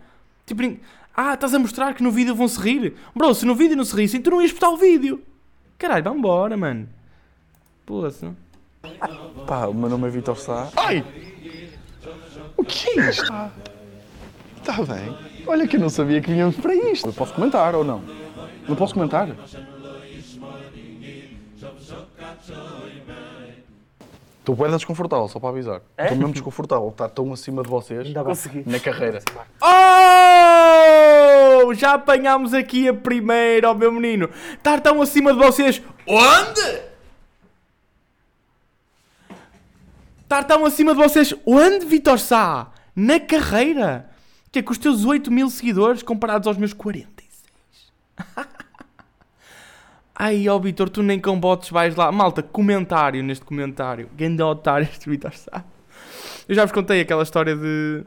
Tipo, 0.48 0.64
ah, 1.18 1.34
estás 1.34 1.52
a 1.54 1.58
mostrar 1.58 1.96
que 1.96 2.04
no 2.04 2.12
vídeo 2.12 2.36
vão 2.36 2.48
se 2.48 2.60
rir? 2.60 2.94
Bro, 3.16 3.34
se 3.34 3.44
no 3.44 3.56
vídeo 3.56 3.76
não 3.76 3.84
se 3.84 3.96
rissem, 3.96 4.22
tu 4.22 4.30
não 4.30 4.40
ias 4.40 4.52
botar 4.52 4.70
o 4.70 4.78
vídeo. 4.78 5.24
Caralho, 5.76 6.04
vambora, 6.04 6.56
mano. 6.56 6.88
Poça. 7.88 8.36
Pá, 9.48 9.66
o 9.66 9.74
meu 9.74 9.90
nome 9.90 10.08
é 10.08 10.12
Vitor 10.12 10.38
Sá. 10.38 10.70
Ai! 10.76 11.04
O 12.56 12.64
que 12.64 13.00
é 13.00 13.10
isto? 13.10 13.34
Está 14.58 14.74
bem. 14.84 15.18
Olha 15.48 15.68
que 15.68 15.76
eu 15.78 15.80
não 15.80 15.90
sabia 15.90 16.22
que 16.22 16.30
vinhamos 16.30 16.56
para 16.58 16.76
isto. 16.76 17.08
Eu 17.08 17.14
posso 17.14 17.34
comentar 17.34 17.74
ou 17.74 17.84
não? 17.84 18.04
Não 18.68 18.76
posso 18.76 18.94
comentar? 18.94 19.30
Estou 24.48 24.56
bem 24.56 24.74
desconfortável, 24.74 25.28
só 25.28 25.42
para 25.42 25.50
avisar. 25.50 25.82
É? 25.98 26.04
Estou 26.04 26.18
mesmo 26.18 26.32
desconfortável. 26.32 26.88
Estar 26.88 27.10
tão 27.10 27.34
acima 27.34 27.62
de 27.62 27.70
vocês. 27.70 28.14
Consegui. 28.14 28.64
na 28.66 28.80
carreira. 28.80 29.20
Oh! 29.62 31.74
Já 31.74 31.96
apanhámos 31.96 32.54
aqui 32.54 32.88
a 32.88 32.94
primeira, 32.94 33.70
ó 33.70 33.74
meu 33.74 33.92
menino. 33.92 34.30
Estar 34.54 34.80
tão 34.80 35.02
acima 35.02 35.34
de 35.34 35.40
vocês. 35.40 35.82
Onde? 36.08 36.82
Estar 40.24 40.46
tão 40.46 40.66
acima 40.66 40.96
de 40.96 41.04
vocês. 41.04 41.36
Onde, 41.46 41.86
Vitor 41.86 42.18
Sá? 42.18 42.72
Na 42.96 43.20
carreira. 43.20 44.10
Que 44.50 44.60
é 44.60 44.62
com 44.62 44.72
os 44.72 44.78
teus 44.78 45.04
8 45.04 45.30
mil 45.30 45.50
seguidores 45.50 46.02
comparados 46.02 46.48
aos 46.48 46.56
meus 46.56 46.72
46. 46.72 47.44
Ai, 50.20 50.50
ó 50.50 50.58
Vitor, 50.58 50.90
tu 50.90 51.04
nem 51.04 51.20
com 51.20 51.40
bots 51.40 51.70
vais 51.70 51.96
lá. 51.96 52.12
Malta, 52.12 52.42
comentário 52.42 53.24
neste 53.24 53.46
comentário. 53.46 54.10
Ganda 54.18 54.46
otário 54.46 54.88
este 54.92 55.10
Vitor 55.10 55.34
Sá. 55.34 55.64
Eu 56.50 56.56
já 56.56 56.64
vos 56.66 56.72
contei 56.72 57.02
aquela 57.02 57.22
história 57.24 57.56
de 57.56 58.04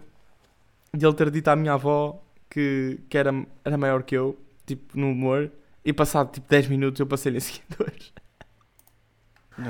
de 0.92 1.06
ele 1.06 1.14
ter 1.14 1.30
dito 1.30 1.48
à 1.48 1.56
minha 1.56 1.74
avó 1.74 2.20
que, 2.48 2.98
que 3.08 3.16
era, 3.16 3.32
era 3.64 3.78
maior 3.78 4.02
que 4.02 4.16
eu, 4.16 4.36
tipo, 4.66 4.98
no 4.98 5.10
humor, 5.10 5.50
e 5.84 5.92
passado 5.92 6.32
tipo 6.32 6.48
10 6.48 6.66
minutos 6.66 6.98
eu 6.98 7.06
passei-lhe 7.06 7.38
a 7.38 7.40
seguidores. 7.40 8.12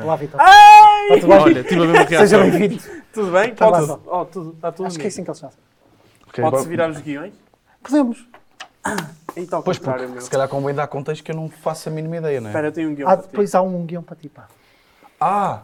Olá, 0.02 0.16
Vitor. 0.16 0.40
Ai! 0.40 1.08
Está 1.08 1.14
tudo 1.20 1.28
bem? 1.28 1.38
Olha, 1.40 1.64
tive 1.64 1.82
a 1.82 1.86
mesma 1.86 2.06
Seja 2.06 2.38
reação. 2.38 2.50
bem-vindo. 2.50 2.82
Tudo 3.12 3.32
bem? 3.32 3.54
Tá 3.54 3.70
Pode-se 3.70 3.88
bem, 3.88 4.00
oh, 4.06 4.24
tudo, 4.24 4.52
tá 4.52 4.72
tudo 4.72 4.86
Acho 4.86 4.98
que 4.98 5.04
é 5.04 5.08
assim 5.08 5.24
que 5.24 5.30
eles 5.30 5.40
fazem. 5.40 5.58
Ok, 6.28 6.44
Pode-se 6.44 6.68
virar 6.68 6.90
os 6.90 7.00
guiões? 7.00 7.34
Podemos. 7.82 8.26
Então, 9.36 9.58
ao 9.58 9.62
Pois 9.62 9.78
contrário, 9.78 10.02
porque 10.04 10.12
meu. 10.14 10.20
se 10.22 10.30
calhar 10.30 10.48
convém 10.48 10.74
dar 10.74 10.86
contexto 10.88 11.22
que 11.22 11.30
eu 11.30 11.36
não 11.36 11.48
faço 11.48 11.88
a 11.88 11.92
mínima 11.92 12.16
ideia, 12.16 12.40
não 12.40 12.48
é? 12.48 12.50
Espera, 12.50 12.68
eu 12.68 12.72
tenho 12.72 12.90
um 12.90 12.94
guião 12.94 13.08
Ah, 13.08 13.12
para 13.16 13.22
ti. 13.24 13.30
depois 13.30 13.54
há 13.54 13.62
um 13.62 13.84
guião 13.86 14.02
para 14.02 14.16
ti, 14.16 14.28
pá. 14.28 14.48
Ah! 15.20 15.60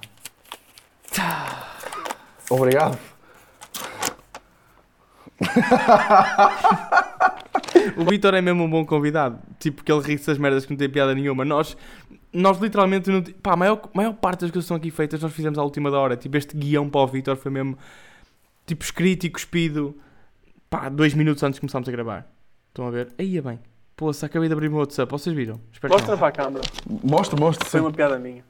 Obrigado. 2.50 2.98
O 7.96 8.04
Vitor 8.04 8.34
é 8.34 8.40
mesmo 8.40 8.64
um 8.64 8.70
bom 8.70 8.84
convidado, 8.84 9.38
tipo, 9.58 9.82
que 9.84 9.90
ele 9.92 10.00
ri 10.02 10.16
das 10.16 10.38
merdas 10.38 10.64
que 10.64 10.72
não 10.72 10.78
tem 10.78 10.88
piada 10.88 11.14
nenhuma. 11.14 11.44
Nós, 11.44 11.76
nós 12.32 12.58
literalmente, 12.58 13.10
não, 13.10 13.22
ti- 13.22 13.32
pá, 13.32 13.52
a 13.52 13.56
maior, 13.56 13.80
maior 13.94 14.12
parte 14.14 14.40
das 14.42 14.50
coisas 14.50 14.64
que 14.64 14.74
estão 14.74 14.76
aqui 14.76 14.90
feitas 14.90 15.20
nós 15.20 15.32
fizemos 15.32 15.58
à 15.58 15.62
última 15.62 15.90
da 15.90 15.98
hora. 15.98 16.16
Tipo, 16.16 16.36
este 16.36 16.56
guião 16.56 16.88
para 16.88 17.00
o 17.00 17.06
Vitor 17.06 17.36
foi 17.36 17.50
mesmo, 17.50 17.76
tipo, 18.66 18.82
escrito 18.84 19.24
e 19.24 19.30
cuspido, 19.30 19.96
pá, 20.70 20.88
dois 20.88 21.14
minutos 21.14 21.42
antes 21.42 21.56
de 21.56 21.60
começarmos 21.60 21.88
a 21.88 21.92
gravar. 21.92 22.26
Estão 22.76 22.88
a 22.88 22.90
ver? 22.90 23.08
Aí 23.18 23.38
é 23.38 23.40
bem. 23.40 23.58
Poxa, 23.96 24.26
acabei 24.26 24.50
de 24.50 24.52
abrir 24.52 24.68
o 24.68 24.70
meu 24.70 24.80
WhatsApp, 24.80 25.10
vocês 25.10 25.34
viram? 25.34 25.58
Espero 25.72 25.94
que 25.94 25.98
Mostra 25.98 26.12
não. 26.12 26.18
para 26.18 26.28
a 26.28 26.32
câmara. 26.32 26.64
Mostra, 27.02 27.40
mostra. 27.40 27.66
Foi 27.66 27.80
sim. 27.80 27.86
uma 27.86 27.90
piada 27.90 28.18
minha. 28.18 28.44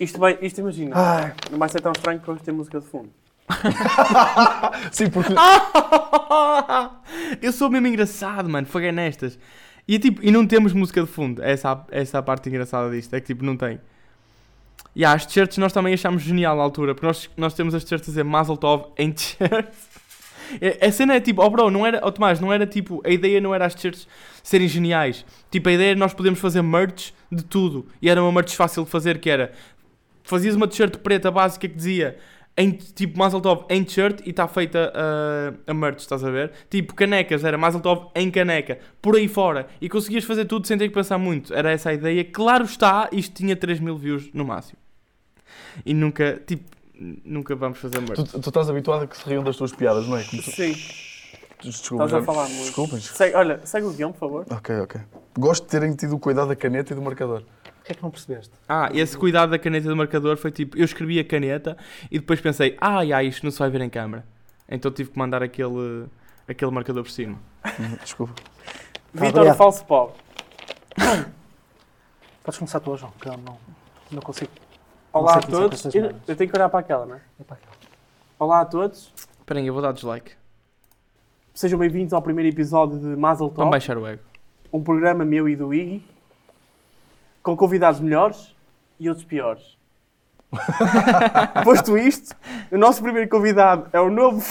Isto 0.00 0.18
vai, 0.18 0.38
isto 0.40 0.62
imagina, 0.62 0.96
Ai, 0.96 1.34
não 1.50 1.58
vai 1.58 1.68
ser 1.68 1.82
tão 1.82 1.92
estranho 1.92 2.18
que 2.18 2.30
hoje 2.30 2.42
tem 2.42 2.54
música 2.54 2.80
de 2.80 2.86
fundo. 2.86 3.10
Sim, 4.90 5.10
porque. 5.10 5.34
eu 7.42 7.52
sou 7.52 7.68
mesmo 7.68 7.88
engraçado, 7.88 8.48
mano. 8.48 8.66
Foguei 8.66 8.92
nestas. 8.92 9.38
E, 9.86 9.98
tipo, 9.98 10.24
e 10.24 10.30
não 10.30 10.46
temos 10.46 10.72
música 10.72 11.02
de 11.02 11.06
fundo. 11.06 11.42
Essa, 11.42 11.84
essa 11.90 12.16
é 12.16 12.20
a 12.20 12.22
parte 12.22 12.48
engraçada 12.48 12.90
disto. 12.90 13.12
É 13.12 13.20
que 13.20 13.26
tipo, 13.26 13.44
não 13.44 13.58
tem. 13.58 13.78
E 14.96 15.04
há 15.04 15.12
as 15.12 15.26
t-shirts 15.26 15.58
nós 15.58 15.72
também 15.72 15.92
achámos 15.92 16.22
genial 16.22 16.56
na 16.56 16.62
altura. 16.62 16.94
Porque 16.94 17.06
nós, 17.06 17.28
nós 17.36 17.52
temos 17.52 17.74
as 17.74 17.82
t-shirts 17.82 18.08
a 18.08 18.10
dizer 18.10 18.24
Mazel 18.24 18.56
Tov 18.56 18.86
em 18.96 19.12
t-shirts. 19.12 19.89
É- 20.60 20.86
A 20.86 20.92
cena 20.92 21.14
é 21.14 21.20
tipo, 21.20 21.42
oh 21.42 21.50
bro, 21.50 21.70
não 21.70 21.86
era, 21.86 22.00
oh 22.02 22.10
Tomás, 22.10 22.40
não 22.40 22.52
era 22.52 22.66
tipo, 22.66 23.02
a 23.04 23.10
ideia 23.10 23.40
não 23.40 23.54
era 23.54 23.66
as 23.66 23.74
t-shirts 23.74 24.06
serem 24.42 24.68
geniais. 24.68 25.24
Tipo, 25.50 25.68
a 25.68 25.72
ideia 25.72 25.90
era 25.90 25.98
nós 25.98 26.14
podemos 26.14 26.38
fazer 26.38 26.62
merch 26.62 27.12
de 27.30 27.44
tudo. 27.44 27.86
E 28.00 28.08
era 28.08 28.22
uma 28.22 28.32
merch 28.32 28.54
fácil 28.56 28.84
de 28.84 28.90
fazer, 28.90 29.18
que 29.18 29.28
era, 29.28 29.52
fazias 30.24 30.54
uma 30.54 30.66
t-shirt 30.68 30.96
preta 30.98 31.30
básica 31.30 31.68
que 31.68 31.74
dizia, 31.74 32.16
em, 32.56 32.72
tipo, 32.72 33.18
Mazel 33.18 33.40
Tov 33.40 33.64
em 33.70 33.82
t-shirt 33.84 34.20
e 34.26 34.30
está 34.30 34.46
feita 34.48 34.92
a, 34.94 35.70
a 35.70 35.74
merch, 35.74 36.00
estás 36.00 36.22
a 36.24 36.30
ver? 36.30 36.52
Tipo, 36.68 36.94
canecas, 36.94 37.44
era 37.44 37.56
Mazel 37.56 37.80
Tov 37.80 38.08
em 38.14 38.30
caneca, 38.30 38.78
por 39.00 39.16
aí 39.16 39.28
fora. 39.28 39.66
E 39.80 39.88
conseguias 39.88 40.24
fazer 40.24 40.44
tudo 40.44 40.66
sem 40.66 40.76
ter 40.76 40.88
que 40.88 40.94
pensar 40.94 41.16
muito. 41.18 41.54
Era 41.54 41.70
essa 41.70 41.90
a 41.90 41.94
ideia. 41.94 42.24
Claro 42.24 42.64
está, 42.64 43.08
isto 43.12 43.34
tinha 43.34 43.54
3 43.56 43.80
mil 43.80 43.96
views 43.96 44.30
no 44.34 44.44
máximo. 44.44 44.78
E 45.86 45.94
nunca, 45.94 46.42
tipo, 46.46 46.64
nunca 47.00 47.56
vamos 47.56 47.78
fazer 47.78 47.98
merch. 48.00 48.16
Tu, 48.30 48.40
tu 48.40 48.48
estás 48.50 48.68
habituado 48.70 49.02
a 49.04 49.06
que 49.06 49.16
se 49.16 49.28
riam 49.28 49.42
das 49.42 49.56
tuas 49.56 49.72
piadas, 49.72 50.06
não 50.06 50.16
é? 50.18 50.24
Como 50.24 50.42
tu- 50.42 50.50
Sim, 50.50 50.72
Desculpa, 51.62 52.04
estás 52.04 52.14
a 52.14 52.18
já- 52.20 52.24
falar 52.24 52.48
muito. 52.48 52.62
Desculpem. 52.64 53.00
Segue, 53.00 53.34
olha, 53.36 53.60
segue 53.64 53.86
o 53.86 53.92
guião, 53.92 54.12
por 54.12 54.18
favor. 54.18 54.46
Ok, 54.50 54.80
ok. 54.80 55.00
Gosto 55.38 55.64
de 55.64 55.70
terem 55.70 55.94
tido 55.94 56.14
o 56.14 56.18
cuidado 56.18 56.48
da 56.48 56.56
caneta 56.56 56.92
e 56.92 56.96
do 56.96 57.02
marcador. 57.02 57.42
o 57.42 57.82
que 57.84 57.92
é 57.92 57.94
que 57.94 58.02
não 58.02 58.10
percebeste? 58.10 58.50
Ah, 58.68 58.90
esse 58.94 59.16
cuidado 59.16 59.50
da 59.50 59.58
caneta 59.58 59.86
e 59.86 59.88
do 59.88 59.96
marcador 59.96 60.36
foi 60.36 60.50
tipo, 60.52 60.76
eu 60.78 60.84
escrevi 60.84 61.18
a 61.18 61.24
caneta 61.24 61.76
e 62.10 62.18
depois 62.18 62.40
pensei, 62.40 62.76
ah, 62.80 62.98
ai, 62.98 63.26
isto 63.26 63.42
não 63.44 63.50
se 63.50 63.58
vai 63.58 63.68
ver 63.70 63.80
em 63.80 63.90
câmara. 63.90 64.24
Então 64.68 64.90
tive 64.90 65.10
que 65.10 65.18
mandar 65.18 65.42
aquele, 65.42 66.06
aquele 66.46 66.70
marcador 66.70 67.02
por 67.02 67.10
cima. 67.10 67.38
Uhum, 67.78 67.96
Desculpa. 68.02 68.34
Vitor, 69.12 69.46
o 69.46 69.54
falso 69.54 69.84
pobre. 69.84 70.14
Podes 72.44 72.58
começar 72.58 72.80
tu, 72.80 72.96
João, 72.96 73.12
que 73.20 73.28
eu 73.28 73.36
não, 73.38 73.58
não 74.10 74.22
consigo. 74.22 74.50
Olá 75.12 75.36
a 75.36 75.40
todos. 75.40 75.84
Eu, 75.94 76.14
eu 76.26 76.36
tenho 76.36 76.50
que 76.50 76.56
olhar 76.56 76.68
para 76.68 76.80
aquela, 76.80 77.06
não 77.06 77.16
é? 77.16 77.20
É 77.40 77.44
pá, 77.44 77.56
Olá 78.38 78.60
a 78.60 78.64
todos. 78.64 79.12
Esperem, 79.40 79.66
eu 79.66 79.72
vou 79.72 79.82
dar 79.82 79.92
dislike. 79.92 80.32
Sejam 81.52 81.78
bem-vindos 81.78 82.12
ao 82.12 82.22
primeiro 82.22 82.48
episódio 82.54 82.98
de 82.98 83.06
Mazel 83.16 83.48
Vamos 83.48 83.56
Tov, 83.56 83.70
baixar 83.70 83.98
o 83.98 84.06
ego. 84.06 84.22
um 84.72 84.82
programa 84.82 85.24
meu 85.24 85.48
e 85.48 85.56
do 85.56 85.74
Iggy, 85.74 86.04
com 87.42 87.56
convidados 87.56 88.00
melhores 88.00 88.54
e 88.98 89.08
outros 89.08 89.26
piores. 89.26 89.76
Posto 91.64 91.96
isto, 91.98 92.34
o 92.70 92.78
nosso 92.78 93.02
primeiro 93.02 93.28
convidado 93.28 93.88
é 93.92 94.00
o 94.00 94.10
novo 94.10 94.44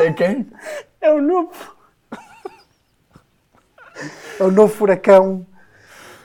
É 0.00 0.12
quem? 0.12 0.48
é 1.00 1.12
o 1.12 1.20
novo 1.20 1.76
É 4.40 4.42
o 4.44 4.50
novo 4.50 4.74
furacão 4.74 5.46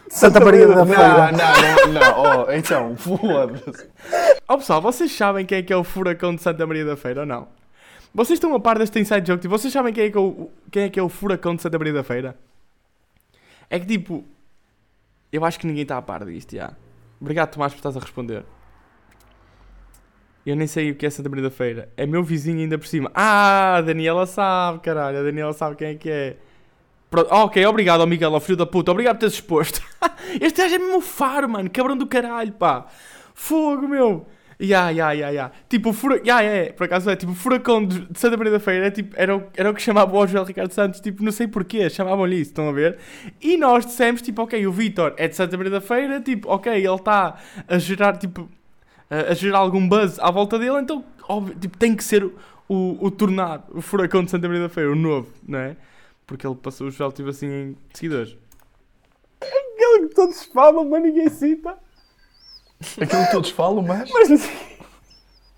Santa 0.10 0.40
Maria 0.40 0.68
da 0.68 0.76
Não, 0.76 0.86
Feira. 0.88 1.32
não, 1.32 1.88
não, 1.88 1.94
não. 1.94 2.46
Oh, 2.48 2.52
então, 2.52 2.96
foda-se. 2.96 3.90
Oh 4.48 4.58
pessoal, 4.58 4.82
vocês 4.82 5.12
sabem 5.12 5.46
quem 5.46 5.60
é 5.60 5.62
que 5.64 5.74
é 5.74 5.76
o 5.78 5.84
furacão 5.84 6.34
de 6.36 6.42
Santa 6.42 6.66
Maria 6.66 6.86
da 6.86 6.96
Feira 6.96 7.22
ou 7.22 7.26
não? 7.26 7.48
Vocês 8.14 8.38
estão 8.38 8.56
a 8.56 8.60
par 8.60 8.78
deste 8.80 9.00
inside 9.00 9.28
joke? 9.28 9.42
Tipo, 9.42 9.58
vocês 9.58 9.72
sabem 9.72 9.94
quem 9.94 10.06
é, 10.06 10.10
que 10.10 10.18
é 10.18 10.22
o, 10.22 10.50
quem 10.72 10.84
é 10.84 10.90
que 10.90 11.00
é 11.00 11.04
o 11.04 11.10
furacão 11.10 11.56
de 11.56 11.62
Santa 11.62 11.78
Maria 11.78 11.94
da 11.94 12.04
Feira? 12.04 12.36
É 13.70 13.80
que 13.80 13.86
tipo, 13.86 14.24
eu 15.32 15.44
acho 15.44 15.60
que 15.60 15.68
ninguém 15.68 15.84
está 15.84 15.98
a 15.98 16.02
par 16.02 16.24
disto, 16.26 16.56
já. 16.56 16.72
Obrigado 17.20 17.52
Tomás 17.52 17.74
por 17.74 17.80
estás 17.80 17.98
a 17.98 18.00
responder. 18.00 18.44
Eu 20.46 20.56
nem 20.56 20.66
sei 20.68 20.92
o 20.92 20.96
que 20.96 21.06
é 21.06 21.10
Santa 21.10 21.28
Maria 21.28 21.44
da 21.44 21.52
Feira. 21.52 21.90
É 21.98 22.06
meu 22.06 22.24
vizinho 22.24 22.60
ainda 22.60 22.78
por 22.78 22.88
cima. 22.88 23.12
Ah, 23.14 23.76
a 23.78 23.82
Daniela 23.82 24.26
sabe, 24.26 24.80
caralho. 24.80 25.20
A 25.20 25.24
Daniela 25.24 25.52
sabe 25.52 25.76
quem 25.76 25.90
é 25.90 25.96
que 25.96 26.10
é. 26.10 26.38
Pronto, 27.10 27.28
ah, 27.32 27.46
ok, 27.46 27.66
obrigado 27.66 28.02
ao 28.02 28.08
Miguel, 28.08 28.34
ao 28.34 28.40
filho 28.42 28.58
da 28.58 28.66
puta. 28.66 28.92
Obrigado 28.92 29.16
por 29.16 29.20
teres 29.22 29.36
exposto. 29.36 29.82
este 30.42 30.62
gajo 30.62 30.76
é 30.76 30.80
mesmo 30.80 31.02
faro, 31.02 31.48
mano. 31.48 31.70
Cabrão 31.70 31.98
do 31.98 32.06
caralho, 32.06 32.52
pá. 32.52 32.88
Fogo, 33.34 33.88
meu. 33.88 34.28
Ya, 34.60 34.90
ya, 34.90 35.12
ya, 35.14 35.30
ya. 35.30 35.52
Tipo, 35.70 35.94
fura... 35.94 36.20
Ya, 36.26 36.42
é, 36.42 36.72
por 36.72 36.86
acaso 36.86 37.10
é. 37.10 37.16
Tipo, 37.16 37.34
furacão 37.34 37.86
de 37.86 38.08
Santa 38.20 38.36
Maria 38.36 38.52
da 38.52 38.60
Feira 38.60 38.88
é, 38.88 38.92
tipo, 38.92 39.16
era, 39.16 39.38
o, 39.38 39.44
era 39.56 39.70
o 39.70 39.74
que 39.74 39.82
chamavam 39.82 40.20
o 40.20 40.28
Joel 40.28 40.44
Ricardo 40.44 40.72
Santos. 40.74 41.00
Tipo, 41.00 41.24
não 41.24 41.32
sei 41.32 41.48
porquê. 41.48 41.90
Chamavam-lhe 41.90 42.36
isso, 42.36 42.52
estão 42.52 42.68
a 42.68 42.72
ver? 42.72 42.98
E 43.42 43.56
nós 43.56 43.86
dissemos, 43.86 44.22
tipo, 44.22 44.42
ok, 44.42 44.66
o 44.68 44.72
Vitor 44.72 45.14
é 45.16 45.28
de 45.28 45.36
Santa 45.36 45.56
Maria 45.56 45.72
da 45.72 45.82
Feira. 45.82 46.20
Tipo, 46.20 46.50
ok, 46.50 46.74
ele 46.74 46.94
está 46.94 47.38
a 47.68 47.78
gerar, 47.78 48.18
tipo, 48.18 48.50
a, 49.10 49.32
a 49.32 49.34
gerar 49.34 49.60
algum 49.60 49.88
buzz 49.88 50.20
à 50.20 50.30
volta 50.30 50.60
dele. 50.60 50.80
Então, 50.80 51.06
óbvio, 51.30 51.56
tipo, 51.56 51.78
tem 51.78 51.96
que 51.96 52.04
ser 52.04 52.26
o, 52.26 52.34
o, 52.68 53.06
o 53.06 53.12
tornado, 53.12 53.64
o 53.70 53.82
furacão 53.82 54.24
de 54.24 54.32
Santa 54.32 54.48
Maria 54.48 54.64
da 54.64 54.70
Feira, 54.70 54.92
o 54.92 54.96
novo, 54.96 55.30
não 55.48 55.60
é? 55.60 55.78
Porque 56.28 56.46
ele 56.46 56.56
passou 56.56 56.88
o 56.88 56.92
Joel, 56.92 57.12
tipo, 57.12 57.30
assim, 57.30 57.48
em 57.48 57.76
seguidores. 57.94 58.36
Aquele 59.42 60.10
que 60.10 60.16
todos 60.16 60.44
falam, 60.46 60.88
mas 60.90 61.02
ninguém 61.02 61.30
cita. 61.30 61.78
Aquilo 63.02 63.26
que 63.26 63.32
todos 63.32 63.50
falam, 63.50 63.82
mas. 63.82 64.12
Mas 64.12 64.50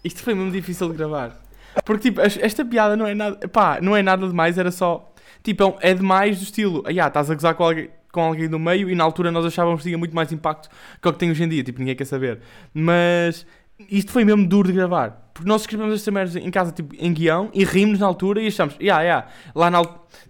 Isto 0.03 0.21
foi 0.23 0.34
mesmo 0.36 0.51
difícil 0.51 0.89
de 0.89 0.95
gravar. 0.97 1.41
Porque, 1.84 2.10
tipo, 2.10 2.21
es- 2.21 2.38
esta 2.38 2.63
piada 2.63 2.95
não 2.95 3.05
é 3.08 3.13
nada. 3.15 3.47
Pá, 3.47 3.79
não 3.82 3.95
é 3.95 4.01
nada 4.01 4.27
demais, 4.27 4.58
era 4.58 4.71
só. 4.71 5.12
Tipo, 5.43 5.63
é 5.63 5.65
um- 5.65 5.77
é 5.82 5.93
demais 5.93 6.38
do 6.38 6.43
estilo. 6.43 6.84
Ah, 6.86 6.93
já, 6.93 7.08
estás 7.08 7.29
a 7.32 7.34
gozar 7.36 7.55
com 7.55 7.63
alguém, 7.63 7.89
com 8.12 8.21
alguém 8.21 8.47
do 8.49 8.60
meio 8.60 8.89
e 8.89 8.95
na 8.95 9.03
altura 9.03 9.32
nós 9.32 9.45
achávamos 9.45 9.82
que 9.82 9.88
tinha 9.89 9.97
muito 9.97 10.15
mais 10.15 10.32
impacto 10.32 10.69
que 11.01 11.08
o 11.08 11.12
que 11.13 11.19
tem 11.19 11.32
hoje 11.32 11.43
em 11.43 11.49
dia. 11.49 11.63
Tipo, 11.63 11.79
ninguém 11.79 11.95
quer 11.95 12.05
saber. 12.05 12.41
Mas. 12.73 13.45
Isto 13.89 14.12
foi 14.12 14.25
mesmo 14.25 14.45
duro 14.47 14.67
de 14.67 14.73
gravar. 14.73 15.28
Porque 15.39 15.47
nós 15.47 15.62
escrevemos 15.62 15.95
estas 15.95 16.13
merdas 16.13 16.36
em 16.36 16.52
casa, 16.52 16.69
tipo, 16.73 16.93
em 16.99 17.13
guião, 17.13 17.49
e 17.54 17.63
rimos 17.63 17.97
na 17.97 18.06
altura 18.06 18.41
e 18.41 18.47
achamos, 18.47 18.75
ya, 18.78 19.02
ya, 19.02 19.28
lá 19.56 19.71
na 19.71 19.82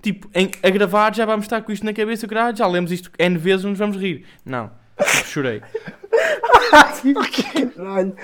tipo, 0.04 0.30
em- 0.36 0.52
a 0.62 0.70
gravar 0.70 1.16
já 1.16 1.26
vamos 1.26 1.46
estar 1.46 1.64
com 1.64 1.72
isto 1.72 1.84
na 1.84 1.92
cabeça, 1.94 2.28
caralho, 2.28 2.56
já 2.56 2.68
lemos 2.68 2.92
isto 2.92 3.10
N 3.18 3.36
vezes, 3.36 3.64
não 3.64 3.72
nos 3.72 3.80
vamos 3.80 3.98
rir. 3.98 4.24
Não. 4.46 4.70
Tipo, 5.00 5.28
chorei. 5.28 5.62
Caralho. 7.76 8.16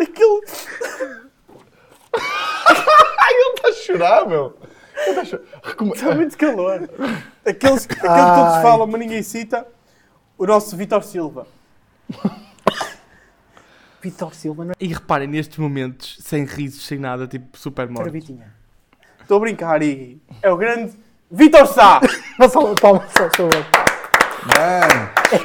Aquele. 0.00 0.40
Ele 3.28 3.52
está 3.54 3.68
a 3.68 3.72
chorar, 3.72 4.26
meu. 4.26 4.58
Ele 5.06 5.10
está 5.10 5.20
a 5.20 5.24
chorar. 5.24 5.44
Está 5.94 6.14
muito 6.14 6.36
calor. 6.36 6.90
Aqueles, 7.44 7.84
aquele 7.84 8.00
que 8.00 8.00
todos 8.00 8.62
falam, 8.62 8.86
mas 8.88 9.00
ninguém 9.00 9.22
cita. 9.22 9.64
O 10.36 10.44
nosso 10.46 10.76
Vitor 10.76 11.02
Silva. 11.04 11.46
Vitor 14.02 14.34
Silva 14.34 14.64
não 14.64 14.74
E 14.78 14.86
reparem, 14.88 15.26
nestes 15.26 15.58
momentos, 15.58 16.18
sem 16.20 16.44
risos, 16.44 16.86
sem 16.86 16.98
nada, 16.98 17.26
tipo 17.26 17.58
super 17.58 17.88
morto. 17.88 18.14
Estou 19.20 19.38
a 19.38 19.40
brincar, 19.40 19.82
Iggy. 19.82 20.20
É 20.42 20.50
o 20.50 20.56
grande 20.56 20.92
Vitor 21.30 21.66
Sá. 21.66 22.00
Mas 22.38 22.52
só 22.52 22.74
palmas 22.74 23.10
só, 23.16 23.48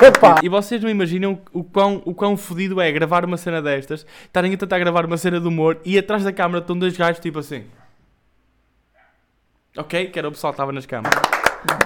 Epá, 0.05 0.39
E 0.43 0.49
vocês 0.49 0.81
não 0.81 0.89
imaginam 0.89 1.39
o 1.51 1.63
quão, 1.63 2.03
o 2.05 2.13
quão 2.13 2.37
fodido 2.37 2.79
é 2.79 2.91
gravar 2.91 3.25
uma 3.25 3.37
cena 3.37 3.61
destas, 3.61 4.05
estarem 4.25 4.53
a 4.53 4.57
tentar 4.57 4.77
gravar 4.77 5.05
uma 5.05 5.17
cena 5.17 5.39
de 5.39 5.47
humor 5.47 5.79
e 5.83 5.97
atrás 5.97 6.23
da 6.23 6.31
câmara 6.31 6.59
estão 6.59 6.77
dois 6.77 6.95
gajos 6.95 7.19
tipo 7.19 7.39
assim. 7.39 7.65
Ok? 9.75 10.07
Que 10.11 10.19
era 10.19 10.27
o 10.27 10.31
pessoal 10.31 10.53
que 10.53 10.55
estava 10.55 10.71
nas 10.71 10.85
câmaras. 10.85 11.19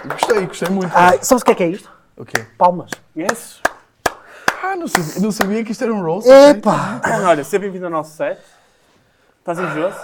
gostei, 0.10 0.46
gostei 0.46 0.70
muito. 0.70 0.92
ah, 0.94 1.14
sabes 1.22 1.42
o 1.42 1.46
que 1.46 1.52
é 1.52 1.56
que 1.56 1.64
é 1.64 1.68
isto? 1.70 1.90
O 2.18 2.26
quê? 2.26 2.46
Palmas. 2.58 2.92
Conheces? 3.14 3.62
Ah, 4.68 4.76
não 4.76 4.88
sabia, 4.88 5.22
não 5.22 5.32
sabia 5.32 5.64
que 5.64 5.72
isto 5.72 5.84
era 5.84 5.94
um 5.94 6.02
roast. 6.02 6.28
ok. 6.30 6.50
Epá! 6.50 7.00
Olha, 7.24 7.44
seja 7.44 7.60
bem-vindo 7.60 7.86
ao 7.86 7.92
nosso 7.92 8.16
set. 8.18 8.40
Estás 9.40 9.60
invejoso? 9.60 9.98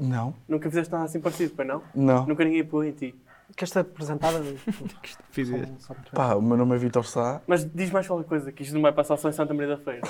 Não, 0.00 0.34
Nunca 0.48 0.68
fizeste 0.70 0.90
nada 0.90 1.04
assim 1.04 1.20
parecido, 1.20 1.52
pois 1.54 1.68
não? 1.68 1.82
não. 1.94 2.26
Nunca 2.26 2.42
ninguém 2.44 2.64
pôs 2.64 2.88
em 2.88 2.92
ti. 2.92 3.14
Queres 3.54 3.70
ser 3.70 3.80
apresentada? 3.80 4.42
Fiz 5.30 5.48
isso. 5.50 5.94
Pá, 6.14 6.34
o 6.34 6.40
meu 6.40 6.56
nome 6.56 6.74
é 6.74 6.78
Vitor 6.78 7.04
Sá. 7.06 7.42
Mas 7.46 7.64
diz 7.70 7.90
mais 7.90 8.06
qualquer 8.06 8.26
coisa, 8.26 8.50
que 8.50 8.62
isto 8.62 8.72
não 8.74 8.80
vai 8.80 8.92
passar 8.92 9.18
só 9.18 9.28
em 9.28 9.32
Santa 9.32 9.52
Maria 9.52 9.76
da 9.76 9.82
Feira. 9.82 10.00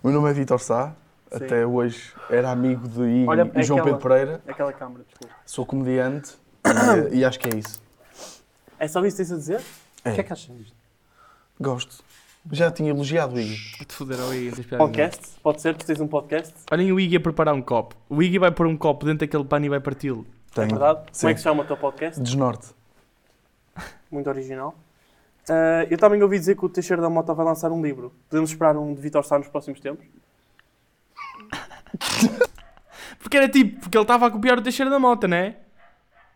O 0.00 0.08
meu 0.08 0.12
nome 0.12 0.30
é 0.30 0.32
Vitor 0.32 0.60
Sá. 0.60 0.94
Sim. 1.32 1.44
Até 1.44 1.66
hoje 1.66 2.12
era 2.30 2.52
amigo 2.52 2.86
de 2.86 3.02
I- 3.02 3.26
Olha, 3.26 3.50
e 3.56 3.62
João 3.64 3.80
aquela- 3.80 3.96
Pedro 3.98 4.08
Pereira. 4.08 4.40
Aquela 4.46 4.72
câmara, 4.72 5.04
desculpa. 5.08 5.34
Sou 5.44 5.66
comediante 5.66 6.34
e, 7.10 7.16
e 7.18 7.24
acho 7.24 7.40
que 7.40 7.48
é 7.48 7.56
isso. 7.58 7.82
É 8.78 8.86
só 8.86 9.04
isso 9.04 9.16
que 9.16 9.24
tens 9.24 9.32
a 9.32 9.36
dizer? 9.36 9.60
O 10.04 10.12
que 10.14 10.20
é 10.20 10.22
que 10.22 10.32
achas 10.32 10.56
disto? 10.56 10.76
Gosto. 11.60 12.04
Já 12.52 12.70
tinha 12.70 12.90
elogiado 12.90 13.34
o 13.34 13.40
Iggy. 13.40 13.76
Vou-te 13.78 13.92
foder 13.94 14.20
ao 14.20 14.32
Iggy. 14.32 14.66
não. 14.70 14.78
Podcast? 14.78 15.20
Pode 15.42 15.60
ser? 15.60 15.74
Tu 15.76 15.84
tens 15.84 16.00
um 16.00 16.06
podcast? 16.06 16.54
Olhem 16.70 16.92
o 16.92 17.00
Iggy 17.00 17.16
a 17.16 17.20
preparar 17.20 17.54
um 17.54 17.62
copo. 17.62 17.96
O 18.08 18.22
Iggy 18.22 18.38
vai 18.38 18.52
pôr 18.52 18.66
um 18.66 18.76
copo 18.76 19.04
dentro 19.04 19.26
daquele 19.26 19.44
pano 19.44 19.66
e 19.66 19.68
vai 19.68 19.80
parti-lo. 19.80 20.24
É 20.52 20.54
Tenho. 20.54 20.68
verdade? 20.68 21.00
Sim. 21.12 21.20
Como 21.22 21.30
é 21.30 21.34
que 21.34 21.40
se 21.40 21.44
chama 21.44 21.62
o 21.62 21.66
teu 21.66 21.76
podcast? 21.76 22.20
Desnorte. 22.20 22.68
Muito 24.10 24.28
original. 24.30 24.74
Ah, 25.48 25.86
eu 25.90 25.98
também 25.98 26.22
ouvi 26.22 26.38
dizer 26.38 26.56
que 26.56 26.64
o 26.64 26.68
Teixeira 26.68 27.02
da 27.02 27.10
Mota 27.10 27.34
vai 27.34 27.44
lançar 27.44 27.70
um 27.72 27.82
livro. 27.82 28.12
Podemos 28.28 28.50
esperar 28.50 28.76
um 28.76 28.94
de 28.94 29.00
Vitor 29.00 29.24
Sá 29.24 29.38
nos 29.38 29.48
próximos 29.48 29.80
tempos? 29.80 30.06
Porque 33.18 33.36
era 33.36 33.48
tipo, 33.48 33.80
porque 33.80 33.96
ele 33.96 34.02
estava 34.02 34.26
a 34.26 34.30
copiar 34.30 34.58
o 34.58 34.62
Teixeira 34.62 34.90
da 34.90 35.00
Mota, 35.00 35.26
né? 35.26 35.56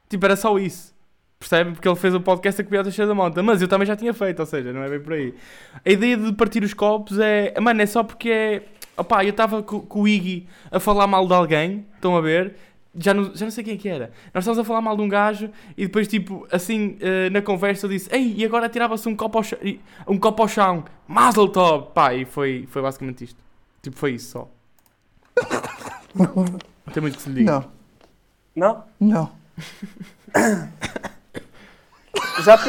Tipo, 0.09 0.27
era 0.27 0.35
só 0.35 0.59
isso. 0.59 0.93
Percebem? 1.41 1.73
Porque 1.73 1.89
ele 1.89 1.97
fez 1.97 2.15
o 2.15 2.21
podcast 2.21 2.61
a 2.61 2.65
copiar 2.65 2.83
o 2.83 2.85
Teixeira 2.85 3.09
da 3.09 3.15
Mota. 3.15 3.43
Mas 3.43 3.63
eu 3.63 3.67
também 3.67 3.87
já 3.87 3.97
tinha 3.97 4.13
feito, 4.13 4.41
ou 4.41 4.47
seja, 4.47 4.75
não 4.75 4.83
é 4.83 4.91
bem 4.91 5.01
por 5.01 5.15
aí. 5.15 5.35
A 5.85 5.91
ideia 5.91 6.15
de 6.15 6.33
partir 6.35 6.63
os 6.63 6.75
copos 6.75 7.19
é. 7.19 7.59
Mano, 7.59 7.81
é 7.81 7.87
só 7.87 8.05
porque 8.05 8.29
é. 8.31 8.63
Opá, 8.95 9.25
eu 9.25 9.31
estava 9.31 9.63
com, 9.63 9.81
com 9.81 10.03
o 10.03 10.07
Iggy 10.09 10.47
a 10.71 10.79
falar 10.79 11.07
mal 11.07 11.27
de 11.27 11.33
alguém, 11.33 11.87
estão 11.95 12.15
a 12.15 12.21
ver? 12.21 12.57
Já 12.95 13.15
não, 13.15 13.35
já 13.35 13.47
não 13.47 13.51
sei 13.51 13.65
quem 13.65 13.75
é 13.75 13.77
que 13.79 13.89
era. 13.89 14.13
Nós 14.35 14.43
estávamos 14.45 14.59
a 14.59 14.65
falar 14.65 14.83
mal 14.83 14.95
de 14.95 15.03
um 15.03 15.09
gajo 15.09 15.49
e 15.79 15.87
depois, 15.87 16.07
tipo, 16.07 16.47
assim, 16.53 16.99
eh, 17.01 17.31
na 17.31 17.41
conversa 17.41 17.87
eu 17.87 17.91
disse: 17.91 18.15
Ei, 18.15 18.35
e 18.37 18.45
agora 18.45 18.69
tirava-se 18.69 19.09
um 19.09 19.17
copo 19.17 19.39
ao 19.39 19.45
chão. 19.45 19.59
Um 20.07 20.19
copo 20.19 20.43
ao 20.43 20.49
chão. 20.49 20.85
Mazel 21.09 21.49
tov! 21.49 21.93
Pá, 21.95 22.13
e 22.13 22.27
foi, 22.27 22.69
foi 22.69 22.83
basicamente 22.83 23.25
isto. 23.25 23.43
Tipo, 23.81 23.97
foi 23.97 24.13
isso 24.13 24.33
só. 24.33 24.51
Não 26.15 26.59
tem 26.93 27.01
muito 27.01 27.17
que 27.17 27.23
se 27.23 27.31
lhe 27.31 27.37
diga. 27.37 27.65
Não, 28.55 28.85
Não? 29.01 29.09
não. 29.17 29.33
Já 32.45 32.57
pe... 32.57 32.69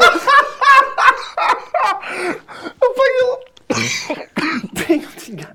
Tenho 4.86 5.08
de. 5.08 5.48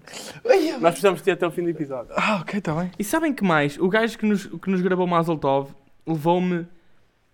Nós 0.81 0.92
precisamos 0.92 1.23
ter 1.23 1.33
até 1.33 1.47
o 1.47 1.51
fim 1.51 1.62
do 1.62 1.71
episódio. 1.71 2.12
Ah, 2.16 2.40
ok, 2.40 2.59
está 2.59 2.75
bem. 2.75 2.90
E 2.99 3.05
sabem 3.05 3.33
que 3.33 3.45
mais? 3.45 3.79
O 3.79 3.88
gajo 3.88 4.16
que 4.19 4.27
nos, 4.27 4.47
que 4.47 4.71
nos 4.71 4.81
gravou 4.81 5.07
Mazel 5.07 5.37
Tov 5.37 5.75
levou-me 6.07 6.66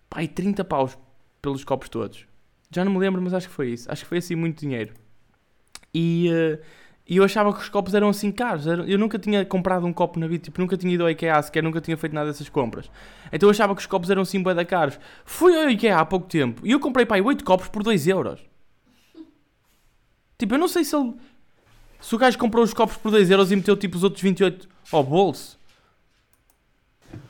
pai 0.09 0.27
30 0.27 0.63
paus 0.65 0.97
pelos 1.41 1.63
copos 1.63 1.89
todos. 1.89 2.25
Já 2.71 2.83
não 2.83 2.91
me 2.91 2.99
lembro, 2.99 3.21
mas 3.21 3.33
acho 3.33 3.47
que 3.47 3.53
foi 3.53 3.69
isso. 3.69 3.91
Acho 3.91 4.03
que 4.03 4.09
foi 4.09 4.17
assim 4.17 4.35
muito 4.35 4.59
dinheiro. 4.59 4.93
E, 5.93 6.29
eh, 6.31 6.59
e 7.07 7.17
eu 7.17 7.23
achava 7.23 7.53
que 7.53 7.59
os 7.59 7.67
copos 7.67 7.93
eram 7.93 8.09
assim 8.09 8.31
caros. 8.31 8.65
Eu 8.65 8.97
nunca 8.97 9.19
tinha 9.19 9.45
comprado 9.45 9.85
um 9.85 9.91
copo 9.91 10.17
na 10.19 10.27
vida, 10.27 10.45
tipo, 10.45 10.61
nunca 10.61 10.77
tinha 10.77 10.93
ido 10.93 11.03
ao 11.03 11.09
IKEA 11.09 11.41
sequer, 11.41 11.61
nunca 11.61 11.81
tinha 11.81 11.97
feito 11.97 12.13
nada 12.13 12.27
dessas 12.27 12.47
compras. 12.47 12.89
Então 13.31 13.47
eu 13.47 13.51
achava 13.51 13.75
que 13.75 13.81
os 13.81 13.87
copos 13.87 14.09
eram 14.09 14.21
assim 14.21 14.41
bué 14.41 14.53
da 14.53 14.63
caros. 14.63 14.97
Fui 15.25 15.55
ao 15.55 15.69
IKEA 15.69 15.97
há 15.97 16.05
pouco 16.05 16.27
tempo 16.27 16.65
e 16.65 16.71
eu 16.71 16.79
comprei 16.79 17.05
pai 17.05 17.21
8 17.21 17.43
copos 17.43 17.67
por 17.67 17.83
2 17.83 18.07
euros. 18.07 18.39
Tipo, 20.37 20.55
eu 20.55 20.59
não 20.59 20.67
sei 20.67 20.83
se 20.85 20.95
ele. 20.95 21.13
Se 21.99 22.15
o 22.15 22.17
gajo 22.17 22.37
comprou 22.37 22.63
os 22.63 22.73
copos 22.73 22.95
por 22.97 23.11
2 23.11 23.29
euros 23.29 23.51
e 23.51 23.55
meteu 23.55 23.75
tipo 23.75 23.97
os 23.97 24.03
outros 24.03 24.21
28 24.21 24.67
ao 24.91 25.03
bolso. 25.03 25.59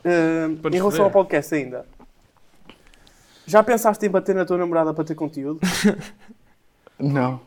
Ah, 0.05 0.47
em 0.47 0.75
relação 0.75 0.91
foder. 0.91 1.03
ao 1.03 1.11
podcast 1.11 1.55
ainda. 1.55 1.85
Já 3.45 3.61
pensaste 3.63 4.05
em 4.05 4.09
bater 4.09 4.33
na 4.33 4.45
tua 4.45 4.57
namorada 4.57 4.93
para 4.93 5.03
ter 5.03 5.15
conteúdo? 5.15 5.59
Não, 6.97 7.41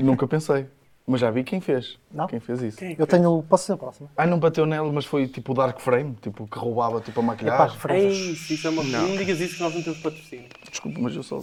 nunca 0.00 0.28
pensei. 0.28 0.66
Mas 1.06 1.20
já 1.20 1.30
vi 1.30 1.42
quem 1.42 1.60
fez. 1.60 1.98
Não? 2.12 2.26
Quem 2.28 2.38
fez 2.38 2.62
isso. 2.62 2.76
Quem 2.78 2.92
é 2.92 2.94
que 2.94 3.02
Eu 3.02 3.06
fez? 3.06 3.20
tenho. 3.20 3.44
Posso 3.48 3.64
ser 3.66 3.72
a 3.72 3.76
próxima? 3.76 4.08
Ah, 4.16 4.26
não 4.26 4.38
bateu 4.38 4.64
nela, 4.64 4.92
mas 4.92 5.04
foi 5.06 5.26
tipo 5.26 5.52
o 5.52 5.54
Dark 5.54 5.80
Frame, 5.80 6.14
tipo 6.22 6.46
que 6.46 6.58
roubava 6.58 7.00
tipo 7.00 7.18
a 7.20 7.22
Epá, 7.22 7.32
maquilhagem. 7.32 7.74
referências. 7.74 8.50
Ei, 8.50 8.56
isso 8.56 8.66
é 8.66 8.70
uma... 8.70 8.84
Não. 8.84 9.08
não. 9.08 9.16
digas 9.16 9.40
isso 9.40 9.56
que 9.56 9.62
nós 9.62 9.74
não 9.74 9.82
temos 9.82 9.98
patrocínio. 10.00 10.48
Desculpa, 10.70 11.00
mas 11.00 11.16
eu 11.16 11.22
só. 11.22 11.40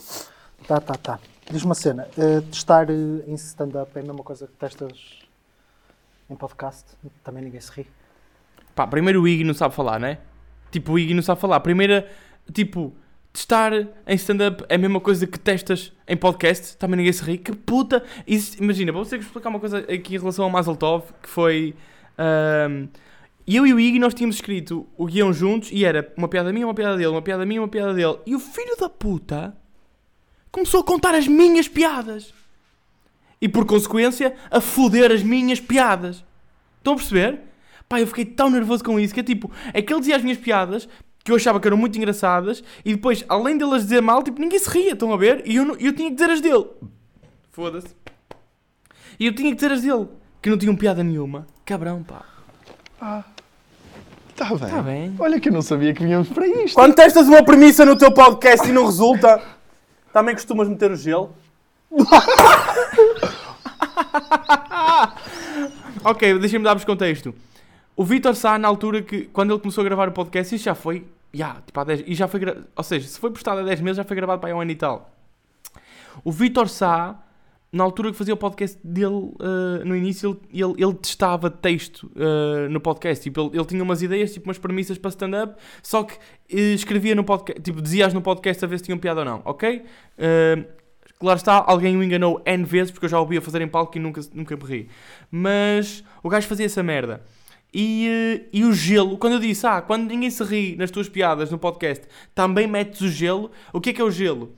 Tá, 0.67 0.79
tá, 0.79 0.93
tá. 0.95 1.19
Diz 1.51 1.63
uma 1.63 1.75
cena. 1.75 2.07
eh, 2.17 2.41
testar 2.49 2.89
eh, 2.89 2.93
em 3.27 3.33
stand-up 3.35 3.91
é 3.95 3.99
a 3.99 4.03
mesma 4.03 4.23
coisa 4.23 4.47
que 4.47 4.53
testas 4.53 5.19
em 6.29 6.35
podcast. 6.35 6.85
Também 7.23 7.43
ninguém 7.43 7.59
se 7.59 7.71
ri. 7.71 7.87
Pá, 8.75 8.85
primeiro 8.87 9.21
o 9.21 9.27
Iggy 9.27 9.43
não 9.43 9.53
sabe 9.53 9.73
falar, 9.75 9.99
né? 9.99 10.19
Tipo, 10.71 10.93
o 10.93 10.99
Iggy 10.99 11.13
não 11.13 11.23
sabe 11.23 11.41
falar. 11.41 11.59
Primeira, 11.61 12.09
tipo, 12.53 12.93
testar 13.37 13.71
em 14.07 14.15
stand-up 14.15 14.65
é 14.67 14.75
a 14.75 14.77
mesma 14.79 14.99
coisa 14.99 15.27
que 15.27 15.37
testas 15.37 15.93
em 16.07 16.17
podcast. 16.17 16.75
Também 16.77 16.97
ninguém 16.97 17.13
se 17.13 17.23
ri. 17.23 17.37
Que 17.37 17.55
puta! 17.55 18.03
Isso- 18.25 18.57
imagina, 18.61 18.91
vou 18.91 19.05
ter 19.05 19.19
que 19.19 19.25
explicar 19.25 19.49
uma 19.49 19.59
coisa 19.59 19.77
aqui 19.77 20.15
em 20.15 20.17
relação 20.17 20.45
ao 20.45 20.49
Mazel 20.49 20.75
Tov, 20.75 21.05
que 21.21 21.29
foi... 21.29 21.75
ahm, 22.17 22.87
eu 23.45 23.65
e 23.65 23.73
o 23.73 23.79
Iggy, 23.79 23.99
nós 23.99 24.13
tínhamos 24.13 24.37
escrito 24.37 24.87
o 24.97 25.05
guião 25.05 25.31
juntos 25.31 25.69
e 25.71 25.85
era 25.85 26.11
uma 26.17 26.27
piada 26.27 26.51
minha, 26.51 26.65
uma 26.65 26.73
piada 26.73 26.97
dele, 26.97 27.09
uma 27.09 27.21
piada 27.21 27.45
minha, 27.45 27.61
uma 27.61 27.67
piada 27.67 27.93
dele. 27.93 28.17
E 28.25 28.35
o 28.35 28.39
filho 28.39 28.75
da 28.75 28.89
puta 28.89 29.55
começou 30.51 30.81
a 30.81 30.83
contar 30.83 31.13
as 31.13 31.27
minhas 31.27 31.67
piadas. 31.67 32.33
E 33.39 33.47
por 33.47 33.65
consequência, 33.65 34.35
a 34.49 34.59
foder 34.59 35.11
as 35.11 35.21
minhas 35.21 35.59
piadas. 35.61 36.25
Estão 36.79 36.93
a 36.93 36.95
perceber? 36.97 37.39
Pá, 37.87 38.01
eu 38.01 38.07
fiquei 38.07 38.25
tão 38.25 38.49
nervoso 38.49 38.83
com 38.83 38.99
isso 38.99 39.13
que 39.13 39.19
é 39.21 39.23
tipo, 39.23 39.49
é 39.73 39.81
que 39.81 39.93
ele 39.93 39.99
dizia 39.99 40.15
as 40.17 40.23
minhas 40.23 40.39
piadas 40.39 40.89
que 41.27 41.31
eu 41.33 41.35
achava 41.35 41.59
que 41.59 41.67
eram 41.67 41.75
muito 41.75 41.97
engraçadas 41.97 42.63
e 42.85 42.93
depois, 42.95 43.25
além 43.27 43.57
delas 43.57 43.83
dizer 43.83 44.01
mal, 44.01 44.23
tipo, 44.23 44.39
ninguém 44.39 44.57
se 44.57 44.69
ria, 44.69 44.93
estão 44.93 45.11
a 45.11 45.17
ver? 45.17 45.43
E 45.45 45.57
eu, 45.57 45.65
não- 45.65 45.75
eu 45.75 45.91
tinha 45.93 46.09
que 46.09 46.15
dizer 46.15 46.29
as 46.31 46.39
dele. 46.39 46.65
Foda-se. 47.51 47.93
E 49.19 49.25
eu 49.25 49.35
tinha 49.35 49.49
que 49.49 49.55
dizer 49.55 49.73
as 49.73 49.81
dele, 49.81 50.07
que 50.41 50.49
não 50.49 50.57
tinham 50.57 50.73
piada 50.73 51.03
nenhuma. 51.03 51.45
Cabrão, 51.65 52.01
pá. 52.01 52.21
Está 54.29 54.45
bem. 54.55 54.57
Tá 54.69 54.81
bem. 54.81 55.15
Olha 55.19 55.37
que 55.37 55.49
eu 55.49 55.53
não 55.53 55.61
sabia 55.61 55.93
que 55.93 56.01
vinhamos 56.01 56.29
para 56.29 56.47
isto. 56.47 56.75
Quando 56.75 56.95
testas 56.95 57.27
uma 57.27 57.43
premissa 57.43 57.83
no 57.83 57.97
teu 57.97 58.09
podcast 58.13 58.65
e 58.69 58.71
não 58.71 58.85
resulta, 58.85 59.43
também 60.13 60.33
costumas 60.33 60.69
meter 60.69 60.89
o 60.91 60.95
gelo. 60.95 61.35
Ok, 66.03 66.39
deixem-me 66.39 66.63
dar-vos 66.63 66.85
contexto. 66.85 67.33
O 67.95 68.05
Vitor 68.05 68.35
Sá, 68.35 68.57
na 68.57 68.67
altura 68.67 69.01
que, 69.01 69.23
quando 69.33 69.51
ele 69.51 69.59
começou 69.59 69.81
a 69.81 69.85
gravar 69.85 70.07
o 70.07 70.11
podcast, 70.11 70.55
isso 70.55 70.63
já 70.63 70.75
foi, 70.75 71.05
já, 71.33 71.55
tipo 71.65 71.79
há 71.79 71.83
10, 71.83 72.03
e 72.07 72.13
já 72.15 72.27
foi, 72.27 72.39
gra- 72.39 72.57
ou 72.75 72.83
seja, 72.83 73.07
se 73.07 73.19
foi 73.19 73.31
postado 73.31 73.61
há 73.61 73.63
10 73.63 73.81
meses, 73.81 73.97
já 73.97 74.03
foi 74.03 74.15
gravado 74.15 74.39
para 74.41 74.49
há 74.49 74.55
um 74.55 74.61
ano 74.61 74.71
e 74.71 74.75
tal. 74.75 75.11
O 76.23 76.31
Vitor 76.31 76.67
Sá, 76.67 77.23
na 77.71 77.83
altura 77.83 78.11
que 78.11 78.17
fazia 78.17 78.33
o 78.33 78.37
podcast 78.37 78.79
dele, 78.83 79.33
eh, 79.39 79.83
no 79.83 79.95
início, 79.95 80.39
ele, 80.51 80.63
ele, 80.63 80.83
ele 80.83 80.93
testava 80.95 81.49
texto 81.49 82.09
eh, 82.15 82.67
no 82.69 82.79
podcast, 82.79 83.23
tipo, 83.23 83.41
ele, 83.41 83.57
ele 83.57 83.65
tinha 83.65 83.83
umas 83.83 84.01
ideias, 84.01 84.33
tipo, 84.33 84.47
umas 84.47 84.57
premissas 84.57 84.97
para 84.97 85.09
stand-up, 85.09 85.55
só 85.83 86.03
que 86.03 86.15
eh, 86.49 86.73
escrevia 86.73 87.13
no 87.13 87.23
podcast, 87.23 87.61
tipo, 87.61 87.81
dizias 87.81 88.13
no 88.13 88.21
podcast 88.21 88.63
a 88.63 88.67
ver 88.67 88.79
se 88.79 88.85
tinham 88.85 88.97
piada 88.97 89.19
ou 89.19 89.25
não, 89.25 89.41
ok? 89.45 89.83
Claro 91.19 91.37
está, 91.37 91.63
alguém 91.65 91.97
o 91.97 92.03
enganou 92.03 92.41
N 92.45 92.63
vezes 92.63 92.91
porque 92.91 93.05
eu 93.05 93.09
já 93.09 93.17
o 93.17 93.21
ouvi 93.21 93.37
a 93.37 93.41
fazer 93.41 93.59
em 93.61 93.67
palco 93.67 93.97
e 93.97 93.99
nunca, 93.99 94.21
nunca 94.33 94.55
me. 94.55 94.87
Mas 95.31 96.03
o 96.21 96.29
gajo 96.29 96.47
fazia 96.47 96.67
essa 96.67 96.83
merda. 96.83 97.23
E, 97.73 98.07
eh, 98.07 98.45
e 98.53 98.63
o 98.63 98.73
gelo, 98.73 99.17
quando 99.17 99.33
eu 99.33 99.39
disse, 99.39 99.67
ah, 99.67 99.81
quando 99.81 100.07
ninguém 100.07 100.29
se 100.29 100.43
ri 100.43 100.75
nas 100.77 100.89
tuas 100.89 101.09
piadas 101.09 101.51
no 101.51 101.57
podcast, 101.57 102.05
também 102.33 102.65
metes 102.67 103.01
o 103.01 103.09
gelo. 103.09 103.51
O 103.73 103.81
que 103.81 103.89
é 103.89 103.93
que 103.93 104.01
é 104.01 104.03
o 104.03 104.11
gelo? 104.11 104.55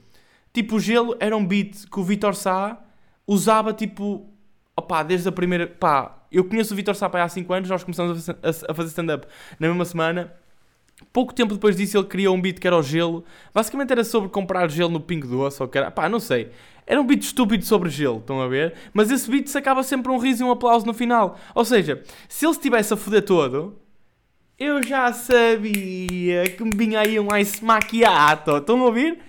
Tipo, 0.53 0.76
o 0.76 0.80
gelo 0.80 1.16
era 1.20 1.36
um 1.36 1.45
beat 1.45 1.86
que 1.89 1.99
o 1.99 2.03
Vitor 2.03 2.36
Sá 2.36 2.80
usava 3.28 3.74
tipo. 3.74 4.30
Opá, 4.76 5.03
desde 5.03 5.28
a 5.28 5.32
primeira. 5.32 5.68
Pá, 5.68 6.26
eu 6.32 6.43
conheço 6.45 6.74
o 6.74 6.76
Vitor 6.76 6.95
Sá 6.95 7.07
há 7.12 7.30
5 7.30 7.51
anos, 7.53 7.70
nós 7.70 7.84
começamos 7.84 8.30
a 8.30 8.74
fazer- 8.74 8.89
stand-up 8.89 9.28
na 9.60 9.68
mesma 9.68 9.86
semana. 9.86 10.34
Pouco 11.14 11.34
tempo 11.34 11.53
depois 11.53 11.76
disso, 11.78 11.97
ele 11.97 12.07
criou 12.07 12.36
um 12.36 12.41
beat 12.41 12.60
que 12.60 12.68
era 12.68 12.78
o 12.78 12.84
gelo. 12.84 13.24
Basicamente 13.53 13.91
era 13.91 14.03
sobre 14.03 14.30
comprar 14.30 14.70
gelo 14.70 14.89
no 14.91 14.99
Pingo 14.99 15.28
Doce, 15.28 15.62
ou 15.62 15.68
que 15.68 15.78
era. 15.78 15.89
Pá, 15.89 16.10
não 16.10 16.20
sei. 16.20 16.51
Era 16.92 17.00
um 17.00 17.06
beat 17.06 17.22
estúpido 17.22 17.64
sobre 17.64 17.88
gelo, 17.90 18.18
estão 18.18 18.42
a 18.42 18.48
ver? 18.48 18.74
Mas 18.92 19.12
esse 19.12 19.30
beat 19.30 19.48
sacava 19.48 19.84
sempre 19.84 20.12
um 20.12 20.18
riso 20.18 20.44
e 20.44 20.46
um 20.46 20.50
aplauso 20.52 20.88
no 20.88 20.94
final. 20.94 21.38
Ou 21.54 21.64
seja, 21.64 22.04
se 22.28 22.46
ele 22.48 22.54
estivesse 22.54 22.92
a 22.94 22.98
foder 22.98 23.22
todo, 23.24 23.80
eu 24.58 24.82
já 24.82 25.14
sabia 25.14 26.44
que 26.50 26.64
me 26.64 26.72
vinha 26.76 27.00
aí 27.02 27.20
um 27.20 27.36
ice 27.38 27.64
macchiato. 27.64 28.58
Estão 28.58 28.82
a 28.82 28.86
ouvir? 28.86 29.20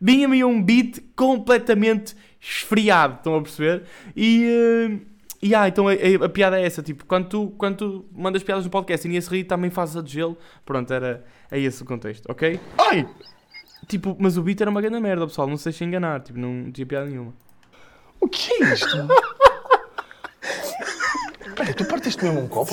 Vinha-me 0.00 0.42
um 0.42 0.62
beat 0.62 0.98
completamente 1.14 2.16
esfriado. 2.40 3.16
Estão 3.16 3.36
a 3.36 3.42
perceber? 3.42 3.82
E. 4.16 4.46
eh, 4.46 5.06
e 5.42 5.54
ah, 5.54 5.66
então 5.68 5.88
a, 5.88 5.92
a- 5.92 6.26
a 6.26 6.28
piada 6.28 6.60
é 6.60 6.66
essa, 6.66 6.82
tipo, 6.82 7.06
quando 7.06 7.26
tu, 7.28 7.54
quando 7.56 7.76
tu 7.76 8.04
mandas 8.12 8.42
piadas 8.42 8.64
no 8.64 8.70
podcast 8.70 9.06
e 9.06 9.08
ninguém 9.08 9.22
se 9.22 9.30
ri, 9.30 9.42
também 9.42 9.70
fazes 9.70 9.96
a 9.96 10.02
de 10.02 10.12
gelo. 10.12 10.36
Pronto, 10.66 10.92
era 10.92 11.24
é 11.50 11.58
esse 11.58 11.82
o 11.82 11.86
contexto, 11.86 12.26
ok? 12.30 12.60
Ai! 12.78 13.06
Tipo, 13.90 14.16
mas 14.20 14.36
o 14.36 14.42
beat 14.42 14.60
era 14.60 14.70
uma 14.70 14.80
grande 14.80 15.00
merda, 15.00 15.26
pessoal, 15.26 15.48
não 15.48 15.56
se 15.56 15.64
deixem 15.64 15.88
enganar, 15.88 16.20
tipo, 16.20 16.38
não 16.38 16.70
tinha 16.70 16.86
piada 16.86 17.06
nenhuma. 17.06 17.34
O 18.20 18.28
que 18.28 18.52
é 18.62 18.72
isto? 18.72 18.86
Espera, 21.44 21.74
tu 21.74 21.84
partiste 21.86 22.22
mesmo 22.22 22.42
um 22.42 22.46
copo? 22.46 22.72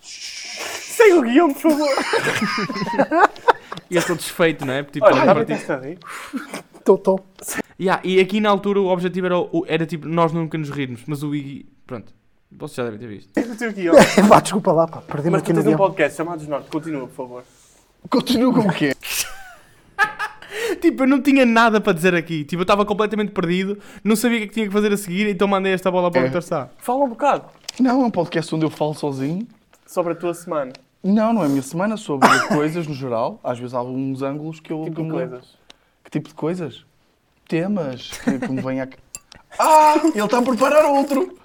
Segue 0.00 1.12
o 1.12 1.20
guião, 1.20 1.52
por 1.52 1.60
favor. 1.60 1.88
E 3.90 3.94
eu 3.96 4.00
estou 4.00 4.16
desfeito, 4.16 4.64
não 4.64 4.72
é? 4.72 4.82
Tipo, 4.82 5.04
Olha, 5.04 5.18
estava 5.18 5.44
parti-. 5.44 5.98
Estou, 6.74 6.96
estou. 6.96 7.26
Yeah, 7.78 8.00
e 8.02 8.18
aqui 8.18 8.40
na 8.40 8.48
altura 8.48 8.80
o 8.80 8.86
objetivo 8.86 9.26
era, 9.26 9.34
era 9.66 9.84
tipo, 9.84 10.08
nós 10.08 10.32
nunca 10.32 10.56
nos 10.56 10.70
rirmos, 10.70 11.02
mas 11.06 11.22
o 11.22 11.34
Iggy, 11.34 11.66
pronto, 11.86 12.14
vocês 12.50 12.76
já 12.76 12.84
devem 12.84 12.98
ter 12.98 13.08
visto. 13.08 13.30
Segue 13.34 13.50
o 13.50 13.56
teu 13.56 13.70
guião. 13.74 13.94
Vá, 14.26 14.40
desculpa 14.40 14.72
lá, 14.72 14.86
pá. 14.88 15.02
Perdi-me 15.02 15.32
Mas 15.32 15.42
aqui 15.42 15.52
tu 15.52 15.56
no 15.56 15.62
tens 15.62 15.74
um 15.74 15.76
guião. 15.76 15.88
podcast 15.88 16.16
chamado 16.16 16.38
Desnorte. 16.38 16.70
Continua, 16.70 17.06
por 17.08 17.14
favor. 17.14 17.44
Continua 18.08 18.54
com 18.54 18.60
o 18.60 18.72
quê? 18.72 18.94
Tipo, 20.80 21.04
eu 21.04 21.06
não 21.08 21.20
tinha 21.22 21.44
nada 21.46 21.80
para 21.80 21.92
dizer 21.92 22.14
aqui, 22.14 22.44
tipo, 22.44 22.60
eu 22.60 22.64
estava 22.64 22.84
completamente 22.84 23.32
perdido, 23.32 23.78
não 24.04 24.14
sabia 24.16 24.38
o 24.38 24.40
que 24.40 24.44
é 24.44 24.48
que 24.48 24.54
tinha 24.54 24.66
que 24.66 24.72
fazer 24.72 24.92
a 24.92 24.96
seguir, 24.96 25.28
então 25.28 25.46
mandei 25.48 25.72
esta 25.72 25.90
bola 25.90 26.10
para 26.10 26.20
o 26.20 26.24
É. 26.24 26.26
Vitor 26.26 26.42
Sá. 26.42 26.68
Fala 26.78 27.04
um 27.04 27.08
bocado 27.08 27.44
Não, 27.80 28.02
é 28.02 28.04
um 28.06 28.10
podcast 28.10 28.54
onde 28.54 28.64
eu 28.66 28.70
falo 28.70 28.94
sozinho. 28.94 29.46
sobre 29.86 30.12
a 30.12 30.16
tua 30.16 30.34
semana. 30.34 30.72
Não, 31.02 31.32
não 31.32 31.42
é 31.42 31.46
a 31.46 31.48
minha 31.48 31.62
semana, 31.62 31.96
sobre 31.96 32.28
coisas 32.48 32.86
no 32.86 32.94
geral. 32.94 33.40
Às 33.42 33.58
vezes 33.58 33.74
há 33.74 33.78
alguns 33.78 34.22
ângulos 34.22 34.60
que 34.60 34.72
eu. 34.72 34.84
Tipo 34.84 35.02
de 35.02 35.10
coisas. 35.10 35.58
Que 36.04 36.10
tipo 36.10 36.28
de 36.28 36.34
coisas? 36.34 36.84
Temas 37.48 38.10
que, 38.22 38.38
que 38.38 38.48
me 38.48 38.60
vêm 38.62 38.80
a. 38.82 38.88
Ah! 39.58 39.94
Ele 40.14 40.24
está 40.24 40.38
a 40.38 40.42
preparar 40.42 40.84
outro! 40.84 41.36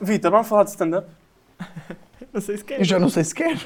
Vitor, 0.00 0.30
vamos 0.30 0.46
falar 0.48 0.64
de 0.64 0.70
stand-up? 0.70 1.08
Não 2.32 2.40
sei 2.40 2.56
se 2.56 2.64
quer. 2.64 2.80
Eu 2.80 2.84
já 2.84 2.98
não 2.98 3.08
sei 3.08 3.24
se 3.24 3.34
quero. 3.34 3.60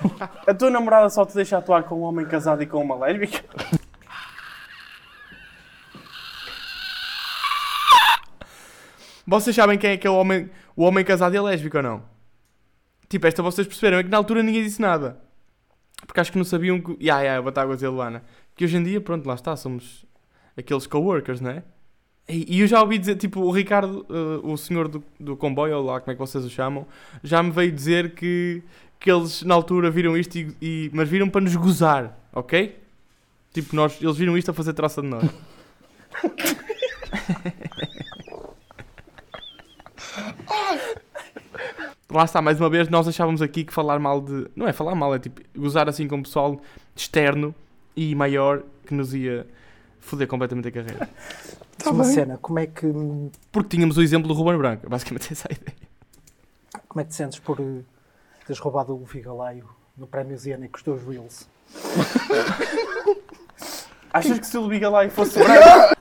A 0.47 0.55
tua 0.55 0.71
namorada 0.71 1.09
só 1.09 1.25
te 1.25 1.35
deixa 1.35 1.59
atuar 1.59 1.85
com 1.85 1.97
um 1.97 2.03
homem 2.03 2.27
casado 2.27 2.63
e 2.63 2.67
com 2.67 2.83
uma 2.83 2.97
lésbica? 2.97 3.45
Vocês 9.27 9.55
sabem 9.55 9.79
quem 9.79 9.91
é 9.91 9.97
que 9.97 10.07
é 10.07 10.11
o 10.11 10.15
homem, 10.15 10.51
o 10.75 10.83
homem 10.83 11.05
casado 11.05 11.35
e 11.35 11.37
é 11.37 11.41
lésbico 11.41 11.77
ou 11.77 11.83
não? 11.83 12.03
Tipo, 13.09 13.27
esta 13.27 13.43
vocês 13.43 13.67
perceberam, 13.67 13.99
é 13.99 14.03
que 14.03 14.09
na 14.09 14.17
altura 14.17 14.43
ninguém 14.43 14.63
disse 14.63 14.81
nada. 14.81 15.21
Porque 16.07 16.19
acho 16.21 16.33
que 16.33 16.39
não 16.39 16.45
sabiam 16.45 16.81
que. 16.81 16.97
Ya, 17.05 17.21
ya, 17.21 17.41
Batáguas 17.43 17.83
e 17.83 17.87
a 17.87 17.91
Luana. 17.91 18.25
Que 18.57 18.65
hoje 18.65 18.77
em 18.77 18.83
dia, 18.83 19.01
pronto, 19.01 19.27
lá 19.27 19.35
está, 19.35 19.55
somos 19.57 20.05
aqueles 20.57 20.87
coworkers, 20.87 21.41
não 21.41 21.51
é? 21.51 21.63
E 22.29 22.61
eu 22.61 22.67
já 22.69 22.81
ouvi 22.81 22.97
dizer, 22.97 23.17
tipo, 23.17 23.41
o 23.41 23.51
Ricardo, 23.51 24.07
eh, 24.09 24.41
o 24.47 24.57
senhor 24.57 24.87
do, 24.87 25.03
do 25.19 25.37
comboio, 25.37 25.77
ou 25.79 25.85
lá 25.85 26.01
como 26.01 26.13
é 26.13 26.15
que 26.15 26.21
vocês 26.21 26.45
o 26.45 26.51
chamam, 26.51 26.87
já 27.25 27.43
me 27.43 27.51
veio 27.51 27.73
dizer 27.73 28.15
que, 28.15 28.63
que 29.01 29.11
eles 29.11 29.43
na 29.43 29.53
altura 29.55 29.91
viram 29.91 30.17
isto, 30.17 30.37
e, 30.39 30.55
e- 30.63 30.91
mas 30.95 31.09
viram 31.09 31.29
para 31.29 31.41
nos 31.41 31.57
gozar, 31.57 32.17
ok? 32.33 32.79
Tipo, 33.53 33.75
nós, 33.75 34.01
eles 34.01 34.17
viram 34.17 34.39
isto 34.39 34.49
a 34.49 34.55
fazer 34.55 34.75
traça 34.75 35.03
de 35.03 35.09
nós. 35.09 35.25
Lá 42.11 42.25
está, 42.25 42.43
mais 42.43 42.59
uma 42.61 42.69
vez, 42.69 42.89
nós 42.89 43.07
achávamos 43.07 43.41
aqui 43.41 43.63
que 43.65 43.73
falar 43.73 43.99
mal 44.01 44.21
de. 44.21 44.47
Não 44.57 44.67
é 44.67 44.73
falar 44.73 44.95
mal, 44.97 45.15
é 45.15 45.19
tipo 45.19 45.41
gozar 45.57 45.89
assim 45.89 46.09
com 46.09 46.19
o 46.19 46.23
pessoal 46.23 46.61
externo 46.97 47.55
e 47.97 48.15
maior 48.17 48.63
que 48.85 48.93
nos 48.95 49.15
ia 49.15 49.47
foder 50.01 50.27
completamente 50.27 50.69
a 50.69 50.73
carreira. 50.73 51.09
Tá 51.85 51.91
uma 51.91 52.05
bem. 52.05 52.13
cena, 52.13 52.39
como 52.39 52.59
é 52.59 52.67
que 52.67 52.87
Porque 53.53 53.69
tínhamos 53.69 53.97
o 53.97 54.03
exemplo 54.03 54.29
do 54.29 54.35
Ruben 54.35 54.59
Branco, 54.59 54.89
basicamente 54.89 55.33
essa 55.33 55.49
é 55.49 55.53
a 55.53 55.57
ideia. 55.57 55.77
como 56.89 57.01
é 57.01 57.05
que 57.05 57.11
te 57.11 57.17
sentes 57.17 57.39
por 57.39 57.61
eh, 57.61 57.83
teres 58.47 58.61
roubado 58.61 58.95
o 58.95 59.05
Vigalaio 59.05 59.69
no 59.97 60.07
Prémio 60.07 60.37
Ziana 60.37 60.69
com 60.69 60.77
os 60.93 61.03
Reels? 61.07 61.49
Achas 64.13 64.39
que 64.41 64.47
se 64.47 64.59
o 64.59 64.73
e 64.73 65.11
fosse 65.11 65.39
branco, 65.39 65.97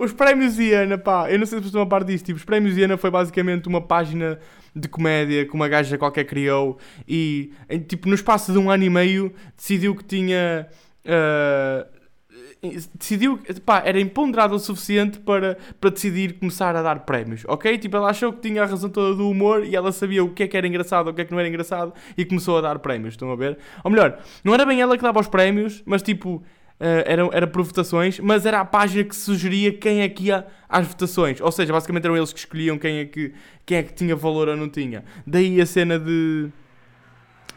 Os 0.00 0.12
prémios 0.12 0.58
Iana, 0.58 0.96
pá, 0.98 1.30
eu 1.30 1.38
não 1.38 1.46
sei 1.46 1.58
se 1.58 1.62
vocês 1.62 1.66
estão 1.66 1.82
a 1.82 1.86
par 1.86 2.04
disto, 2.04 2.26
tipo, 2.26 2.36
os 2.36 2.44
prémios 2.44 2.76
Iana 2.76 2.96
foi 2.96 3.10
basicamente 3.10 3.66
uma 3.66 3.80
página 3.80 4.38
de 4.74 4.88
comédia 4.88 5.44
que 5.44 5.54
uma 5.54 5.66
gaja 5.68 5.98
qualquer 5.98 6.24
criou 6.24 6.78
e, 7.06 7.52
em, 7.68 7.80
tipo, 7.80 8.08
no 8.08 8.14
espaço 8.14 8.52
de 8.52 8.58
um 8.58 8.70
ano 8.70 8.84
e 8.84 8.90
meio 8.90 9.32
decidiu 9.56 9.96
que 9.96 10.04
tinha. 10.04 10.68
ah, 11.06 11.86
decidiu, 12.94 13.38
pá, 13.64 13.82
era 13.84 14.00
imponderado 14.00 14.54
o 14.54 14.58
suficiente 14.58 15.18
para, 15.18 15.56
para 15.80 15.90
decidir 15.90 16.34
começar 16.34 16.74
a 16.74 16.82
dar 16.82 17.00
prémios, 17.00 17.44
ok? 17.46 17.78
Tipo, 17.78 17.96
ela 17.96 18.10
achou 18.10 18.32
que 18.32 18.40
tinha 18.40 18.62
a 18.62 18.66
razão 18.66 18.90
toda 18.90 19.14
do 19.14 19.28
humor 19.28 19.64
e 19.64 19.76
ela 19.76 19.92
sabia 19.92 20.24
o 20.24 20.30
que 20.30 20.42
é 20.42 20.48
que 20.48 20.56
era 20.56 20.66
engraçado, 20.66 21.08
o 21.08 21.14
que 21.14 21.20
é 21.20 21.24
que 21.24 21.30
não 21.30 21.38
era 21.38 21.48
engraçado 21.48 21.92
e 22.16 22.24
começou 22.24 22.58
a 22.58 22.60
dar 22.60 22.78
prémios, 22.80 23.14
estão 23.14 23.30
a 23.30 23.36
ver? 23.36 23.58
Ou 23.84 23.90
melhor, 23.90 24.18
não 24.42 24.54
era 24.54 24.66
bem 24.66 24.80
ela 24.80 24.96
que 24.96 25.02
dava 25.02 25.20
os 25.20 25.28
prémios, 25.28 25.82
mas 25.86 26.02
tipo, 26.02 26.42
eh, 26.80 27.04
era, 27.06 27.28
era 27.32 27.46
por 27.46 27.62
votações, 27.62 28.20
mas 28.20 28.46
era 28.46 28.60
a 28.60 28.64
página 28.64 29.02
que 29.02 29.16
sugeria 29.16 29.72
quem 29.72 30.02
é 30.02 30.08
que 30.08 30.24
ia 30.24 30.46
às 30.68 30.86
votações. 30.86 31.40
Ou 31.40 31.50
seja, 31.50 31.72
basicamente 31.72 32.04
eram 32.04 32.16
eles 32.16 32.32
que 32.32 32.38
escolhiam 32.38 32.78
quem 32.78 32.98
é 32.98 33.04
que, 33.04 33.32
quem 33.66 33.78
é 33.78 33.82
que 33.82 33.92
tinha 33.92 34.14
valor 34.14 34.48
ou 34.48 34.56
não 34.56 34.68
tinha. 34.68 35.04
Daí 35.26 35.60
a 35.60 35.66
cena 35.66 35.98
de. 35.98 36.48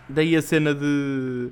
Daí 0.09 0.35
a 0.35 0.41
cena 0.41 0.73
de. 0.73 1.49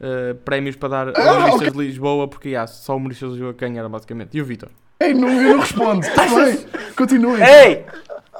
Eh, 0.00 0.34
prémios 0.44 0.76
para 0.76 0.88
dar 0.88 1.08
a 1.18 1.32
humoristas 1.32 1.72
de 1.72 1.78
Lisboa, 1.78 2.28
porque 2.28 2.54
ah, 2.54 2.66
só 2.66 2.96
humoristas 2.96 3.28
de 3.30 3.34
Lisboa 3.36 3.52
ganharam 3.52 3.90
basicamente. 3.90 4.36
E 4.36 4.40
o 4.40 4.44
Vitor? 4.44 4.70
Ei, 4.98 5.14
não, 5.14 5.28
eu 5.28 5.54
não 5.54 5.60
respondo. 5.60 6.00
Está 6.06 6.26
bem. 6.26 6.58
Continuem. 6.96 7.42
Ei! 7.42 7.86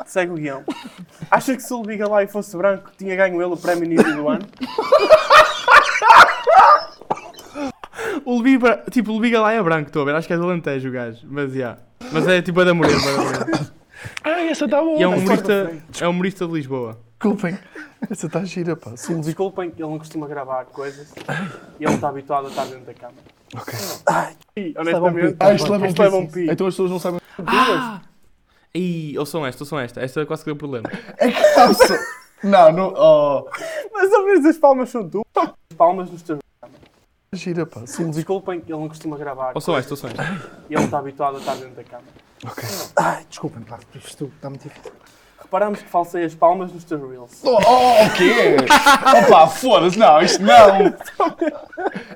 Segue 0.06 0.32
o 0.32 0.34
guião. 0.34 0.64
Achas 1.30 1.56
que 1.56 1.62
se 1.62 1.72
o 1.74 1.82
Liga 1.82 2.08
lá 2.08 2.22
e 2.22 2.26
fosse 2.26 2.56
branco, 2.56 2.90
tinha 2.96 3.14
ganho 3.14 3.40
ele 3.40 3.52
o 3.52 3.56
prémio 3.56 3.84
início 3.84 4.14
do 4.16 4.28
ano? 4.28 4.46
O 8.24 8.42
Bra- 8.58 8.82
tipo, 8.90 9.12
o 9.12 9.18
Levi 9.18 9.36
lá 9.36 9.52
é 9.52 9.62
branco, 9.62 9.88
estou 9.88 10.02
a 10.02 10.04
ver, 10.04 10.14
acho 10.14 10.26
que 10.26 10.32
é 10.32 10.36
do 10.36 10.44
Alentejo 10.44 10.88
o 10.88 10.92
gajo, 10.92 11.26
mas 11.28 11.52
já. 11.52 11.78
Mas 12.12 12.26
é 12.26 12.40
tipo 12.40 12.60
a 12.60 12.62
é 12.62 12.66
da 12.66 12.74
Morena. 12.74 12.98
Ah, 14.24 14.40
essa 14.42 14.64
está 14.64 14.80
boa. 14.80 14.98
E 14.98 15.02
é 15.02 15.08
um 15.08 15.16
humorista, 15.16 15.72
é 16.00 16.06
um 16.06 16.10
humorista 16.10 16.46
de 16.46 16.52
Lisboa. 16.52 16.98
Desculpem. 17.20 17.58
Essa 18.10 18.26
está 18.26 18.42
gira, 18.44 18.74
pá. 18.74 18.96
Se 18.96 19.12
um 19.12 19.20
Desculpem, 19.20 19.68
ele 19.76 19.82
não 19.82 19.98
costuma 19.98 20.26
gravar 20.26 20.64
coisas 20.64 21.12
e 21.78 21.84
ele 21.84 21.94
está 21.94 22.08
habituado 22.08 22.46
a 22.46 22.48
estar 22.48 22.64
dentro 22.64 22.86
da 22.86 22.94
cama. 22.94 23.14
Ok. 23.54 23.74
Um 24.56 24.80
honestamente, 24.80 25.32
pi. 25.32 25.36
Ah, 25.38 25.52
isto 25.54 25.70
leva 25.70 25.86
um 25.86 25.92
leva 26.02 26.16
um 26.16 26.26
pi. 26.26 26.32
pi. 26.32 26.50
Então 26.50 26.66
as 26.66 26.72
pessoas 26.72 26.90
não 26.90 26.98
sabem. 26.98 27.20
Ah! 27.46 28.00
Ih, 28.74 29.18
ouçam 29.18 29.44
esta, 29.46 29.62
ouçam 29.64 29.78
esta. 29.78 30.00
Esta 30.00 30.24
quase 30.24 30.42
que 30.42 30.46
deu 30.46 30.56
problema. 30.56 30.88
É 31.18 31.30
que 31.30 31.54
calça. 31.54 31.98
Não, 32.42 32.72
não. 32.72 32.94
Oh. 32.96 33.46
mas 33.92 34.10
ao 34.14 34.24
menos 34.24 34.46
as 34.46 34.56
palmas 34.56 34.88
são 34.88 35.06
tuas. 35.06 35.24
As 35.36 35.76
palmas 35.76 36.10
nos 36.10 36.22
teus. 36.22 36.38
Gira, 37.34 37.66
pá. 37.66 37.86
Se 37.86 38.02
um 38.02 38.10
Desculpem, 38.10 38.62
ele 38.66 38.78
não 38.78 38.88
costuma 38.88 39.18
gravar 39.18 39.52
Ouçam 39.54 39.76
esta, 39.76 39.92
ouçam 39.92 40.08
esta. 40.08 40.22
e 40.70 40.74
ele 40.74 40.84
está 40.84 40.98
habituado 40.98 41.36
a 41.36 41.38
estar 41.38 41.54
dentro 41.56 41.74
da 41.74 41.84
cama. 41.84 42.04
Ai, 42.96 43.26
desculpem, 43.28 43.62
pá, 43.62 43.78
isto 43.94 44.32
está 44.34 44.48
muito 44.48 44.62
difícil. 44.62 44.92
Reparamos 45.50 45.82
que 45.82 45.88
falsei 45.88 46.24
as 46.24 46.32
palmas 46.32 46.72
nos 46.72 46.84
teus 46.84 47.02
reels. 47.10 47.40
Oh, 47.42 47.58
oh, 47.66 48.04
o 48.04 48.10
quê? 48.12 48.54
Opa, 49.26 49.48
foda-se, 49.48 49.98
não, 49.98 50.22
isto 50.22 50.40
não. 50.44 50.94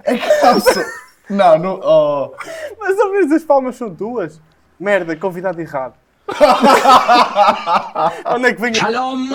É 0.05 0.17
que 0.17 0.41
calça. 0.41 0.87
Não, 1.29 1.59
não. 1.59 1.81
Oh. 1.83 2.33
Mas 2.79 2.97
ao 2.97 3.11
menos 3.11 3.33
as 3.33 3.43
palmas 3.43 3.75
são 3.75 3.93
tuas. 3.93 4.41
Merda, 4.79 5.17
convidado 5.17 5.61
errado. 5.61 5.95
Onde 8.37 8.51
é 8.51 8.55
que 8.55 8.61
vem? 8.61 8.73
Shalom! 8.73 9.27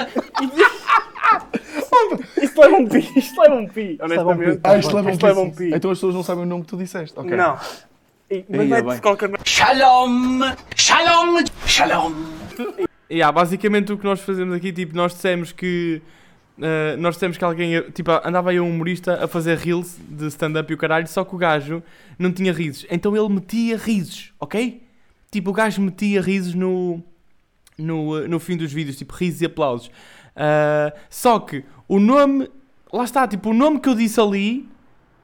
Isto 2.41 2.61
leva 2.61 2.75
um 2.77 2.87
pi, 2.87 3.11
isto 3.15 3.41
leva 3.41 3.55
um 3.55 3.67
pi, 3.67 3.97
honestamente. 4.01 4.55
pi. 4.55 4.61
Ah, 4.63 4.77
isto 4.77 4.95
leva 4.95 5.09
um 5.09 5.11
Isto 5.11 5.25
leva 5.25 5.41
um 5.41 5.51
pi. 5.51 5.57
pi. 5.69 5.75
Então 5.75 5.91
as 5.91 5.97
pessoas 5.97 6.15
não 6.15 6.23
sabem 6.23 6.43
o 6.43 6.47
nome 6.47 6.63
que 6.63 6.69
tu 6.69 6.77
disseste. 6.77 7.19
Ok. 7.19 7.35
Não. 7.35 7.57
E, 8.31 8.45
mas 8.49 8.61
Ia 8.61 8.67
mete 8.67 8.85
bem. 8.85 8.97
qualquer 8.99 9.29
Shalom! 9.45 10.39
Shalom! 10.75 11.43
Shalom! 11.67 12.13
Yeah, 13.11 13.31
basicamente 13.31 13.91
o 13.91 13.97
que 13.97 14.03
nós 14.05 14.19
fazemos 14.21 14.55
aqui, 14.55 14.71
tipo, 14.71 14.95
nós 14.95 15.13
dissemos 15.13 15.51
que. 15.51 16.01
eh, 16.61 16.95
nós 16.97 17.15
dissemos 17.15 17.37
que 17.37 17.43
alguém, 17.43 17.81
tipo, 17.91 18.11
andava 18.23 18.51
aí 18.51 18.59
um 18.59 18.69
humorista 18.69 19.23
a 19.23 19.27
fazer 19.27 19.57
reels 19.57 19.97
de 20.09 20.27
stand-up 20.27 20.71
e 20.71 20.75
o 20.75 20.77
caralho, 20.77 21.07
só 21.07 21.23
que 21.23 21.33
o 21.35 21.37
gajo 21.37 21.81
não 22.17 22.31
tinha 22.31 22.53
risos. 22.53 22.85
Então 22.89 23.15
ele 23.15 23.29
metia 23.29 23.77
risos, 23.77 24.33
ok? 24.39 24.83
tipo, 25.31 25.49
o 25.51 25.53
gajo 25.53 25.81
metia 25.81 26.21
risos 26.21 26.53
no, 26.53 27.01
no, 27.77 28.27
no 28.27 28.39
fim 28.39 28.57
dos 28.57 28.71
vídeos, 28.71 28.97
tipo, 28.97 29.13
risos 29.13 29.41
e 29.41 29.45
aplausos. 29.45 29.91
Ah, 30.35 30.93
só 31.09 31.39
que 31.39 31.63
o 31.87 31.99
nome, 31.99 32.49
lá 32.91 33.03
está, 33.03 33.27
tipo, 33.27 33.49
o 33.49 33.53
nome 33.53 33.79
que 33.79 33.89
eu 33.89 33.95
disse 33.95 34.19
ali 34.19 34.67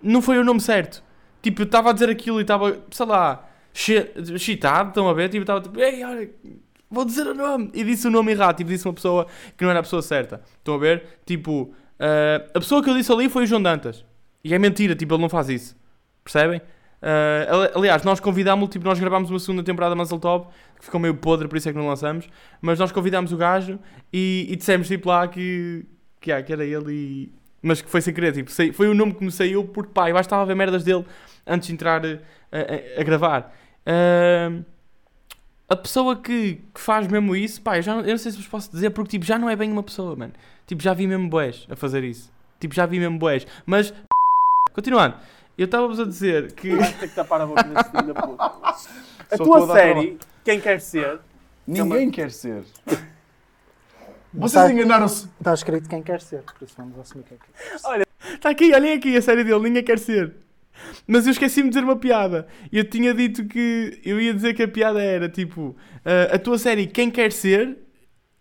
não 0.01 0.21
foi 0.21 0.37
o 0.37 0.43
nome 0.43 0.61
certo. 0.61 1.03
Tipo, 1.41 1.61
eu 1.61 1.65
estava 1.65 1.89
a 1.91 1.93
dizer 1.93 2.09
aquilo 2.09 2.39
e 2.39 2.41
estava, 2.41 2.79
sei 2.91 3.05
lá, 3.05 3.47
excitado, 3.73 4.89
estão 4.89 5.07
a 5.07 5.13
ver? 5.13 5.29
Tipo, 5.29 5.43
estava 5.43 5.61
tipo, 5.61 5.79
ei, 5.79 6.03
olha, 6.03 6.29
vou 6.95 7.05
dizer 7.05 7.27
o 7.27 7.33
nome. 7.35 7.69
E 7.73 7.83
disse 7.83 8.07
o 8.07 8.11
nome 8.11 8.31
errado, 8.31 8.57
tipo, 8.57 8.69
disse 8.69 8.87
uma 8.87 8.93
pessoa 8.93 9.27
que 9.55 9.63
não 9.63 9.69
era 9.71 9.79
a 9.79 9.83
pessoa 9.83 10.01
certa. 10.01 10.41
Estão 10.57 10.73
a 10.75 10.77
ver? 10.79 11.03
Tipo, 11.25 11.73
ah, 11.99 12.43
a 12.55 12.59
pessoa 12.59 12.81
que 12.83 12.89
eu 12.89 12.95
disse 12.95 13.11
ali 13.11 13.29
foi 13.29 13.43
o 13.43 13.45
João 13.47 13.61
Dantas. 13.61 14.03
E 14.43 14.53
é 14.53 14.57
mentira, 14.59 14.95
tipo, 14.95 15.13
ele 15.13 15.21
não 15.21 15.29
faz 15.29 15.49
isso. 15.49 15.75
Percebem? 16.23 16.61
Ali- 17.47 17.71
aliás, 17.75 18.03
nós 18.03 18.19
convidámos-lo, 18.19 18.67
tipo, 18.71 18.83
nós 18.85 18.99
gravámos 18.99 19.29
uma 19.29 19.37
segunda 19.39 19.61
temporada 19.61 19.93
de 19.93 19.99
Muscle 19.99 20.19
Top, 20.19 20.47
que 20.79 20.85
ficou 20.85 20.99
meio 20.99 21.13
podre, 21.15 21.47
por 21.47 21.55
isso 21.57 21.69
é 21.69 21.71
que 21.71 21.77
não 21.77 21.87
lançamos. 21.87 22.27
Mas 22.61 22.79
nós 22.79 22.91
convidámos 22.91 23.31
o 23.31 23.37
gajo 23.37 23.77
e, 24.11 24.47
e 24.49 24.55
dissemos, 24.55 24.87
tipo, 24.87 25.09
lá 25.09 25.27
que, 25.27 25.85
que, 26.19 26.31
ah, 26.31 26.41
que 26.41 26.51
era 26.51 26.65
ele 26.65 26.91
e... 26.93 27.31
Mas 27.61 27.81
que 27.81 27.89
foi 27.89 27.99
sem 28.01 28.13
querer, 28.13 28.31
tipo, 28.31 28.51
sei- 28.51 28.71
foi 28.71 28.87
o 28.87 28.93
nome 28.93 29.13
que 29.15 29.23
me 29.23 29.31
saiu 29.31 29.63
porque, 29.65 29.91
pá, 29.91 30.09
eu 30.09 30.17
estava 30.17 30.43
a 30.43 30.45
ver 30.45 30.55
merdas 30.55 30.83
dele 30.83 31.03
antes 31.47 31.67
de 31.67 31.73
entrar 31.73 32.03
eh, 32.05 32.19
a, 32.51 32.97
a- 32.97 33.01
a 33.01 33.03
gravar. 33.03 33.55
Ah, 33.85 34.51
a 35.67 35.75
pessoa 35.75 36.15
que, 36.15 36.61
que 36.73 36.79
faz 36.79 37.07
mesmo 37.07 37.35
isso, 37.35 37.61
pá, 37.61 37.77
eu, 37.77 37.81
já, 37.81 37.95
não- 37.95 38.01
eu 38.01 38.09
não 38.11 38.17
sei 38.17 38.31
se 38.31 38.37
vos 38.37 38.47
posso 38.47 38.71
dizer, 38.71 38.91
porque, 38.91 39.11
tipo, 39.11 39.25
já 39.25 39.37
não 39.39 39.49
é 39.49 39.55
bem 39.55 39.71
uma 39.71 39.83
pessoa, 39.83 40.15
mano. 40.15 40.33
Tipo, 40.67 40.81
já 40.83 40.93
vi 40.93 41.07
mesmo 41.07 41.27
boés 41.29 41.65
a 41.69 41.75
fazer 41.75 42.03
isso. 42.03 42.31
Tipo, 42.59 42.73
já 42.75 42.85
vi 42.85 42.99
mesmo 42.99 43.17
boés. 43.17 43.45
Mas, 43.65 43.93
continuando, 44.73 45.15
eu 45.57 45.65
estava-vos 45.65 45.99
a 45.99 46.05
dizer 46.05 46.51
que... 46.53 46.75
Vais 46.75 46.93
ter 46.95 47.09
que 47.09 47.15
tapar 47.15 47.41
a 47.41 47.45
boca 47.45 47.63
desse 47.63 47.89
filho 47.91 48.13
da 48.13 48.21
puta. 48.21 48.43
A 49.31 49.37
tua 49.37 49.63
a 49.63 49.73
série, 49.75 50.19
Quem 50.43 50.61
Quer 50.61 50.79
Ser, 50.79 51.19
Ninguém 51.65 52.11
quer 52.11 52.29
ser. 52.29 52.63
Vocês 54.31 54.65
sei. 54.65 54.73
enganaram-se. 54.75 55.27
Está 55.39 55.53
escrito 55.53 55.89
quem 55.89 56.03
quer 56.03 56.21
ser, 56.21 56.41
por 56.43 56.63
isso 56.63 56.75
vamos 56.77 56.99
assumir 56.99 57.23
quem 57.23 57.37
quer 57.39 57.79
ser. 57.79 58.07
Está 58.35 58.49
aqui, 58.51 58.71
olhem 58.73 58.93
aqui 58.93 59.17
a 59.17 59.21
série 59.21 59.43
dele, 59.43 59.59
ninguém 59.59 59.83
quer 59.83 59.97
ser. 59.97 60.31
Mas 61.07 61.25
eu 61.25 61.31
esqueci-me 61.31 61.69
de 61.69 61.75
dizer 61.75 61.83
uma 61.85 61.95
piada. 61.95 62.47
Eu 62.71 62.83
tinha 62.89 63.13
dito 63.13 63.45
que 63.45 63.99
eu 64.03 64.19
ia 64.19 64.33
dizer 64.33 64.53
que 64.53 64.63
a 64.63 64.67
piada 64.67 65.01
era 65.01 65.29
tipo 65.29 65.75
ah, 66.03 66.35
a 66.35 66.39
tua 66.39 66.57
série 66.57 66.87
Quem 66.87 67.09
Quer 67.11 67.31
Ser 67.31 67.77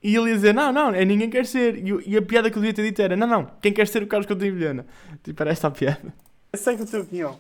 e 0.03 0.15
ele 0.15 0.29
ia 0.31 0.35
dizer 0.35 0.53
não, 0.53 0.71
não, 0.73 0.91
é 0.95 1.05
ninguém 1.05 1.31
quer 1.31 1.47
ser. 1.47 1.79
E, 1.79 1.89
eu- 1.89 2.03
e 2.05 2.17
a 2.17 2.23
piada 2.23 2.51
que 2.51 2.59
eu 2.59 2.61
devia 2.61 2.75
ter 2.75 2.83
dito 2.83 3.01
era 3.01 3.17
não, 3.17 3.27
não, 3.27 3.47
quem 3.63 3.73
quer 3.73 3.89
ser 3.89 4.03
o 4.03 4.07
Carlos 4.07 4.27
Coutinho 4.27 4.55
Vilhena. 4.55 4.87
Tipo, 5.23 5.43
era 5.43 5.51
esta 5.51 5.69
a 5.69 5.71
piada. 5.71 6.13
segue 6.55 6.83
o 6.83 6.87
teu 6.87 7.01
opinião. 7.01 7.39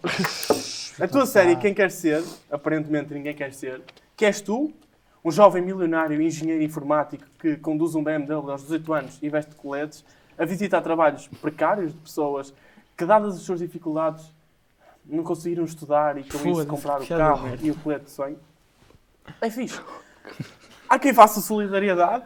A 1.01 1.09
tua 1.09 1.27
série 1.27 1.57
Quem 1.57 1.75
Quer 1.75 1.91
Ser, 1.91 2.23
aparentemente 2.51 3.13
ninguém 3.13 3.35
quer 3.35 3.53
ser, 3.53 3.83
que 4.17 4.25
és 4.25 4.41
tu, 4.41 4.73
um 5.25 5.31
jovem 5.31 5.63
milionário 5.63 6.21
engenheiro 6.23 6.63
informático 6.63 7.25
que 7.39 7.57
conduz 7.57 7.95
um 7.95 8.03
BMW 8.03 8.51
aos 8.51 8.63
18 8.63 8.93
anos 8.93 9.19
e 9.21 9.29
veste 9.29 9.55
coletes, 9.57 10.05
a 10.39 10.45
visitar 10.45 10.81
trabalhos 10.83 11.29
precários 11.41 11.93
de 11.93 11.99
pessoas 11.99 12.55
que, 12.97 13.05
dadas 13.05 13.37
as 13.37 13.43
suas 13.43 13.59
dificuldades, 13.61 14.33
não 15.07 15.23
conseguiram 15.23 15.65
estudar 15.65 16.17
e 16.19 16.25
com 16.25 16.49
isso 16.49 16.67
comprar 16.67 17.01
o 17.01 17.07
carro 17.07 17.49
e 17.63 17.71
o 17.71 17.75
colete 17.77 18.05
de 18.05 18.11
sonho. 18.11 18.39
É 19.41 19.51
fixe. 19.51 19.81
Há 20.89 20.99
quem 20.99 21.13
faça 21.15 21.41
solidariedade, 21.41 22.25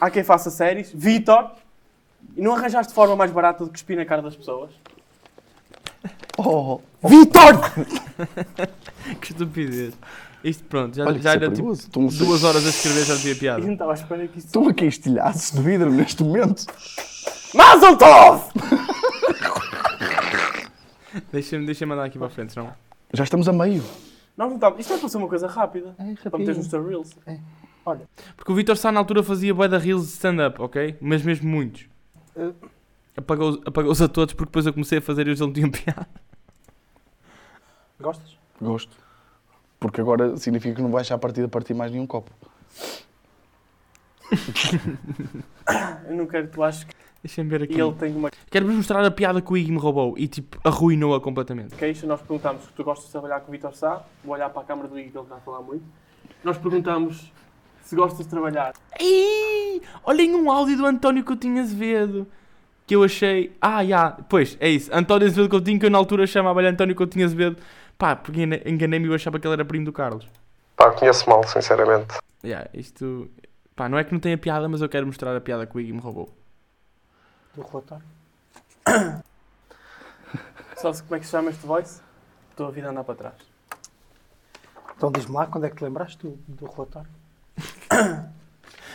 há 0.00 0.10
quem 0.10 0.24
faça 0.24 0.50
séries. 0.50 0.90
Vitor, 0.92 1.52
e 2.36 2.42
não 2.42 2.54
arranjaste 2.54 2.92
forma 2.92 3.16
mais 3.16 3.30
barata 3.30 3.64
de 3.64 3.70
cuspir 3.70 3.96
na 3.96 4.04
cara 4.04 4.22
das 4.22 4.36
pessoas? 4.36 4.70
Oh, 6.38 6.80
Vitor! 7.06 7.60
Que 9.20 9.32
estupidez. 9.32 9.92
Isto 10.42 10.64
pronto, 10.64 10.96
já, 10.96 11.04
olha, 11.04 11.20
já 11.20 11.32
é 11.32 11.34
era 11.34 11.50
tipo 11.50 11.74
duas 11.90 12.44
horas 12.44 12.64
a 12.64 12.68
escrever 12.70 13.04
já 13.04 13.14
devia 13.14 13.36
piada. 13.36 13.62
não 13.62 13.74
estava 13.74 13.90
à 13.90 13.94
espera 13.94 14.26
que 14.26 14.38
isso... 14.38 14.46
Estou 14.46 14.68
aqui 14.68 14.86
estilhaços 14.86 15.50
de 15.50 15.60
vidro 15.60 15.90
neste 15.90 16.22
momento. 16.22 16.64
Mazel 17.54 17.96
Tov! 17.98 18.44
Deixa-me 21.32 21.66
deixa 21.66 21.86
mandar 21.86 22.04
aqui 22.04 22.18
para 22.18 22.26
a 22.28 22.30
frente, 22.30 22.52
senão. 22.52 22.72
Já 23.12 23.24
estamos 23.24 23.48
a 23.48 23.52
meio. 23.52 23.82
Nós 24.36 24.48
não 24.48 24.54
estamos... 24.54 24.80
Isto 24.80 24.92
é 24.94 24.98
para 24.98 25.08
ser 25.08 25.16
uma 25.18 25.28
coisa 25.28 25.46
rápida. 25.46 25.94
É, 25.98 26.28
Para 26.30 26.38
meter 26.38 26.56
nos 26.56 26.68
teus 26.68 26.86
reels. 26.86 27.16
Olha, 27.84 28.08
Porque 28.36 28.52
o 28.52 28.54
Vitor 28.54 28.76
Sá 28.76 28.92
na 28.92 29.00
altura 29.00 29.22
fazia 29.22 29.52
bué 29.54 29.66
da 29.68 29.78
reels 29.78 30.06
de 30.06 30.12
stand-up, 30.12 30.60
ok? 30.62 30.96
Mas 31.00 31.22
mesmo 31.22 31.48
muitos. 31.48 31.86
Eh. 32.36 32.52
Apagou- 33.16 33.60
Apagou-os 33.66 34.00
a 34.00 34.08
todos 34.08 34.34
porque 34.34 34.48
depois 34.50 34.66
eu 34.66 34.72
comecei 34.72 34.98
a 34.98 35.02
fazer 35.02 35.26
e 35.26 35.30
eles 35.30 35.40
não 35.40 35.52
tinham 35.52 35.68
piada. 35.72 36.06
gostas? 37.98 38.38
Gosto. 38.60 38.96
Porque 39.78 40.00
agora 40.00 40.36
significa 40.36 40.74
que 40.76 40.82
não 40.82 40.90
vais 40.90 41.10
à 41.10 41.18
partida 41.18 41.48
partir 41.48 41.74
mais 41.74 41.90
nenhum 41.90 42.06
copo. 42.06 42.30
Eu 46.08 46.16
não 46.16 46.26
quero 46.26 46.46
que 46.48 46.52
tu 46.52 46.62
aches 46.62 46.84
que 46.84 46.94
Deixa-me 47.22 47.50
ver 47.50 47.62
aqui. 47.64 47.78
ele 47.80 47.92
tem 47.92 48.14
uma 48.14 48.30
Quero-vos 48.50 48.74
mostrar 48.74 49.04
a 49.04 49.10
piada 49.10 49.40
que 49.42 49.52
o 49.52 49.56
Iggy 49.56 49.70
me 49.72 49.78
roubou 49.78 50.14
e 50.16 50.26
tipo 50.26 50.58
arruinou-a 50.64 51.20
completamente. 51.20 51.74
queixa. 51.76 52.06
Nós 52.06 52.20
perguntamos 52.20 52.62
se 52.64 52.72
tu 52.72 52.82
gostas 52.82 53.06
de 53.06 53.12
trabalhar 53.12 53.40
com 53.40 53.48
o 53.48 53.52
Vitor 53.52 53.74
Sá. 53.74 54.02
Vou 54.24 54.34
olhar 54.34 54.48
para 54.50 54.62
a 54.62 54.64
câmara 54.64 54.88
do 54.88 54.98
Igor 54.98 55.10
que 55.12 55.18
ele 55.18 55.24
está 55.24 55.36
a 55.36 55.40
falar 55.40 55.60
muito. 55.60 55.84
Nós 56.42 56.56
perguntamos 56.56 57.30
se 57.82 57.94
gostas 57.94 58.24
de 58.24 58.30
trabalhar. 58.30 58.72
Ih, 58.98 59.82
olhem 60.04 60.34
um 60.34 60.50
áudio 60.50 60.76
do 60.78 60.86
António 60.86 61.22
Coutinho 61.24 61.60
Azevedo 61.60 62.26
que 62.86 62.96
eu 62.96 63.02
achei. 63.04 63.54
Ah, 63.60 63.84
já, 63.84 64.10
pois 64.28 64.56
é 64.58 64.68
isso. 64.70 64.90
António 64.92 65.26
Azevedo 65.28 65.50
Coutinho, 65.50 65.78
que 65.78 65.86
eu 65.86 65.90
na 65.90 65.98
altura 65.98 66.26
chamava-lhe 66.26 66.68
António 66.68 66.94
Coutinho 66.96 67.24
Azevedo. 67.26 67.56
Pá, 67.98 68.16
porque 68.16 68.40
engane- 68.42 68.62
enganei-me 68.64 69.06
e 69.06 69.08
eu 69.10 69.14
achava 69.14 69.38
que 69.38 69.46
ele 69.46 69.54
era 69.54 69.64
primo 69.64 69.84
do 69.84 69.92
Carlos. 69.92 70.26
Pá, 70.74 70.90
conheço 70.92 71.28
mal, 71.28 71.46
sinceramente. 71.46 72.14
Yeah, 72.42 72.66
isto. 72.72 73.28
Pá, 73.76 73.88
não 73.90 73.98
é 73.98 74.04
que 74.04 74.12
não 74.12 74.18
tenha 74.20 74.38
piada, 74.38 74.66
mas 74.68 74.80
eu 74.80 74.88
quero 74.88 75.06
mostrar 75.06 75.36
a 75.36 75.40
piada 75.40 75.66
que 75.66 75.76
o 75.76 75.80
Iggy 75.80 75.92
me 75.92 76.00
roubou. 76.00 76.34
Do 77.54 77.62
relatório? 77.62 78.04
Sabes 80.76 81.00
como 81.00 81.16
é 81.16 81.18
que 81.18 81.26
se 81.26 81.32
chama 81.32 81.50
este 81.50 81.66
voice? 81.66 82.00
Estou 82.50 82.68
a 82.68 82.70
vida 82.70 82.88
a 82.88 82.90
andar 82.90 83.04
para 83.04 83.14
trás. 83.14 83.34
Então 84.96 85.10
diz-me 85.10 85.34
lá 85.34 85.46
quando 85.46 85.64
é 85.64 85.70
que 85.70 85.76
te 85.76 85.84
lembraste 85.84 86.18
do, 86.26 86.38
do 86.46 86.66
relatório? 86.66 87.10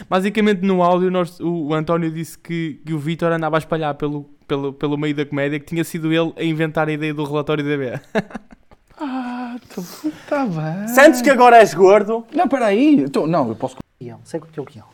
Basicamente, 0.10 0.62
no 0.62 0.84
áudio, 0.84 1.10
nós, 1.10 1.40
o, 1.40 1.68
o 1.68 1.74
António 1.74 2.12
disse 2.12 2.38
que, 2.38 2.82
que 2.86 2.94
o 2.94 3.00
Vitor 3.00 3.32
andava 3.32 3.58
a 3.58 3.60
espalhar 3.60 3.96
pelo, 3.96 4.24
pelo, 4.48 4.74
pelo 4.74 4.98
meio 4.98 5.16
da 5.16 5.26
comédia 5.26 5.60
que 5.60 5.66
tinha 5.66 5.84
sido 5.84 6.12
ele 6.12 6.34
a 6.38 6.44
inventar 6.44 6.88
a 6.88 6.92
ideia 6.92 7.14
do 7.14 7.24
relatório 7.24 7.64
DB. 7.64 8.00
Ah, 8.98 9.58
está 9.62 10.46
bem. 10.46 10.88
Sentes 10.88 11.22
que 11.22 11.30
agora 11.30 11.58
és 11.58 11.74
gordo? 11.74 12.26
Não, 12.34 12.46
espera 12.46 12.68
aí. 12.68 13.02
Então, 13.02 13.28
não, 13.28 13.50
eu 13.50 13.56
posso... 13.56 13.76
Guião, 14.02 14.22
segue 14.24 14.46
o 14.46 14.48
teu 14.48 14.64
guião. 14.64 14.88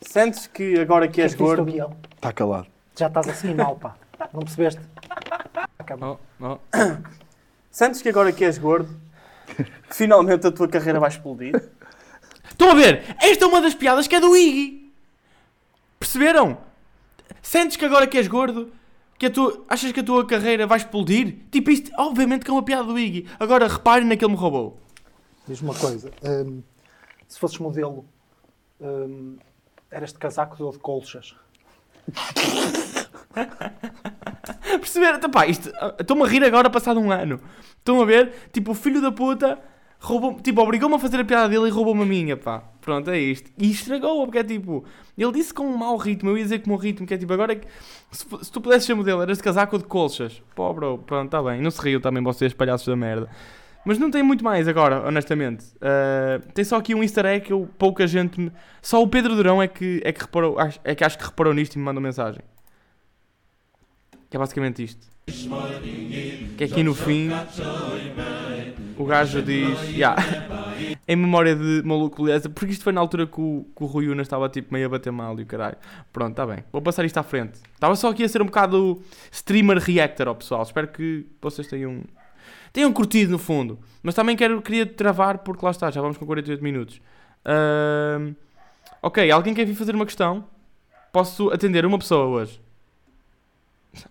Sentes 0.00 0.46
que 0.46 0.78
agora 0.80 1.06
que 1.06 1.20
és 1.20 1.34
que 1.34 1.42
é 1.42 1.44
que 1.46 1.52
o 1.52 1.54
teu 1.54 1.56
gordo? 1.56 1.70
guião? 1.70 1.96
Está 2.14 2.32
calado. 2.32 2.66
Já 2.96 3.08
estás 3.08 3.28
assim 3.28 3.54
mal, 3.54 3.76
pá. 3.76 3.94
Não 4.32 4.40
percebeste? 4.40 4.80
Acaba. 5.78 6.12
Oh, 6.12 6.18
oh. 6.40 6.58
Sentes 7.70 8.00
que 8.00 8.08
agora 8.08 8.32
que 8.32 8.44
és 8.44 8.56
gordo? 8.56 8.88
Finalmente 9.90 10.46
a 10.46 10.52
tua 10.52 10.66
carreira 10.66 10.98
vai 10.98 11.10
explodir? 11.10 11.70
Estão 12.48 12.70
a 12.70 12.74
ver? 12.74 13.16
Esta 13.20 13.44
é 13.44 13.48
uma 13.48 13.60
das 13.60 13.74
piadas 13.74 14.08
que 14.08 14.16
é 14.16 14.20
do 14.20 14.34
Iggy. 14.34 14.90
Perceberam? 15.98 16.56
Sentes 17.42 17.76
que 17.76 17.84
agora 17.84 18.06
que 18.06 18.16
és 18.16 18.26
gordo, 18.26 18.72
que 19.18 19.26
a 19.26 19.30
tua, 19.30 19.64
achas 19.68 19.92
que 19.92 20.00
a 20.00 20.04
tua 20.04 20.26
carreira 20.26 20.66
vai 20.66 20.78
explodir? 20.78 21.36
Tipo, 21.50 21.70
isto, 21.70 21.90
obviamente 21.98 22.44
que 22.44 22.50
é 22.50 22.54
uma 22.54 22.62
piada 22.62 22.84
do 22.84 22.98
Iggy. 22.98 23.28
Agora 23.38 23.68
reparem 23.68 24.08
naquele 24.08 24.32
me 24.32 24.38
roubou. 24.38 24.80
Diz-me 25.46 25.68
uma 25.68 25.78
coisa. 25.78 26.10
hum, 26.24 26.62
se 27.28 27.38
fosses 27.38 27.58
modelo, 27.58 28.06
hum, 28.80 29.36
eras 29.90 30.12
de 30.14 30.18
casaco 30.18 30.62
ou 30.64 30.72
de 30.72 30.78
colchas? 30.78 31.36
Perceberam? 34.80 35.18
Então, 35.18 35.30
pá, 35.30 35.46
isto, 35.46 35.70
estou-me 35.98 36.22
a 36.22 36.26
rir 36.26 36.44
agora 36.44 36.70
passado 36.70 37.00
um 37.00 37.10
ano. 37.10 37.40
Estão 37.78 38.00
a 38.00 38.04
ver? 38.04 38.32
Tipo, 38.52 38.72
o 38.72 38.74
filho 38.74 39.00
da 39.00 39.12
puta 39.12 39.58
roubou 39.98 40.40
tipo, 40.40 40.60
obrigou-me 40.60 40.94
a 40.94 40.98
fazer 40.98 41.20
a 41.20 41.24
piada 41.24 41.48
dele 41.48 41.68
e 41.68 41.70
roubou-me 41.70 42.02
a 42.02 42.06
minha, 42.06 42.36
pá. 42.36 42.62
Pronto, 42.80 43.10
é 43.10 43.18
isto. 43.18 43.50
E 43.58 43.70
estragou-a, 43.70 44.24
porque 44.24 44.38
é 44.38 44.44
tipo, 44.44 44.84
ele 45.16 45.32
disse 45.32 45.52
com 45.52 45.64
um 45.64 45.76
mau 45.76 45.96
ritmo, 45.96 46.30
eu 46.30 46.38
ia 46.38 46.44
dizer 46.44 46.60
com 46.60 46.72
um 46.72 46.76
ritmo, 46.76 47.06
que 47.06 47.14
é 47.14 47.18
tipo, 47.18 47.32
agora 47.32 47.52
é 47.52 47.56
que, 47.56 47.66
se, 48.10 48.24
se 48.42 48.52
tu 48.52 48.60
pudesses 48.60 48.84
ser 48.84 48.94
modelo, 48.94 49.22
eras 49.22 49.38
de 49.38 49.44
casaco 49.44 49.78
de 49.78 49.84
colchas. 49.84 50.42
Pô, 50.54 50.72
bro, 50.72 50.98
pronto, 50.98 51.26
está 51.26 51.42
bem. 51.42 51.60
Não 51.60 51.70
se 51.70 51.80
riu 51.80 52.00
também 52.00 52.22
vocês, 52.22 52.52
palhaços 52.52 52.86
da 52.86 52.96
merda. 52.96 53.28
Mas 53.86 54.00
não 54.00 54.10
tem 54.10 54.20
muito 54.20 54.42
mais 54.42 54.66
agora, 54.66 55.06
honestamente. 55.06 55.64
Ah, 55.80 56.40
tem 56.52 56.64
só 56.64 56.76
aqui 56.76 56.92
um 56.92 57.04
easter 57.04 57.24
egg 57.24 57.46
que 57.46 57.52
eu, 57.52 57.68
pouca 57.78 58.04
gente... 58.04 58.40
Me... 58.40 58.50
Só 58.82 59.00
o 59.00 59.06
Pedro 59.06 59.36
Durão 59.36 59.62
é 59.62 59.68
que, 59.68 60.02
é, 60.04 60.10
que 60.10 60.20
reparou, 60.22 60.56
é 60.82 60.94
que 60.94 61.04
acho 61.04 61.16
que 61.16 61.24
reparou 61.24 61.54
nisto 61.54 61.76
e 61.76 61.78
me 61.78 61.84
mandou 61.84 62.02
mensagem. 62.02 62.42
Que 64.28 64.36
é 64.36 64.40
basicamente 64.40 64.82
isto. 64.82 65.06
Que 66.56 66.64
aqui 66.64 66.82
no 66.82 66.94
fim 66.94 67.30
o 68.96 69.04
gajo 69.04 69.42
diz. 69.42 69.96
"Ya, 69.96 70.16
em 71.06 71.16
memória 71.16 71.54
de 71.54 71.82
maluco 71.84 72.24
beleza, 72.24 72.48
porque 72.48 72.72
isto 72.72 72.82
foi 72.82 72.92
na 72.92 73.00
altura 73.00 73.26
que 73.26 73.40
o, 73.40 73.66
que 73.76 73.84
o 73.84 73.86
Rui 73.86 74.08
Unas 74.08 74.26
estava 74.26 74.48
tipo 74.48 74.72
meio 74.72 74.86
a 74.86 74.88
bater 74.88 75.12
mal 75.12 75.38
e 75.38 75.42
o 75.42 75.46
caralho. 75.46 75.76
Pronto, 76.12 76.30
está 76.30 76.46
bem. 76.46 76.64
Vou 76.72 76.82
passar 76.82 77.04
isto 77.04 77.18
à 77.18 77.22
frente. 77.22 77.60
Estava 77.74 77.94
só 77.94 78.10
aqui 78.10 78.24
a 78.24 78.28
ser 78.28 78.42
um 78.42 78.46
bocado 78.46 79.00
streamer 79.30 79.78
reactor 79.78 80.28
ao 80.28 80.34
pessoal. 80.34 80.62
Espero 80.62 80.88
que 80.88 81.26
vocês 81.40 81.66
tenham. 81.68 82.02
Tenham 82.76 82.92
curtido 82.92 83.32
no 83.32 83.38
fundo. 83.38 83.78
Mas 84.02 84.14
também 84.14 84.36
quero, 84.36 84.60
queria 84.60 84.84
travar 84.84 85.38
porque 85.38 85.64
lá 85.64 85.70
está, 85.70 85.90
já 85.90 86.02
vamos 86.02 86.18
com 86.18 86.26
48 86.26 86.62
minutos. 86.62 87.00
Ahm, 87.42 88.34
ok, 89.00 89.30
alguém 89.30 89.54
quer 89.54 89.64
vir 89.64 89.74
fazer 89.74 89.94
uma 89.94 90.04
questão? 90.04 90.44
Posso 91.10 91.50
atender 91.50 91.86
uma 91.86 91.98
pessoa 91.98 92.26
hoje? 92.26 92.60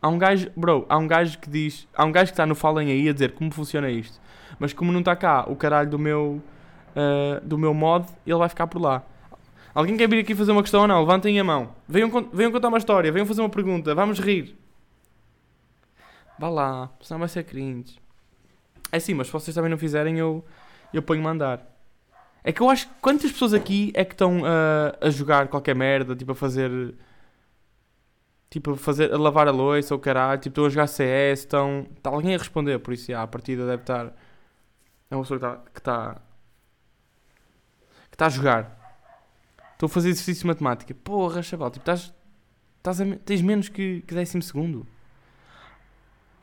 Há 0.01 0.07
um 0.07 0.18
gajo, 0.18 0.49
bro, 0.55 0.84
há 0.89 0.97
um 0.97 1.07
gajo 1.07 1.38
que 1.38 1.47
diz, 1.47 1.88
há 1.95 2.03
um 2.03 2.11
gajo 2.11 2.32
que 2.32 2.34
está 2.34 2.47
no 2.47 2.55
Falem 2.55 2.89
aí 2.89 3.07
a 3.07 3.13
dizer 3.13 3.34
como 3.34 3.51
funciona 3.51 3.88
isto. 3.88 4.20
Mas 4.57 4.74
como 4.74 4.91
não 4.91 5.01
está 5.01 5.16
cá 5.16 5.45
o 5.47 5.55
caralho 5.55 5.91
do 5.91 5.99
meu, 5.99 6.41
ah, 6.95 7.39
do 7.43 7.55
meu 7.55 7.74
mod, 7.74 8.07
ele 8.26 8.39
vai 8.39 8.49
ficar 8.49 8.66
por 8.66 8.82
lá. 8.82 9.03
Alguém 9.76 9.95
quer 9.95 10.09
vir 10.09 10.22
aqui 10.22 10.34
fazer 10.34 10.51
uma 10.51 10.63
questão 10.63 10.82
ou 10.82 10.88
não? 10.88 11.01
Levantem 11.01 11.39
a 11.39 11.43
mão. 11.43 11.76
Venham, 11.88 12.09
venham 12.34 12.51
contar 12.51 12.70
uma 12.70 12.80
história, 12.80 13.11
venham 13.11 13.28
fazer 13.28 13.41
uma 13.41 13.49
pergunta, 13.49 13.93
vamos 13.93 14.20
rir. 14.20 14.57
Vá 16.39 16.49
lá, 16.49 16.89
senão 16.99 17.20
vai 17.20 17.30
ser 17.30 17.43
cringe. 17.43 18.03
É 18.91 18.99
sim, 18.99 19.13
mas 19.13 19.27
se 19.27 19.33
vocês 19.33 19.53
também 19.53 19.69
não 19.69 19.77
fizerem, 19.77 20.17
eu, 20.17 20.43
eu 20.93 21.01
ponho-me 21.01 21.27
a 21.27 21.31
andar. 21.31 21.75
É 22.43 22.51
que 22.51 22.61
eu 22.61 22.69
acho 22.69 22.88
que 22.88 22.93
quantas 23.01 23.31
pessoas 23.31 23.55
aqui 23.55 23.91
é 23.95 24.05
que 24.05 24.13
estão 24.13 24.45
ah, 24.45 24.95
a 25.01 25.09
jogar 25.09 25.47
qualquer 25.47 25.75
merda, 25.75 26.15
tipo 26.15 26.31
a 26.33 26.36
fazer. 26.36 26.95
Tipo 28.49 28.73
a, 28.73 28.77
fazer, 28.77 29.11
a 29.11 29.17
lavar 29.17 29.47
a 29.47 29.51
louça 29.51 29.93
ou 29.95 29.99
caralho, 29.99 30.39
tipo 30.39 30.51
estão 30.51 30.65
a 30.65 30.69
jogar 30.69 30.88
CS, 30.88 31.39
estão. 31.39 31.88
Está 31.97 32.11
alguém 32.11 32.36
a 32.36 32.38
responder, 32.38 32.79
por 32.79 32.93
isso 32.93 33.11
já, 33.11 33.23
a 33.23 33.27
partida 33.27 33.65
deve 33.65 33.81
estar. 33.81 34.13
É 35.09 35.15
uma 35.15 35.23
pessoa 35.23 35.39
que 35.39 35.45
está. 35.45 35.57
que 35.71 35.79
está. 35.79 36.21
que 38.09 38.15
está 38.15 38.25
a 38.27 38.29
jogar. 38.29 38.86
Estou 39.73 39.88
a 39.88 39.89
fazer 39.89 40.09
exercício 40.09 40.43
de 40.43 40.47
matemática. 40.47 40.93
Porra, 40.93 41.41
chaval, 41.41 41.71
tipo, 41.71 41.81
estás. 41.81 42.13
estás 42.77 43.01
a 43.01 43.05
tens 43.25 43.41
menos 43.41 43.69
que, 43.69 44.01
que 44.01 44.13
décimo 44.13 44.43
segundo. 44.43 44.86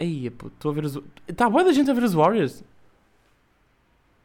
Aí, 0.03 0.29
pô, 0.31 0.49
estou 0.49 0.71
a 0.73 0.75
ver 0.75 0.85
os. 0.85 0.99
Está 1.29 1.49
boa 1.49 1.63
da 1.65 1.73
gente 1.73 1.91
a 1.91 1.95
ver 1.95 2.03
os 2.03 2.13
Warriors. 2.13 2.65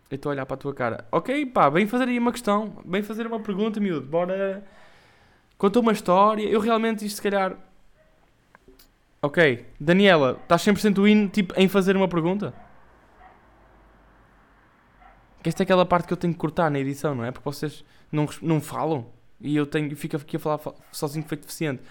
Eu 0.09 0.15
estou 0.15 0.29
a 0.31 0.33
olhar 0.33 0.45
para 0.45 0.55
a 0.55 0.57
tua 0.57 0.73
cara. 0.73 1.05
Ok, 1.11 1.45
pá, 1.47 1.69
vem 1.69 1.85
fazer 1.85 2.07
aí 2.07 2.17
uma 2.17 2.31
questão. 2.31 2.73
Vem 2.85 3.03
fazer 3.03 3.27
uma 3.27 3.39
pergunta, 3.39 3.79
miúdo. 3.79 4.07
Bora. 4.07 4.63
Conta 5.57 5.79
uma 5.79 5.91
história. 5.91 6.43
Eu 6.49 6.59
realmente, 6.59 7.05
isto 7.05 7.17
se 7.17 7.21
calhar. 7.21 7.55
Ok, 9.21 9.65
Daniela, 9.79 10.39
estás 10.41 10.61
100% 10.63 11.07
in 11.07 11.27
tipo, 11.27 11.53
em 11.59 11.67
fazer 11.67 11.95
uma 11.95 12.07
pergunta? 12.07 12.53
Que 15.43 15.49
esta 15.49 15.63
é 15.63 15.65
aquela 15.65 15.85
parte 15.85 16.07
que 16.07 16.13
eu 16.13 16.17
tenho 16.17 16.33
que 16.33 16.39
cortar 16.39 16.69
na 16.71 16.79
edição, 16.79 17.13
não 17.15 17.23
é? 17.25 17.31
Porque 17.31 17.43
vocês 17.43 17.83
não, 18.11 18.27
não 18.41 18.61
falam 18.61 19.07
e 19.39 19.55
eu 19.55 19.65
tenho, 19.65 19.95
fico 19.95 20.15
aqui 20.17 20.35
a 20.37 20.39
falar 20.39 20.57
fa- 20.57 20.73
sozinho 20.91 21.25
feito 21.27 21.41
deficiente. 21.41 21.81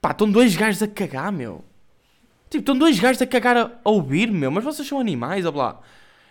Pá, 0.00 0.10
estão 0.10 0.30
dois 0.30 0.54
gajos 0.56 0.82
a 0.82 0.88
cagar, 0.88 1.30
meu. 1.32 1.64
Tipo, 2.50 2.60
estão 2.60 2.78
dois 2.78 2.98
gajos 2.98 3.20
a 3.22 3.26
cagar 3.26 3.56
a, 3.56 3.70
a 3.84 3.90
ouvir, 3.90 4.30
meu. 4.30 4.50
Mas 4.50 4.64
vocês 4.64 4.86
são 4.86 5.00
animais, 5.00 5.44
ou 5.44 5.52
blá. 5.52 5.80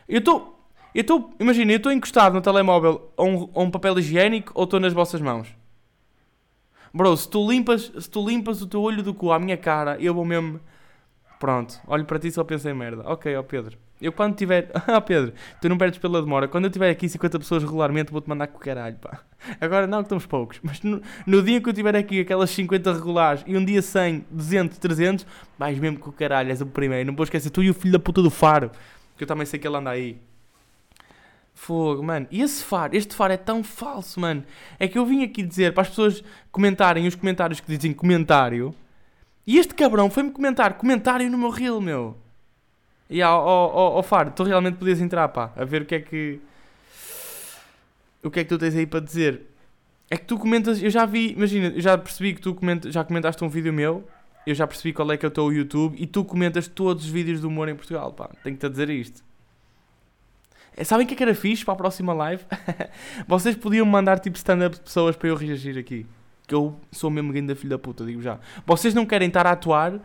Eu 0.07 0.19
estou. 0.19 0.67
Eu 0.93 1.01
estou. 1.01 1.33
Imagina, 1.39 1.71
eu 1.71 1.77
estou 1.77 1.91
encostado 1.91 2.33
no 2.33 2.41
telemóvel 2.41 3.11
a 3.17 3.23
um, 3.23 3.49
a 3.53 3.61
um 3.61 3.71
papel 3.71 3.97
higiênico 3.99 4.51
ou 4.55 4.63
estou 4.65 4.79
nas 4.79 4.93
vossas 4.93 5.21
mãos? 5.21 5.47
Bro, 6.93 7.17
se 7.17 7.27
tu 7.27 7.49
limpas, 7.49 7.91
se 7.99 8.09
tu 8.09 8.27
limpas 8.27 8.61
o 8.61 8.67
teu 8.67 8.81
olho 8.81 9.01
do 9.01 9.13
cu 9.13 9.31
à 9.31 9.39
minha 9.39 9.57
cara, 9.57 9.97
eu 9.99 10.13
vou 10.13 10.23
mesmo. 10.23 10.59
Pronto, 11.39 11.79
olho 11.87 12.05
para 12.05 12.19
ti 12.19 12.27
e 12.27 12.31
só 12.31 12.43
penso 12.43 12.69
em 12.69 12.73
merda. 12.73 13.03
Ok, 13.05 13.35
ó 13.35 13.43
Pedro. 13.43 13.77
Eu 14.03 14.11
quando 14.11 14.35
tiver. 14.35 14.69
Ah, 14.85 14.99
Pedro, 14.99 15.33
tu 15.61 15.69
não 15.69 15.77
perdes 15.77 15.97
pela 15.97 16.21
demora. 16.21 16.47
Quando 16.47 16.65
eu 16.65 16.69
tiver 16.69 16.89
aqui 16.89 17.07
50 17.07 17.39
pessoas 17.39 17.63
regularmente, 17.63 18.11
vou-te 18.11 18.27
mandar 18.27 18.47
com 18.47 18.57
o 18.57 18.59
caralho, 18.59 18.97
pá. 18.97 19.21
Agora 19.59 19.87
não, 19.87 19.99
que 19.99 20.05
estamos 20.05 20.25
poucos. 20.25 20.59
Mas 20.61 20.81
no, 20.81 21.01
no 21.25 21.41
dia 21.41 21.61
que 21.61 21.69
eu 21.69 21.73
tiver 21.73 21.95
aqui 21.95 22.19
aquelas 22.19 22.49
50 22.49 22.93
regulares 22.93 23.43
e 23.47 23.55
um 23.57 23.63
dia 23.63 23.81
100, 23.81 24.25
200, 24.29 24.77
300, 24.77 25.25
vais 25.57 25.79
mesmo 25.79 25.99
com 25.99 26.09
o 26.09 26.13
caralho, 26.13 26.49
és 26.49 26.61
o 26.61 26.65
primeiro. 26.65 27.07
Não 27.07 27.15
vou 27.15 27.23
esquecer, 27.23 27.49
tu 27.49 27.63
e 27.63 27.69
o 27.69 27.73
filho 27.73 27.93
da 27.93 27.99
puta 27.99 28.21
do 28.21 28.29
Faro. 28.29 28.71
Que 29.17 29.23
eu 29.23 29.27
também 29.27 29.45
sei 29.45 29.59
que 29.59 29.67
ele 29.67 29.77
anda 29.77 29.89
aí. 29.89 30.19
Fogo, 31.53 32.03
mano. 32.03 32.27
E 32.29 32.41
esse 32.41 32.63
Faro, 32.63 32.95
este 32.95 33.15
Faro 33.15 33.33
é 33.33 33.37
tão 33.37 33.63
falso, 33.63 34.19
mano. 34.19 34.43
É 34.79 34.87
que 34.87 34.97
eu 34.97 35.05
vim 35.05 35.23
aqui 35.23 35.41
dizer 35.41 35.73
para 35.73 35.83
as 35.83 35.89
pessoas 35.89 36.23
comentarem 36.51 37.07
os 37.07 37.15
comentários 37.15 37.59
que 37.59 37.75
dizem 37.75 37.93
comentário. 37.93 38.75
E 39.45 39.57
este 39.57 39.73
cabrão 39.73 40.09
foi-me 40.09 40.31
comentar 40.31 40.73
comentário 40.75 41.29
no 41.29 41.37
meu 41.37 41.49
reel, 41.49 41.79
meu. 41.79 42.22
E 43.13 43.21
ó, 43.21 43.37
ó, 43.37 43.71
ó, 43.71 43.99
ó, 43.99 44.01
Faro, 44.01 44.31
tu 44.31 44.41
realmente 44.41 44.77
podias 44.77 44.99
entrar, 44.99 45.27
pá, 45.27 45.51
a 45.55 45.63
ver 45.63 45.83
o 45.83 45.85
que 45.85 45.93
é 45.93 45.99
que. 45.99 46.41
O 48.23 48.31
que 48.31 48.39
é 48.39 48.43
que 48.43 48.49
tu 48.49 48.57
tens 48.57 48.75
aí 48.75 48.87
para 48.87 49.01
dizer? 49.01 49.43
É 50.09 50.17
que 50.17 50.25
tu 50.25 50.35
comentas, 50.35 50.81
eu 50.81 50.89
já 50.89 51.05
vi, 51.05 51.33
imagina, 51.33 51.67
eu 51.67 51.79
já 51.79 51.95
percebi 51.95 52.33
que 52.33 52.41
tu 52.41 52.55
comenta, 52.55 52.91
já 52.91 53.03
comentaste 53.03 53.43
um 53.43 53.47
vídeo 53.47 53.71
meu, 53.71 54.03
eu 54.47 54.55
já 54.55 54.65
percebi 54.65 54.93
qual 54.93 55.11
é 55.11 55.17
que 55.17 55.23
é 55.23 55.27
o 55.27 55.31
teu 55.31 55.53
YouTube 55.53 55.95
e 55.99 56.07
tu 56.07 56.25
comentas 56.25 56.67
todos 56.67 57.05
os 57.05 57.09
vídeos 57.11 57.41
de 57.41 57.45
humor 57.45 57.69
em 57.69 57.75
Portugal, 57.75 58.11
pá, 58.13 58.31
tenho-te 58.43 58.65
a 58.65 58.69
dizer 58.69 58.89
isto. 58.89 59.23
É, 60.75 60.83
Sabem 60.83 61.05
o 61.05 61.07
que 61.07 61.13
é 61.13 61.17
que 61.17 61.21
era 61.21 61.35
fixe 61.35 61.63
para 61.63 61.75
a 61.75 61.77
próxima 61.77 62.13
live? 62.13 62.43
Vocês 63.27 63.55
podiam 63.55 63.85
mandar 63.85 64.17
tipo 64.17 64.37
stand-up 64.37 64.75
de 64.75 64.81
pessoas 64.81 65.15
para 65.15 65.27
eu 65.27 65.35
reagir 65.35 65.77
aqui. 65.77 66.07
Que 66.47 66.55
eu 66.55 66.75
sou 66.91 67.11
mesmo 67.11 67.31
grande 67.31 67.53
filho 67.53 67.69
da 67.69 67.77
puta, 67.77 68.03
digo 68.03 68.23
já. 68.23 68.39
Vocês 68.65 68.95
não 68.95 69.05
querem 69.05 69.27
estar 69.27 69.45
a 69.45 69.51
atuar 69.51 70.01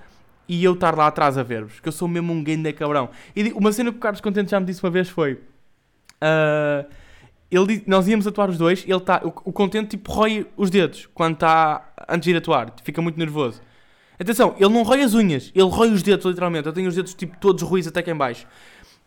e 0.48 0.64
eu 0.64 0.72
estar 0.72 0.96
lá 0.96 1.06
atrás 1.08 1.36
a 1.36 1.42
ver-vos. 1.42 1.78
Que 1.80 1.88
eu 1.88 1.92
sou 1.92 2.08
mesmo 2.08 2.32
um 2.32 2.42
grande 2.42 2.72
cabrão. 2.72 3.10
E 3.36 3.52
uma 3.52 3.70
cena 3.72 3.90
que 3.92 3.98
o 3.98 4.00
Carlos 4.00 4.20
Contente 4.20 4.50
já 4.50 4.58
me 4.58 4.66
disse 4.66 4.82
uma 4.82 4.90
vez 4.90 5.08
foi... 5.08 5.40
ah, 6.20 6.86
ele, 7.50 7.82
nós 7.86 8.06
íamos 8.06 8.26
atuar 8.26 8.50
os 8.50 8.58
dois, 8.58 8.84
ele 8.86 9.00
tá, 9.00 9.22
o, 9.24 9.28
o 9.28 9.52
Contente 9.52 9.90
tipo 9.90 10.12
rói 10.12 10.46
os 10.56 10.68
dedos 10.68 11.08
quando 11.14 11.34
está 11.34 11.92
antes 12.08 12.24
de 12.24 12.30
ir 12.30 12.36
atuar. 12.36 12.72
Fica 12.82 13.00
muito 13.00 13.18
nervoso. 13.18 13.60
Atenção, 14.18 14.54
ele 14.58 14.68
não 14.68 14.82
rói 14.82 15.02
as 15.02 15.14
unhas, 15.14 15.52
ele 15.54 15.68
rói 15.68 15.90
os 15.90 16.02
dedos 16.02 16.26
literalmente. 16.26 16.66
Eu 16.66 16.72
tenho 16.72 16.88
os 16.88 16.94
dedos 16.94 17.14
tipo 17.14 17.38
todos 17.38 17.62
ruins 17.62 17.86
até 17.86 18.02
cá 18.02 18.10
em 18.10 18.16
baixo. 18.16 18.46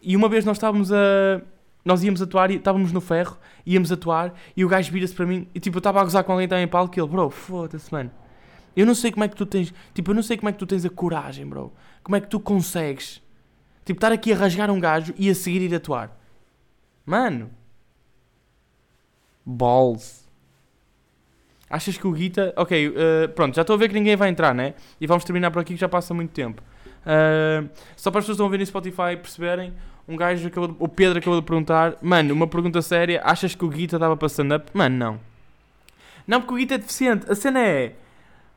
E 0.02 0.16
uma 0.16 0.28
vez 0.30 0.46
nós 0.46 0.58
estávamos 0.58 0.92
a. 0.92 1.42
Nós 1.84 2.04
íamos 2.04 2.22
atuar 2.22 2.52
e 2.52 2.58
estávamos 2.58 2.92
no 2.92 3.02
ferro, 3.02 3.38
íamos 3.66 3.92
atuar 3.92 4.36
e 4.56 4.64
o 4.64 4.68
gajo 4.68 4.92
vira-se 4.92 5.16
para 5.16 5.26
mim 5.26 5.48
e 5.56 5.60
tipo 5.60 5.78
eu 5.78 5.80
estava 5.80 6.00
a 6.00 6.04
gozar 6.04 6.24
com 6.24 6.32
alguém 6.32 6.46
estava 6.46 6.62
em 6.62 6.68
palco 6.68 6.94
e 6.96 7.02
ele, 7.02 7.10
bro, 7.10 7.28
foda-se, 7.32 7.92
mano. 7.92 8.12
Eu 8.76 8.86
não 8.86 8.96
sei 8.96 9.12
como 9.12 9.24
é 9.24 9.28
que 9.28 9.36
tu 9.36 9.46
tens. 9.46 9.74
Tipo, 9.94 10.12
eu 10.12 10.16
não 10.16 10.24
sei 10.24 10.38
como 10.38 10.50
é 10.50 10.52
que 10.54 10.60
tu 10.60 10.66
tens 10.66 10.86
a 10.86 10.90
coragem, 10.90 11.46
bro. 11.46 11.72
Como 12.04 12.16
é 12.16 12.22
que 12.22 12.28
tu 12.28 12.40
consegues. 12.40 13.22
Tipo, 13.86 13.98
estar 13.98 14.12
aqui 14.12 14.32
a 14.32 14.36
rasgar 14.38 14.70
um 14.72 14.80
gajo 14.80 15.14
e 15.18 15.30
a 15.30 15.36
seguir 15.36 15.62
ir 15.62 15.76
atuar. 15.76 16.16
Mano. 17.06 17.50
Balls. 19.46 20.22
Achas 21.70 21.98
que 21.98 22.06
o 22.06 22.12
Guita. 22.12 22.54
Ok, 22.58 22.94
eh, 22.96 23.28
pronto, 23.30 23.56
já 23.56 23.62
estou 23.62 23.74
a 23.76 23.78
ver 23.78 23.88
que 23.88 23.94
ninguém 23.94 24.16
vai 24.16 24.30
entrar, 24.30 24.54
né? 24.54 24.74
E 25.00 25.08
vamos 25.08 25.24
terminar 25.24 25.52
por 25.52 25.60
aqui 25.60 25.74
que 25.74 25.80
já 25.80 25.90
passa 25.90 26.14
muito 26.14 26.32
tempo. 26.32 26.62
Uh, 27.02 27.68
só 27.96 28.12
para 28.12 28.20
as 28.20 28.26
pessoas 28.26 28.26
que 28.26 28.32
estão 28.34 28.46
a 28.46 28.50
ver 28.50 28.60
no 28.60 28.66
Spotify 28.66 29.18
perceberem, 29.20 29.74
um 30.08 30.16
gajo 30.16 30.48
acabou 30.48 30.68
de- 30.70 30.76
o 30.78 30.88
Pedro 30.88 31.18
acabou 31.18 31.40
de 31.42 31.48
perguntar, 31.48 31.96
mano, 32.00 32.32
uma 32.32 32.46
pergunta 32.46 32.80
séria, 32.80 33.22
achas 33.24 33.56
que 33.56 33.66
o 33.66 33.70
Guita 33.70 33.98
dava 33.98 34.16
para 34.16 34.28
stand-up? 34.28 34.70
Mano, 34.72 34.96
não. 34.98 35.20
Não, 36.28 36.42
porque 36.42 36.54
o 36.54 36.58
Guita 36.58 36.76
é 36.76 36.78
deficiente. 36.78 37.26
A 37.32 37.34
cena 37.34 37.60
é, 37.60 37.96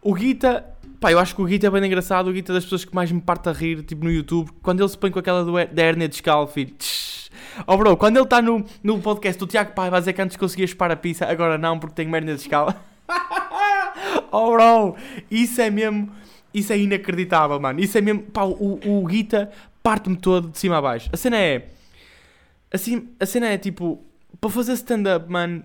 o 0.04 0.14
Guita, 0.14 0.64
pá, 1.00 1.10
eu 1.10 1.18
acho 1.18 1.34
que 1.34 1.42
o 1.42 1.46
Guita 1.46 1.66
é 1.66 1.70
bem 1.70 1.84
engraçado, 1.84 2.28
o 2.28 2.32
Guita 2.32 2.52
é 2.52 2.54
das 2.54 2.64
pessoas 2.64 2.84
que 2.84 2.94
mais 2.94 3.10
me 3.10 3.20
parte 3.20 3.48
a 3.48 3.52
rir, 3.52 3.82
tipo 3.82 4.04
no 4.04 4.10
YouTube, 4.10 4.50
quando 4.62 4.80
ele 4.80 4.88
se 4.88 4.98
põe 4.98 5.10
com 5.10 5.18
aquela 5.18 5.42
do, 5.44 5.52
da 5.52 5.82
hérnia 5.82 6.08
de 6.08 6.14
escalo, 6.14 6.46
filho. 6.46 6.74
Tsh. 6.78 7.30
Oh 7.66 7.76
bro, 7.76 7.96
quando 7.96 8.16
ele 8.16 8.24
está 8.24 8.42
no, 8.42 8.64
no 8.82 9.00
podcast 9.00 9.38
do 9.38 9.46
Tiago 9.46 9.72
Paiva 9.72 9.96
a 9.96 10.00
dizer 10.00 10.12
que 10.12 10.20
antes 10.20 10.36
conseguia 10.36 10.66
chupar 10.66 10.90
a 10.90 10.96
pizza, 10.96 11.24
agora 11.26 11.56
não, 11.56 11.78
porque 11.78 11.94
tenho 11.94 12.14
hérnia 12.14 12.34
de 12.34 12.40
escalo. 12.42 12.74
oh 14.30 14.52
bro, 14.52 14.96
isso 15.30 15.60
é 15.60 15.70
mesmo... 15.70 16.10
Isso 16.52 16.72
é 16.72 16.78
inacreditável, 16.78 17.58
mano. 17.58 17.80
Isso 17.80 17.98
é 17.98 18.00
mesmo. 18.00 18.22
Pá, 18.22 18.44
o, 18.44 18.78
o 18.86 19.04
Guita 19.06 19.50
parte-me 19.82 20.16
todo 20.16 20.50
de 20.50 20.58
cima 20.58 20.78
a 20.78 20.80
baixo. 20.80 21.10
A 21.12 21.16
cena 21.16 21.36
é. 21.36 21.66
Assim, 22.72 23.08
a 23.18 23.26
cena 23.26 23.48
é 23.48 23.58
tipo. 23.58 24.04
Para 24.40 24.50
fazer 24.50 24.74
stand-up, 24.74 25.28
mano. 25.28 25.64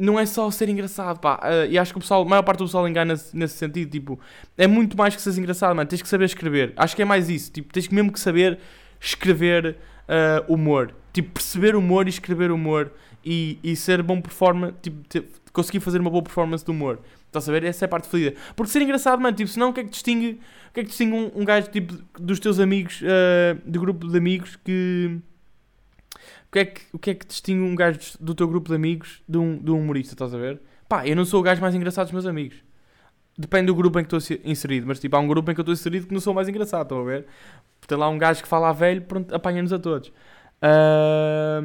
Não 0.00 0.18
é 0.18 0.24
só 0.24 0.50
ser 0.50 0.70
engraçado, 0.70 1.20
pá. 1.20 1.38
Ah, 1.42 1.66
e 1.66 1.78
acho 1.78 1.92
que 1.92 1.98
o 1.98 2.00
pessoal, 2.00 2.22
a 2.22 2.24
maior 2.24 2.42
parte 2.42 2.58
do 2.58 2.64
pessoal 2.64 2.88
engana-se 2.88 3.36
nesse 3.36 3.58
sentido. 3.58 3.90
Tipo, 3.90 4.18
é 4.56 4.66
muito 4.66 4.96
mais 4.96 5.14
que 5.14 5.20
seres 5.20 5.38
engraçado, 5.38 5.76
mano. 5.76 5.86
Tens 5.86 6.00
que 6.00 6.08
saber 6.08 6.24
escrever. 6.24 6.72
Acho 6.74 6.96
que 6.96 7.02
é 7.02 7.04
mais 7.04 7.28
isso. 7.28 7.52
Tipo, 7.52 7.70
tens 7.70 7.86
mesmo 7.88 8.10
que 8.10 8.18
saber 8.18 8.58
escrever 8.98 9.76
ah, 10.08 10.42
humor. 10.48 10.94
Tipo, 11.12 11.32
perceber 11.32 11.76
humor 11.76 12.06
e 12.06 12.10
escrever 12.10 12.50
humor. 12.50 12.90
E, 13.22 13.58
e 13.62 13.76
ser 13.76 14.02
bom 14.02 14.20
performance. 14.22 14.74
Tipo, 14.80 15.26
conseguir 15.52 15.80
fazer 15.80 16.00
uma 16.00 16.10
boa 16.10 16.22
performance 16.22 16.64
de 16.64 16.70
humor. 16.70 17.00
Estás 17.26 17.48
a 17.48 17.52
ver? 17.52 17.64
Essa 17.64 17.84
é 17.84 17.86
a 17.86 17.88
parte 17.88 18.08
fodida. 18.08 18.34
Porque 18.56 18.72
ser 18.72 18.82
engraçado, 18.82 19.20
mano, 19.20 19.36
tipo, 19.36 19.50
senão 19.50 19.68
o 19.68 19.72
que 19.72 19.80
é 19.80 19.84
que 19.84 19.90
distingue, 19.90 20.40
o 20.70 20.74
que 20.74 20.80
é 20.80 20.82
que 20.82 20.88
distingue 20.88 21.14
um, 21.14 21.42
um 21.42 21.44
gajo, 21.44 21.68
tipo, 21.68 21.94
dos 22.18 22.40
teus 22.40 22.58
amigos, 22.58 23.02
ah, 23.04 23.56
do 23.64 23.78
grupo 23.78 24.08
de 24.08 24.16
amigos 24.16 24.56
que... 24.64 25.20
O 26.50 26.52
que, 26.52 26.58
é 26.58 26.64
que, 26.64 26.80
o 26.92 26.98
que 26.98 27.10
é 27.10 27.14
que 27.14 27.26
distingue 27.26 27.62
um 27.62 27.76
gajo 27.76 28.00
do 28.18 28.34
teu 28.34 28.48
grupo 28.48 28.68
de 28.68 28.74
amigos 28.74 29.22
de 29.28 29.38
um, 29.38 29.56
de 29.56 29.70
um 29.70 29.78
humorista, 29.80 30.14
estás 30.14 30.34
a 30.34 30.38
ver? 30.38 30.60
Pá, 30.88 31.06
eu 31.06 31.14
não 31.14 31.24
sou 31.24 31.40
o 31.40 31.42
gajo 31.42 31.60
mais 31.62 31.74
engraçado 31.74 32.06
dos 32.06 32.12
meus 32.12 32.26
amigos. 32.26 32.58
Depende 33.38 33.66
do 33.68 33.74
grupo 33.74 33.98
em 34.00 34.04
que 34.04 34.14
estou 34.14 34.36
inserido, 34.44 34.86
mas 34.86 34.98
tipo, 35.00 35.16
há 35.16 35.20
um 35.20 35.28
grupo 35.28 35.50
em 35.50 35.54
que 35.54 35.60
eu 35.60 35.62
estou 35.62 35.72
inserido 35.72 36.06
que 36.08 36.12
não 36.12 36.20
sou 36.20 36.32
o 36.32 36.36
mais 36.36 36.48
engraçado, 36.48 36.82
estão 36.82 37.00
a 37.00 37.04
ver? 37.04 37.26
Tem 37.86 37.96
lá 37.96 38.08
um 38.08 38.18
gajo 38.18 38.42
que 38.42 38.48
fala 38.48 38.68
a 38.70 38.72
velho, 38.72 39.02
pronto, 39.02 39.34
apanha-nos 39.34 39.72
a 39.72 39.78
todos. 39.78 40.12
Ah, 40.60 41.62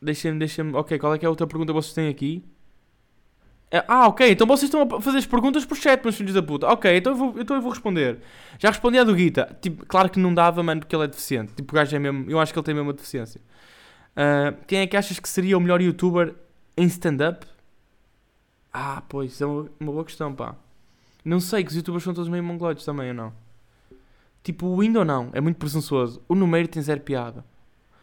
Deixa-me, 0.00 0.38
deixa-me. 0.38 0.74
Ok, 0.74 0.98
qual 0.98 1.14
é 1.14 1.18
que 1.18 1.24
é 1.24 1.28
a 1.28 1.30
outra 1.30 1.46
pergunta 1.46 1.72
que 1.72 1.74
vocês 1.74 1.94
têm 1.94 2.08
aqui? 2.08 2.44
É, 3.72 3.82
ah, 3.88 4.06
ok, 4.06 4.30
então 4.30 4.46
vocês 4.46 4.64
estão 4.64 4.82
a 4.82 5.00
fazer 5.00 5.16
as 5.16 5.24
perguntas 5.24 5.64
por 5.64 5.78
chat, 5.78 6.02
meus 6.04 6.14
filhos 6.14 6.34
da 6.34 6.42
puta. 6.42 6.66
Ok, 6.68 6.94
então 6.94 7.14
eu 7.14 7.16
vou, 7.16 7.40
então 7.40 7.56
eu 7.56 7.62
vou 7.62 7.70
responder. 7.70 8.18
Já 8.58 8.68
respondi 8.68 8.98
a 8.98 9.04
do 9.04 9.14
Guita. 9.14 9.56
Tipo, 9.62 9.86
claro 9.86 10.10
que 10.10 10.18
não 10.18 10.34
dava, 10.34 10.62
mano, 10.62 10.82
porque 10.82 10.94
ele 10.94 11.04
é 11.04 11.08
deficiente. 11.08 11.54
Tipo, 11.54 11.72
o 11.72 11.74
gajo 11.74 11.96
é 11.96 11.98
mesmo. 11.98 12.30
Eu 12.30 12.38
acho 12.38 12.52
que 12.52 12.58
ele 12.58 12.66
tem 12.66 12.74
mesmo 12.74 12.88
uma 12.88 12.92
deficiência. 12.92 13.40
Ah, 14.14 14.52
quem 14.66 14.80
é 14.80 14.86
que 14.86 14.94
achas 14.94 15.18
que 15.18 15.26
seria 15.26 15.56
o 15.56 15.60
melhor 15.60 15.80
youtuber 15.80 16.34
em 16.76 16.84
stand-up? 16.84 17.46
Ah, 18.70 19.02
pois, 19.08 19.40
é 19.40 19.46
uma, 19.46 19.70
uma 19.80 19.92
boa 19.92 20.04
questão, 20.04 20.34
pá. 20.34 20.54
Não 21.24 21.40
sei, 21.40 21.64
que 21.64 21.70
os 21.70 21.76
youtubers 21.76 22.04
são 22.04 22.12
todos 22.12 22.28
meio 22.28 22.44
mongoloides 22.44 22.84
também, 22.84 23.08
ou 23.08 23.14
não? 23.14 23.32
Tipo, 24.42 24.66
o 24.66 24.80
Window 24.80 25.04
não, 25.04 25.30
é 25.32 25.40
muito 25.40 25.56
presunçoso. 25.56 26.22
O 26.28 26.34
Numeiro 26.34 26.68
tem 26.68 26.82
zero 26.82 27.00
piada. 27.00 27.44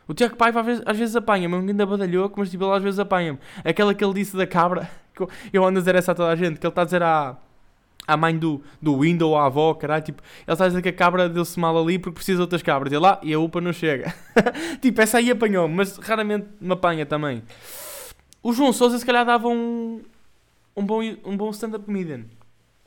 O 0.09 0.13
Tiago 0.15 0.35
Paiva 0.35 0.61
às 0.61 0.65
vezes, 0.65 0.83
vezes 0.95 1.15
apanha-me, 1.15 1.53
é 1.53 1.57
um 1.59 1.67
ainda 1.67 1.85
badalhoco, 1.85 2.39
mas 2.39 2.49
tipo, 2.49 2.63
ele 2.65 2.73
às 2.75 2.81
vezes 2.81 2.99
apanha-me. 2.99 3.37
Aquela 3.63 3.93
que 3.93 4.03
ele 4.03 4.15
disse 4.15 4.35
da 4.35 4.47
cabra, 4.47 4.89
que 5.13 5.21
eu- 5.53 5.63
ando 5.63 5.77
a 5.77 5.81
dizer 5.81 5.93
essa 5.93 6.13
a 6.13 6.15
toda 6.15 6.29
a 6.31 6.35
gente, 6.35 6.59
que 6.59 6.65
ele 6.65 6.71
está 6.71 6.81
a 6.81 6.85
dizer 6.85 7.03
à, 7.03 7.37
à 8.07 8.17
mãe 8.17 8.35
do, 8.35 8.59
do 8.81 9.01
Window, 9.01 9.37
à 9.37 9.45
avó, 9.45 9.71
caralho, 9.75 10.03
tipo, 10.03 10.23
ele 10.47 10.51
está 10.51 10.65
a 10.65 10.67
dizer 10.67 10.81
que 10.81 10.89
a 10.89 10.93
cabra 10.93 11.29
deu-se 11.29 11.59
mal 11.59 11.77
ali 11.77 11.99
porque 11.99 12.15
precisa 12.15 12.37
de 12.37 12.41
outras 12.41 12.63
cabras. 12.63 12.91
Ele 12.91 12.99
lá, 13.01 13.19
e 13.21 13.31
a 13.31 13.39
UPA 13.39 13.61
não 13.61 13.71
chega. 13.71 14.11
tipo, 14.81 14.99
essa 14.99 15.19
aí 15.19 15.29
apanhou-me, 15.29 15.75
mas 15.75 15.95
raramente 15.97 16.47
me 16.59 16.73
apanha 16.73 17.05
também. 17.05 17.43
O 18.41 18.51
João 18.51 18.73
Souza 18.73 18.97
se 18.97 19.05
calhar 19.05 19.23
dava 19.23 19.47
um, 19.47 20.01
um 20.75 20.83
bom, 20.83 21.01
um 21.23 21.37
bom 21.37 21.51
stand-up 21.51 21.85
comedian. 21.85 22.21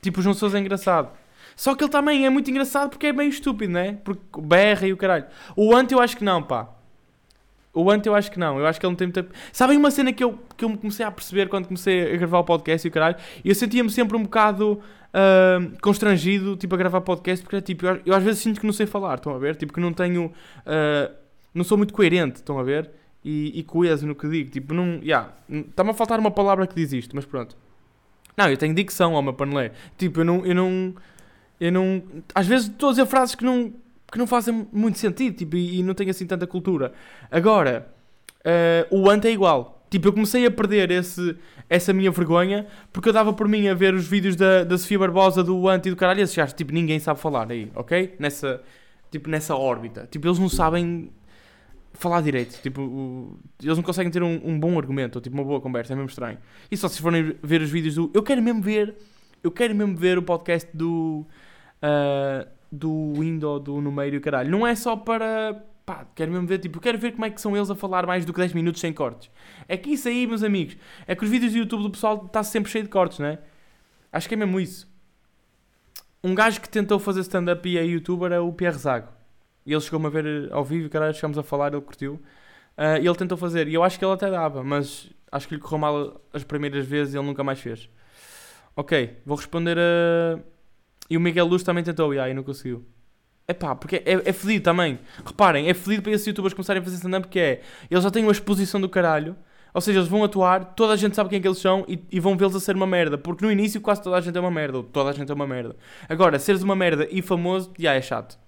Tipo, 0.00 0.18
o 0.18 0.22
João 0.24 0.34
Souza 0.34 0.58
é 0.58 0.60
engraçado. 0.60 1.10
Só 1.54 1.76
que 1.76 1.84
ele 1.84 1.90
também 1.90 2.26
é 2.26 2.30
muito 2.30 2.50
engraçado 2.50 2.90
porque 2.90 3.06
é 3.06 3.12
meio 3.12 3.30
estúpido, 3.30 3.72
né? 3.72 3.98
Porque 4.02 4.20
berra 4.40 4.88
e 4.88 4.92
o 4.92 4.96
caralho. 4.96 5.26
O 5.54 5.72
Ant 5.76 5.92
eu 5.92 6.00
acho 6.00 6.16
que 6.16 6.24
não, 6.24 6.42
pá. 6.42 6.68
O 7.74 7.90
Ant 7.90 8.04
eu 8.06 8.14
acho 8.14 8.30
que 8.30 8.38
não. 8.38 8.58
Eu 8.58 8.66
acho 8.66 8.78
que 8.78 8.84
ele 8.84 8.90
não 8.90 8.96
tem 8.96 9.06
muita... 9.06 9.26
Sabem 9.50 9.78
uma 9.78 9.90
cena 9.90 10.12
que 10.12 10.22
eu, 10.22 10.38
que 10.56 10.64
eu 10.64 10.68
me 10.68 10.76
comecei 10.76 11.04
a 11.06 11.10
perceber 11.10 11.48
quando 11.48 11.66
comecei 11.66 12.14
a 12.14 12.16
gravar 12.16 12.40
o 12.40 12.44
podcast 12.44 12.86
e 12.86 12.90
o 12.90 12.92
caralho? 12.92 13.16
Eu 13.44 13.54
sentia-me 13.54 13.88
sempre 13.88 14.16
um 14.16 14.22
bocado 14.22 14.80
ah, 15.12 15.58
constrangido, 15.80 16.56
tipo, 16.56 16.74
a 16.74 16.78
gravar 16.78 17.00
podcast, 17.00 17.42
porque 17.42 17.62
tipo, 17.62 17.86
eu, 17.86 18.00
eu 18.04 18.14
às 18.14 18.22
vezes 18.22 18.40
sinto 18.40 18.60
que 18.60 18.66
não 18.66 18.74
sei 18.74 18.84
falar, 18.84 19.14
estão 19.14 19.34
a 19.34 19.38
ver? 19.38 19.56
Tipo, 19.56 19.72
que 19.72 19.80
não 19.80 19.92
tenho... 19.92 20.32
ah, 20.66 21.10
não 21.54 21.64
sou 21.64 21.78
muito 21.78 21.94
coerente, 21.94 22.36
estão 22.36 22.58
a 22.58 22.62
ver? 22.62 22.90
E, 23.24 23.58
e 23.58 23.62
coeso 23.62 24.06
no 24.06 24.14
que 24.14 24.28
digo. 24.28 24.50
Tipo, 24.50 24.74
não... 24.74 25.00
Yeah, 25.02 25.32
Está-me 25.48 25.90
a 25.90 25.94
faltar 25.94 26.18
uma 26.20 26.30
palavra 26.30 26.66
que 26.66 26.74
diz 26.74 26.92
isto, 26.92 27.16
mas 27.16 27.24
pronto. 27.24 27.56
Não, 28.36 28.50
eu 28.50 28.56
tenho 28.56 28.74
dicção, 28.74 29.14
ó, 29.14 29.22
meu 29.22 29.32
paneleiro. 29.32 29.72
Tipo, 29.96 30.20
eu 30.20 30.24
não... 30.24 30.44
Eu 30.44 30.54
não 30.54 30.94
eu 31.62 31.70
não. 31.70 32.02
Às 32.34 32.48
vezes 32.48 32.66
estou 32.66 32.88
a 32.88 32.92
dizer 32.92 33.06
frases 33.06 33.36
que 33.36 33.44
não, 33.44 33.72
que 34.12 34.18
não 34.18 34.26
fazem 34.26 34.68
muito 34.72 34.98
sentido 34.98 35.34
tipo, 35.36 35.56
e, 35.56 35.80
e 35.80 35.82
não 35.82 35.94
tenho 35.94 36.10
assim 36.10 36.26
tanta 36.26 36.46
cultura. 36.46 36.92
Agora, 37.30 37.88
eh, 38.44 38.86
o 38.90 39.08
Ant 39.10 39.24
é 39.24 39.30
igual. 39.32 39.78
Tipo, 39.90 40.08
eu 40.08 40.12
comecei 40.12 40.46
a 40.46 40.50
perder 40.50 40.90
esse, 40.90 41.36
essa 41.68 41.92
minha 41.92 42.10
vergonha 42.10 42.66
porque 42.92 43.08
eu 43.08 43.12
dava 43.12 43.32
por 43.32 43.46
mim 43.48 43.68
a 43.68 43.74
ver 43.74 43.92
os 43.94 44.06
vídeos 44.06 44.36
da, 44.36 44.64
da 44.64 44.78
Sofia 44.78 44.98
Barbosa, 44.98 45.42
do 45.42 45.68
Ant 45.68 45.84
e 45.86 45.90
do 45.90 45.96
caralho. 45.96 46.20
E 46.20 46.22
esses 46.22 46.52
tipo, 46.54 46.72
ninguém 46.72 46.98
sabe 46.98 47.18
falar 47.20 47.50
aí, 47.50 47.70
ok? 47.74 48.14
Nessa, 48.18 48.62
tipo, 49.10 49.28
nessa 49.28 49.54
órbita. 49.56 50.06
Tipo, 50.10 50.28
eles 50.28 50.38
não 50.38 50.48
sabem 50.48 51.10
falar 51.94 52.20
direito. 52.22 52.60
Tipo, 52.62 52.80
o- 52.82 53.38
eles 53.62 53.76
não 53.76 53.82
conseguem 53.84 54.10
ter 54.10 54.22
um, 54.22 54.40
um 54.44 54.58
bom 54.58 54.78
argumento 54.78 55.16
ou 55.16 55.22
tipo, 55.22 55.36
uma 55.36 55.44
boa 55.44 55.60
conversa. 55.60 55.92
É 55.92 55.96
mesmo 55.96 56.08
estranho. 56.08 56.38
E 56.70 56.76
só 56.76 56.88
se 56.88 57.00
forem 57.02 57.36
ver 57.42 57.60
os 57.60 57.70
vídeos 57.70 57.94
do. 57.96 58.10
Eu 58.14 58.22
quero 58.22 58.40
mesmo 58.42 58.62
ver. 58.62 58.94
Eu 59.44 59.50
quero 59.50 59.74
mesmo 59.74 59.96
ver 59.96 60.16
o 60.18 60.22
podcast 60.22 60.68
do. 60.74 61.26
ah, 61.82 62.46
do 62.72 63.12
Window, 63.18 63.60
do 63.60 63.78
Numeiro 63.80 64.16
e 64.16 64.20
caralho. 64.20 64.50
Não 64.50 64.66
é 64.66 64.74
só 64.74 64.96
para. 64.96 65.62
Pá, 65.84 66.06
quero 66.14 66.32
mesmo 66.32 66.46
ver, 66.46 66.58
tipo, 66.58 66.80
quero 66.80 66.96
ver 66.96 67.12
como 67.12 67.24
é 67.24 67.30
que 67.30 67.40
são 67.40 67.56
eles 67.56 67.68
a 67.70 67.74
falar 67.74 68.06
mais 68.06 68.24
do 68.24 68.32
que 68.32 68.40
10 68.40 68.54
minutos 68.54 68.80
sem 68.80 68.92
cortes. 68.92 69.30
É 69.68 69.76
que 69.76 69.90
isso 69.90 70.08
aí, 70.08 70.26
meus 70.26 70.42
amigos, 70.42 70.76
é 71.06 71.14
que 71.14 71.24
os 71.24 71.28
vídeos 71.28 71.52
do 71.52 71.58
YouTube 71.58 71.82
do 71.82 71.90
pessoal 71.90 72.24
está 72.24 72.42
sempre 72.42 72.70
cheio 72.70 72.84
de 72.84 72.90
cortes, 72.90 73.18
não 73.18 73.26
é? 73.26 73.38
Acho 74.12 74.28
que 74.28 74.34
é 74.34 74.36
mesmo 74.36 74.58
isso. 74.58 74.90
Um 76.24 76.34
gajo 76.34 76.60
que 76.60 76.68
tentou 76.68 76.98
fazer 76.98 77.20
stand-up 77.20 77.68
e 77.68 77.76
é 77.76 77.84
youtuber 77.84 78.32
é 78.32 78.38
o 78.38 78.52
Pierre 78.52 78.78
Zago. 78.78 79.08
E 79.66 79.72
ele 79.72 79.80
chegou-me 79.80 80.06
a 80.06 80.10
ver 80.10 80.24
eh, 80.24 80.48
ao 80.52 80.64
vivo, 80.64 80.88
caralho, 80.88 81.14
chegámos 81.14 81.36
a 81.36 81.42
falar, 81.42 81.72
ele 81.72 81.82
curtiu. 81.82 82.20
E 82.78 83.06
ele 83.06 83.14
tentou 83.14 83.36
fazer, 83.36 83.68
e 83.68 83.74
eu 83.74 83.84
acho 83.84 83.98
que 83.98 84.04
ele 84.04 84.14
até 84.14 84.30
dava, 84.30 84.64
mas 84.64 85.10
acho 85.30 85.46
que 85.46 85.54
lhe 85.54 85.60
correu 85.60 85.78
mal 85.78 86.20
as 86.32 86.42
primeiras 86.42 86.86
vezes 86.86 87.14
e 87.14 87.18
ele 87.18 87.26
nunca 87.26 87.44
mais 87.44 87.60
fez. 87.60 87.88
Ok, 88.74 89.18
vou 89.26 89.36
responder 89.36 89.78
a. 89.78 90.38
E 91.10 91.16
o 91.16 91.20
Miguel 91.20 91.46
Luz 91.46 91.62
também 91.62 91.84
tentou, 91.84 92.14
e 92.14 92.18
aí 92.18 92.32
não 92.32 92.42
conseguiu. 92.42 92.84
É 93.46 93.52
pá, 93.52 93.74
porque 93.74 93.96
é, 93.96 94.12
é 94.24 94.32
fedido 94.32 94.64
também. 94.64 94.98
Reparem, 95.24 95.68
é 95.68 95.74
fedido 95.74 96.02
para 96.02 96.12
esses 96.12 96.26
youtubers 96.26 96.54
começarem 96.54 96.80
a 96.80 96.84
fazer 96.84 96.96
stand-up 96.96 97.26
porque 97.26 97.40
é. 97.40 97.60
Eles 97.90 98.04
já 98.04 98.10
têm 98.10 98.22
uma 98.22 98.32
exposição 98.32 98.80
do 98.80 98.88
caralho. 98.88 99.36
Ou 99.74 99.80
seja, 99.80 99.98
eles 99.98 100.08
vão 100.08 100.22
atuar, 100.22 100.74
toda 100.74 100.92
a 100.92 100.96
gente 100.96 101.16
sabe 101.16 101.30
quem 101.30 101.38
é 101.38 101.40
que 101.40 101.48
eles 101.48 101.58
são 101.58 101.84
e, 101.88 101.98
e 102.10 102.20
vão 102.20 102.36
vê-los 102.36 102.54
a 102.54 102.60
ser 102.60 102.76
uma 102.76 102.86
merda. 102.86 103.16
Porque 103.16 103.44
no 103.44 103.50
início 103.50 103.80
quase 103.80 104.02
toda 104.02 104.16
a 104.16 104.20
gente 104.20 104.36
é 104.36 104.40
uma 104.40 104.50
merda. 104.50 104.78
Ou 104.78 104.84
toda 104.84 105.10
a 105.10 105.12
gente 105.12 105.30
é 105.30 105.34
uma 105.34 105.46
merda. 105.46 105.74
Agora, 106.08 106.38
seres 106.38 106.62
uma 106.62 106.76
merda 106.76 107.08
e 107.10 107.22
famoso, 107.22 107.72
já 107.78 107.94
é 107.94 108.02
chato. 108.02 108.38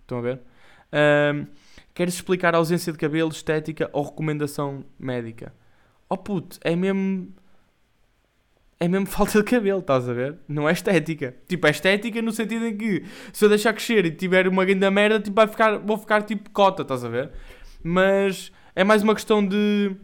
Estão 0.00 0.18
a 0.18 0.20
ver? 0.22 0.40
Ahm, 0.92 1.46
queres 1.94 2.14
explicar 2.14 2.54
a 2.54 2.58
ausência 2.58 2.92
de 2.92 2.98
cabelo, 2.98 3.30
estética 3.30 3.90
ou 3.92 4.02
recomendação 4.02 4.84
médica? 4.98 5.54
Oh 6.08 6.16
puto, 6.16 6.58
é 6.62 6.74
mesmo. 6.74 7.32
É 8.82 8.88
mesmo 8.88 9.06
falta 9.16 9.38
de 9.38 9.44
cabelo, 9.44 9.78
estás 9.78 10.08
a 10.08 10.12
ver? 10.12 10.38
Não 10.48 10.68
é 10.68 10.72
estética. 10.72 11.36
Tipo, 11.46 11.68
é 11.68 11.70
estética 11.70 12.20
no 12.20 12.32
sentido 12.32 12.66
em 12.66 12.76
que 12.76 13.04
se 13.32 13.44
eu 13.44 13.48
deixar 13.48 13.72
crescer 13.72 14.04
e 14.04 14.10
tiver 14.10 14.48
uma 14.48 14.64
grande 14.64 14.90
merda, 14.90 15.20
tipo, 15.20 15.36
vai 15.36 15.46
ficar, 15.46 15.78
vou 15.78 15.96
ficar 15.96 16.22
tipo 16.22 16.50
cota, 16.50 16.82
estás 16.82 17.04
a 17.04 17.08
ver? 17.08 17.30
Mas 17.80 18.50
é 18.74 18.82
mais 18.82 19.04
uma 19.04 19.14
questão 19.14 19.46
de. 19.46 19.94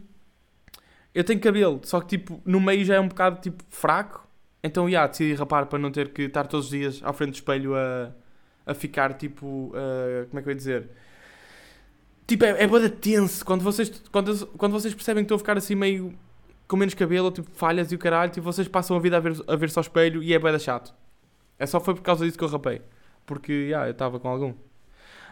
Eu 1.13 1.25
tenho 1.25 1.41
cabelo, 1.41 1.81
só 1.83 1.99
que 1.99 2.17
tipo, 2.17 2.41
no 2.45 2.61
meio 2.61 2.85
já 2.85 2.95
é 2.95 2.99
um 3.01 3.09
bocado 3.09 3.41
tipo 3.41 3.61
fraco. 3.69 4.25
Então, 4.63 4.89
já, 4.89 5.07
decidi 5.07 5.33
rapar 5.33 5.65
para 5.65 5.79
não 5.79 5.91
ter 5.91 6.09
que 6.13 6.21
estar 6.23 6.47
todos 6.47 6.67
os 6.67 6.71
dias 6.71 7.01
à 7.03 7.11
frente 7.11 7.31
do 7.31 7.35
espelho 7.35 7.75
a, 7.75 8.11
a 8.65 8.73
ficar 8.73 9.13
tipo. 9.13 9.73
a- 9.75 10.25
como 10.27 10.39
é 10.39 10.41
que 10.41 10.47
eu 10.47 10.51
ia 10.51 10.55
dizer? 10.55 10.89
Tipo, 12.25 12.45
é, 12.45 12.63
é 12.63 12.67
de 12.67 12.89
tenso. 12.91 13.43
Quando 13.43 13.61
vocês, 13.61 13.89
quando, 14.09 14.47
quando 14.57 14.71
vocês 14.71 14.93
percebem 14.93 15.23
que 15.23 15.25
estou 15.25 15.35
a 15.35 15.39
ficar 15.39 15.57
assim 15.57 15.75
meio 15.75 16.13
com 16.69 16.77
menos 16.77 16.93
cabelo, 16.93 17.31
tipo, 17.31 17.49
falhas 17.51 17.91
e 17.91 17.95
o 17.95 17.97
caralho, 17.97 18.31
tipo, 18.31 18.43
vocês 18.43 18.67
passam 18.67 18.95
a 18.95 18.99
vida 18.99 19.17
a 19.17 19.19
ver, 19.19 19.33
a 19.47 19.55
ver 19.55 19.71
só 19.71 19.81
espelho 19.81 20.21
e 20.21 20.35
é 20.35 20.39
de 20.39 20.59
chato. 20.59 20.93
É 21.57 21.65
só 21.65 21.79
foi 21.79 21.95
por 21.95 22.03
causa 22.03 22.23
disso 22.23 22.37
que 22.37 22.43
eu 22.43 22.47
rapei. 22.47 22.79
Porque, 23.25 23.69
já, 23.71 23.87
eu 23.87 23.91
estava 23.91 24.19
com 24.19 24.29
algum. 24.29 24.53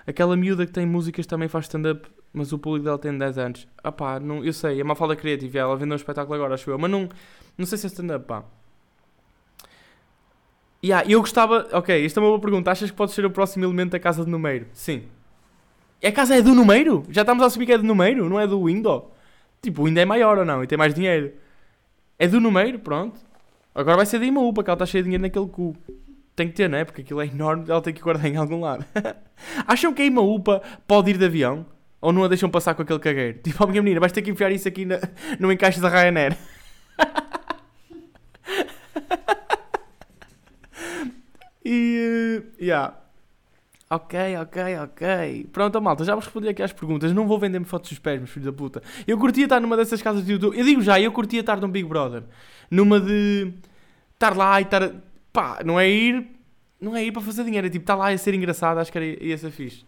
Aquela 0.08 0.36
miúda 0.36 0.66
que 0.66 0.72
tem 0.72 0.86
músicas 0.86 1.28
também 1.28 1.48
faz 1.48 1.66
stand-up, 1.66 2.10
mas 2.34 2.52
o 2.52 2.58
público 2.58 2.86
dela 2.86 2.98
tem 2.98 3.16
10 3.16 3.38
anos. 3.38 3.68
Ah 3.84 3.92
pá, 3.92 4.20
não, 4.20 4.44
eu 4.44 4.52
sei, 4.52 4.82
é 4.82 4.84
uma 4.84 4.96
falda 4.96 5.16
criativa. 5.16 5.60
Ela 5.60 5.78
vendeu 5.78 5.94
um 5.94 5.96
espetáculo 5.96 6.34
agora, 6.34 6.56
acho 6.56 6.72
eu. 6.72 6.80
Mas 6.80 6.90
não, 6.90 7.08
não 7.56 7.68
sei 7.68 7.78
se 7.78 7.86
é 7.86 7.90
stand-up, 7.90 8.26
pá. 8.26 8.44
Yeah, 10.84 11.08
eu 11.08 11.20
gostava. 11.20 11.68
Ok, 11.72 12.04
isto 12.04 12.20
é 12.20 12.24
uma 12.24 12.30
boa 12.30 12.42
pergunta. 12.42 12.72
Achas 12.72 12.90
que 12.90 12.98
pode 12.98 13.12
ser 13.12 13.26
o 13.26 13.30
próximo 13.30 13.64
elemento 13.64 13.92
da 13.92 14.00
casa 14.00 14.26
de 14.26 14.32
Numeiro? 14.32 14.66
Sim. 14.74 15.04
A 16.04 16.12
casa 16.12 16.36
é 16.36 16.42
do 16.42 16.56
Numeiro? 16.56 17.04
Já 17.10 17.22
estamos 17.22 17.44
a 17.44 17.48
assumir 17.48 17.68
que 17.68 17.74
é 17.74 17.78
do 17.78 17.84
Numeiro, 17.84 18.28
não 18.28 18.40
é 18.40 18.48
do 18.48 18.64
Window? 18.64 19.14
Tipo, 19.68 19.84
Window 19.84 20.02
é 20.02 20.06
maior 20.06 20.38
ou 20.38 20.46
não? 20.46 20.64
E 20.64 20.68
tem 20.68 20.78
mais 20.78 20.94
dinheiro. 20.94 21.34
É 22.18 22.26
do 22.26 22.40
Numeiro, 22.40 22.80
pronto. 22.80 23.20
Agora 23.76 23.98
vai 23.98 24.06
ser 24.06 24.18
da 24.18 24.26
Imaúpa, 24.26 24.64
que 24.64 24.70
ela 24.70 24.76
está 24.76 24.86
cheia 24.86 25.04
de 25.04 25.08
dinheiro 25.08 25.24
naquele 25.24 25.48
cu. 25.48 25.76
Tem 26.38 26.48
que 26.48 26.54
ter, 26.54 26.70
não 26.70 26.78
é? 26.78 26.86
Porque 26.86 27.02
aquilo 27.02 27.20
é 27.20 27.26
enorme, 27.26 27.66
ela 27.68 27.82
tem 27.82 27.94
que 27.94 28.00
guardar 28.02 28.28
em 28.32 28.38
algum 28.38 28.62
lado. 28.62 28.86
Acham 29.68 29.94
que 29.94 30.04
a 30.04 30.06
Imaúpa 30.06 30.62
pode 30.88 31.12
ir 31.12 31.18
de 31.18 31.26
avião? 31.26 31.66
Ou 32.00 32.14
não 32.14 32.24
a 32.24 32.30
deixam 32.30 32.50
passar 32.50 32.76
com 32.76 32.82
aquele 32.82 33.00
cagueiro? 33.00 33.40
Tipo, 33.44 33.66
ó 33.66 33.68
minha 33.68 33.82
menina, 33.82 34.00
vais 34.00 34.14
ter 34.14 34.22
que 34.22 34.32
enfiar 34.32 34.54
isso 34.54 34.70
aqui 34.70 34.86
na, 34.86 35.02
no 35.38 35.52
encaixe 35.52 35.82
da 35.82 35.90
Ryanair. 35.90 36.38
e. 41.66 42.40
Uh, 42.40 42.64
yeah. 42.64 42.96
Ok, 43.90 44.36
ok, 44.42 44.78
ok. 44.80 45.48
Pronto, 45.54 45.82
malta, 45.82 46.04
já 46.04 46.14
vos 46.14 46.26
respondi 46.26 46.50
aqui 46.50 46.62
às 46.62 46.74
perguntas. 46.74 47.14
Não 47.14 47.26
vou 47.26 47.40
vender-me 47.40 47.66
fotos 47.66 47.90
dos 47.90 48.00
pés, 48.00 48.18
meus 48.20 48.30
filhos 48.30 48.46
da 48.46 48.52
puta. 48.52 48.84
Eu 49.08 49.18
curtia 49.18 49.46
estar 49.46 49.62
numa 49.62 49.78
dessas 49.78 50.02
casas 50.02 50.26
de 50.26 50.34
YouTube. 50.34 50.58
Eu 50.58 50.66
digo 50.66 50.82
já, 50.82 51.00
eu 51.00 51.12
curtia 51.12 51.40
estar 51.40 51.60
num 51.62 51.70
Big 51.70 51.88
Brother. 51.88 52.24
Numa 52.70 53.00
de. 53.00 53.54
Estar 54.14 54.36
lá 54.36 54.60
e 54.60 54.64
estar. 54.64 54.92
Pá, 55.32 55.62
não 55.64 55.80
é 55.80 55.90
ir. 55.90 56.28
Não 56.82 56.96
é 56.96 57.04
ir 57.06 57.12
para 57.14 57.22
fazer 57.22 57.46
dinheiro, 57.46 57.66
é 57.66 57.70
tipo 57.70 57.84
estar 57.84 57.96
lá 57.96 58.12
e 58.12 58.18
ser 58.18 58.34
engraçado. 58.34 58.78
Acho 58.80 58.92
que 58.92 58.98
era, 58.98 59.06
ia 59.06 59.38
ser 59.38 59.52
fixe. 59.52 59.86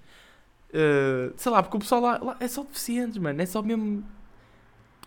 Uh, 0.70 1.34
sei 1.36 1.52
lá, 1.52 1.62
porque 1.62 1.76
o 1.78 1.80
pessoal 1.80 2.02
lá, 2.02 2.20
lá 2.20 2.38
é 2.39 2.47
só 2.47 2.64
deficientes, 2.64 3.18
mano. 3.18 3.41
É 3.41 3.45
só 3.45 3.62
mesmo. 3.62 4.04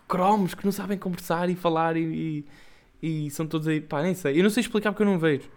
cromos 0.07 0.53
que 0.53 0.65
não 0.65 0.71
sabem 0.71 0.99
conversar 0.99 1.49
e 1.49 1.55
falar 1.55 1.97
e, 1.97 2.45
e, 3.01 3.25
e 3.25 3.31
são 3.31 3.47
todos 3.47 3.67
aí. 3.67 3.81
Pá, 3.81 4.03
nem 4.03 4.13
sei. 4.13 4.39
Eu 4.39 4.43
não 4.43 4.51
sei 4.51 4.61
explicar 4.61 4.91
porque 4.91 5.01
eu 5.03 5.07
não 5.07 5.17
vejo. 5.17 5.49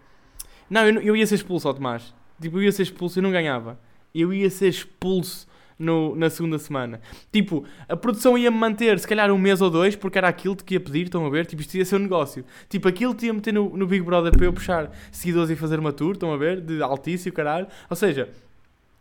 Não, 0.69 0.87
eu, 0.87 1.01
eu 1.01 1.15
ia 1.15 1.27
ser 1.27 1.35
expulso 1.35 1.67
ao 1.67 1.73
Tomás. 1.75 2.16
Tipo, 2.41 2.57
eu 2.57 2.63
ia 2.63 2.71
ser 2.71 2.83
expulso 2.83 3.19
e 3.19 3.21
não 3.21 3.31
ganhava. 3.31 3.79
Eu 4.13 4.33
ia 4.33 4.49
ser 4.49 4.69
expulso 4.69 5.47
no, 5.77 6.15
na 6.15 6.29
segunda 6.29 6.57
semana. 6.57 6.99
Tipo, 7.31 7.63
a 7.87 7.95
produção 7.95 8.37
ia-me 8.37 8.57
manter 8.57 8.97
se 8.99 9.07
calhar 9.07 9.31
um 9.31 9.37
mês 9.37 9.61
ou 9.61 9.69
dois, 9.69 9.95
porque 9.95 10.17
era 10.17 10.27
aquilo 10.27 10.55
que 10.55 10.75
ia 10.75 10.79
pedir, 10.79 11.03
estão 11.03 11.25
a 11.25 11.29
ver? 11.29 11.45
Tipo, 11.45 11.61
isto 11.61 11.75
ia 11.75 11.85
ser 11.85 11.95
um 11.97 11.99
negócio. 11.99 12.43
Tipo, 12.69 12.87
aquilo 12.87 13.13
te 13.13 13.27
ia 13.27 13.33
meter 13.33 13.53
no, 13.53 13.75
no 13.77 13.85
Big 13.87 14.03
Brother 14.03 14.31
para 14.31 14.45
eu 14.45 14.53
puxar 14.53 14.91
seguidores 15.11 15.49
e 15.49 15.55
fazer 15.55 15.79
uma 15.79 15.93
tour, 15.93 16.13
estão 16.13 16.33
a 16.33 16.37
ver? 16.37 16.61
De 16.61 16.81
altíssimo, 16.81 17.35
caralho. 17.35 17.67
Ou 17.89 17.95
seja, 17.95 18.29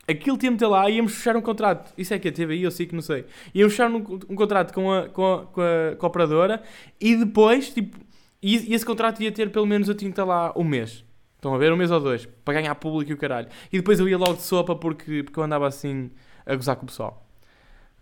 aquilo 0.07 0.39
ia 0.43 0.51
meter 0.51 0.67
lá 0.67 0.89
íamos 0.91 1.15
fechar 1.15 1.37
um 1.37 1.41
contrato. 1.43 1.93
Isso 1.97 2.13
é 2.15 2.19
que 2.19 2.29
é 2.29 2.31
TVI, 2.31 2.63
eu 2.63 2.71
sei 2.71 2.87
que 2.87 2.95
não 2.95 3.03
sei. 3.03 3.25
Íamos 3.55 3.73
fechar 3.73 3.91
um, 3.91 3.97
um 4.29 4.35
contrato 4.37 4.73
com 4.73 4.93
a, 4.93 5.09
com, 5.09 5.35
a, 5.35 5.47
com, 5.47 5.61
a, 5.63 5.97
com 5.97 6.07
a 6.07 6.09
operadora 6.09 6.63
e 7.01 7.17
depois, 7.17 7.71
tipo, 7.71 7.99
E, 8.43 8.71
e 8.71 8.75
esse 8.75 8.85
contrato 8.85 9.23
ia 9.23 9.33
ter 9.33 9.51
pelo 9.51 9.67
menos 9.67 9.87
tinha 9.89 9.97
que 9.97 10.07
estar 10.09 10.25
lá 10.25 10.53
um 10.57 10.65
mês. 10.65 11.06
Estão 11.37 11.55
a 11.55 11.59
ver? 11.59 11.73
Um 11.73 11.77
mês 11.77 11.91
ou 11.91 12.01
dois. 12.01 12.27
Para 12.45 12.55
ganhar 12.55 12.75
público 12.75 13.13
e 13.13 13.15
o 13.15 13.19
caralho. 13.19 13.49
E 13.73 13.77
depois 13.77 14.01
eu 14.01 14.09
ia 14.09 14.19
logo 14.19 14.35
de 14.35 14.43
sopa 14.43 14.75
porque, 14.75 15.23
porque 15.23 15.39
eu 15.39 15.45
andava 15.45 15.67
assim 15.67 16.11
a 16.45 16.55
gozar 16.55 16.77
com 16.77 16.85
o 16.85 16.87
pessoal. 16.87 17.27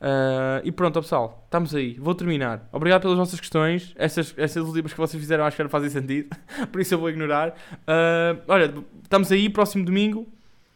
Ah, 0.06 0.60
e 0.62 0.70
pronto, 0.70 1.00
pessoal, 1.00 1.42
estamos 1.46 1.74
aí. 1.74 1.94
Vou 1.94 2.14
terminar. 2.14 2.68
Obrigado 2.70 3.02
pelas 3.02 3.16
vossas 3.16 3.40
questões. 3.40 3.94
Essas, 3.96 4.34
essas 4.36 4.62
últimas 4.62 4.92
que 4.92 4.98
vocês 4.98 5.18
fizeram 5.18 5.44
acho 5.44 5.56
que 5.56 5.62
não 5.62 5.70
fazem 5.70 5.88
sentido. 5.88 6.36
Por 6.70 6.80
isso 6.80 6.92
eu 6.94 6.98
vou 6.98 7.08
ignorar. 7.08 7.54
Ah, 7.86 8.36
olha, 8.46 8.74
estamos 9.02 9.32
aí, 9.32 9.48
próximo 9.48 9.84
domingo. 9.84 10.28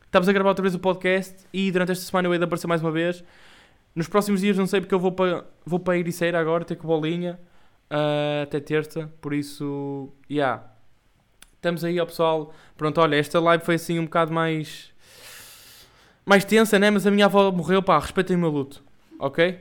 Estamos 0.06 0.28
a 0.28 0.32
gravar 0.32 0.48
outra 0.48 0.62
vez 0.62 0.74
o 0.74 0.78
podcast. 0.78 1.36
E 1.52 1.70
durante 1.70 1.92
esta 1.92 2.04
semana 2.04 2.28
eu 2.28 2.38
de 2.38 2.44
aparecer 2.44 2.66
mais 2.66 2.80
uma 2.80 2.90
vez. 2.90 3.22
Nos 3.94 4.08
próximos 4.08 4.40
dias 4.40 4.56
não 4.56 4.66
sei 4.66 4.80
porque 4.80 4.94
eu 4.94 5.00
vou 5.00 5.12
para 5.12 5.44
vou 5.66 5.78
para 5.80 5.98
Ericeira 5.98 6.40
agora, 6.40 6.64
ter 6.64 6.76
com 6.76 6.88
bolinha. 6.88 7.38
ah, 7.90 8.42
até 8.44 8.60
terça. 8.60 9.12
Por 9.20 9.34
isso. 9.34 10.10
Yeah. 10.30 10.77
Estamos 11.58 11.82
aí, 11.82 11.98
ó 11.98 12.06
pessoal. 12.06 12.54
Pronto, 12.76 13.00
olha, 13.00 13.16
esta 13.16 13.40
live 13.40 13.64
foi 13.64 13.74
assim 13.74 13.98
um 13.98 14.04
bocado 14.04 14.32
mais. 14.32 14.92
mais 16.24 16.44
tensa, 16.44 16.78
né? 16.78 16.88
Mas 16.88 17.04
a 17.04 17.10
minha 17.10 17.26
avó 17.26 17.50
morreu, 17.50 17.82
pá, 17.82 17.98
respeitem 17.98 18.36
o 18.36 18.38
meu 18.38 18.50
luto, 18.50 18.82
ok? 19.18 19.58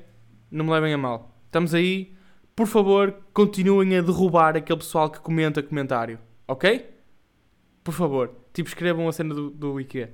Não 0.51 0.63
me 0.63 0.71
levem 0.71 0.93
a 0.93 0.97
mal. 0.97 1.35
Estamos 1.47 1.73
aí. 1.73 2.15
Por 2.55 2.67
favor, 2.67 3.15
continuem 3.33 3.97
a 3.97 4.01
derrubar 4.01 4.55
aquele 4.55 4.79
pessoal 4.79 5.09
que 5.09 5.19
comenta 5.19 5.63
comentário, 5.63 6.19
ok? 6.47 6.87
Por 7.83 7.93
favor, 7.93 8.31
tipo, 8.53 8.69
escrevam 8.69 9.07
a 9.07 9.11
cena 9.11 9.33
do, 9.33 9.49
do 9.49 9.79
IKEA. 9.79 10.13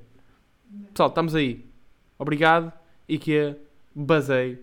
Pessoal, 0.94 1.10
estamos 1.10 1.36
aí. 1.36 1.66
Obrigado, 2.18 2.72
IKEA. 3.10 3.60
Basei. 3.94 4.60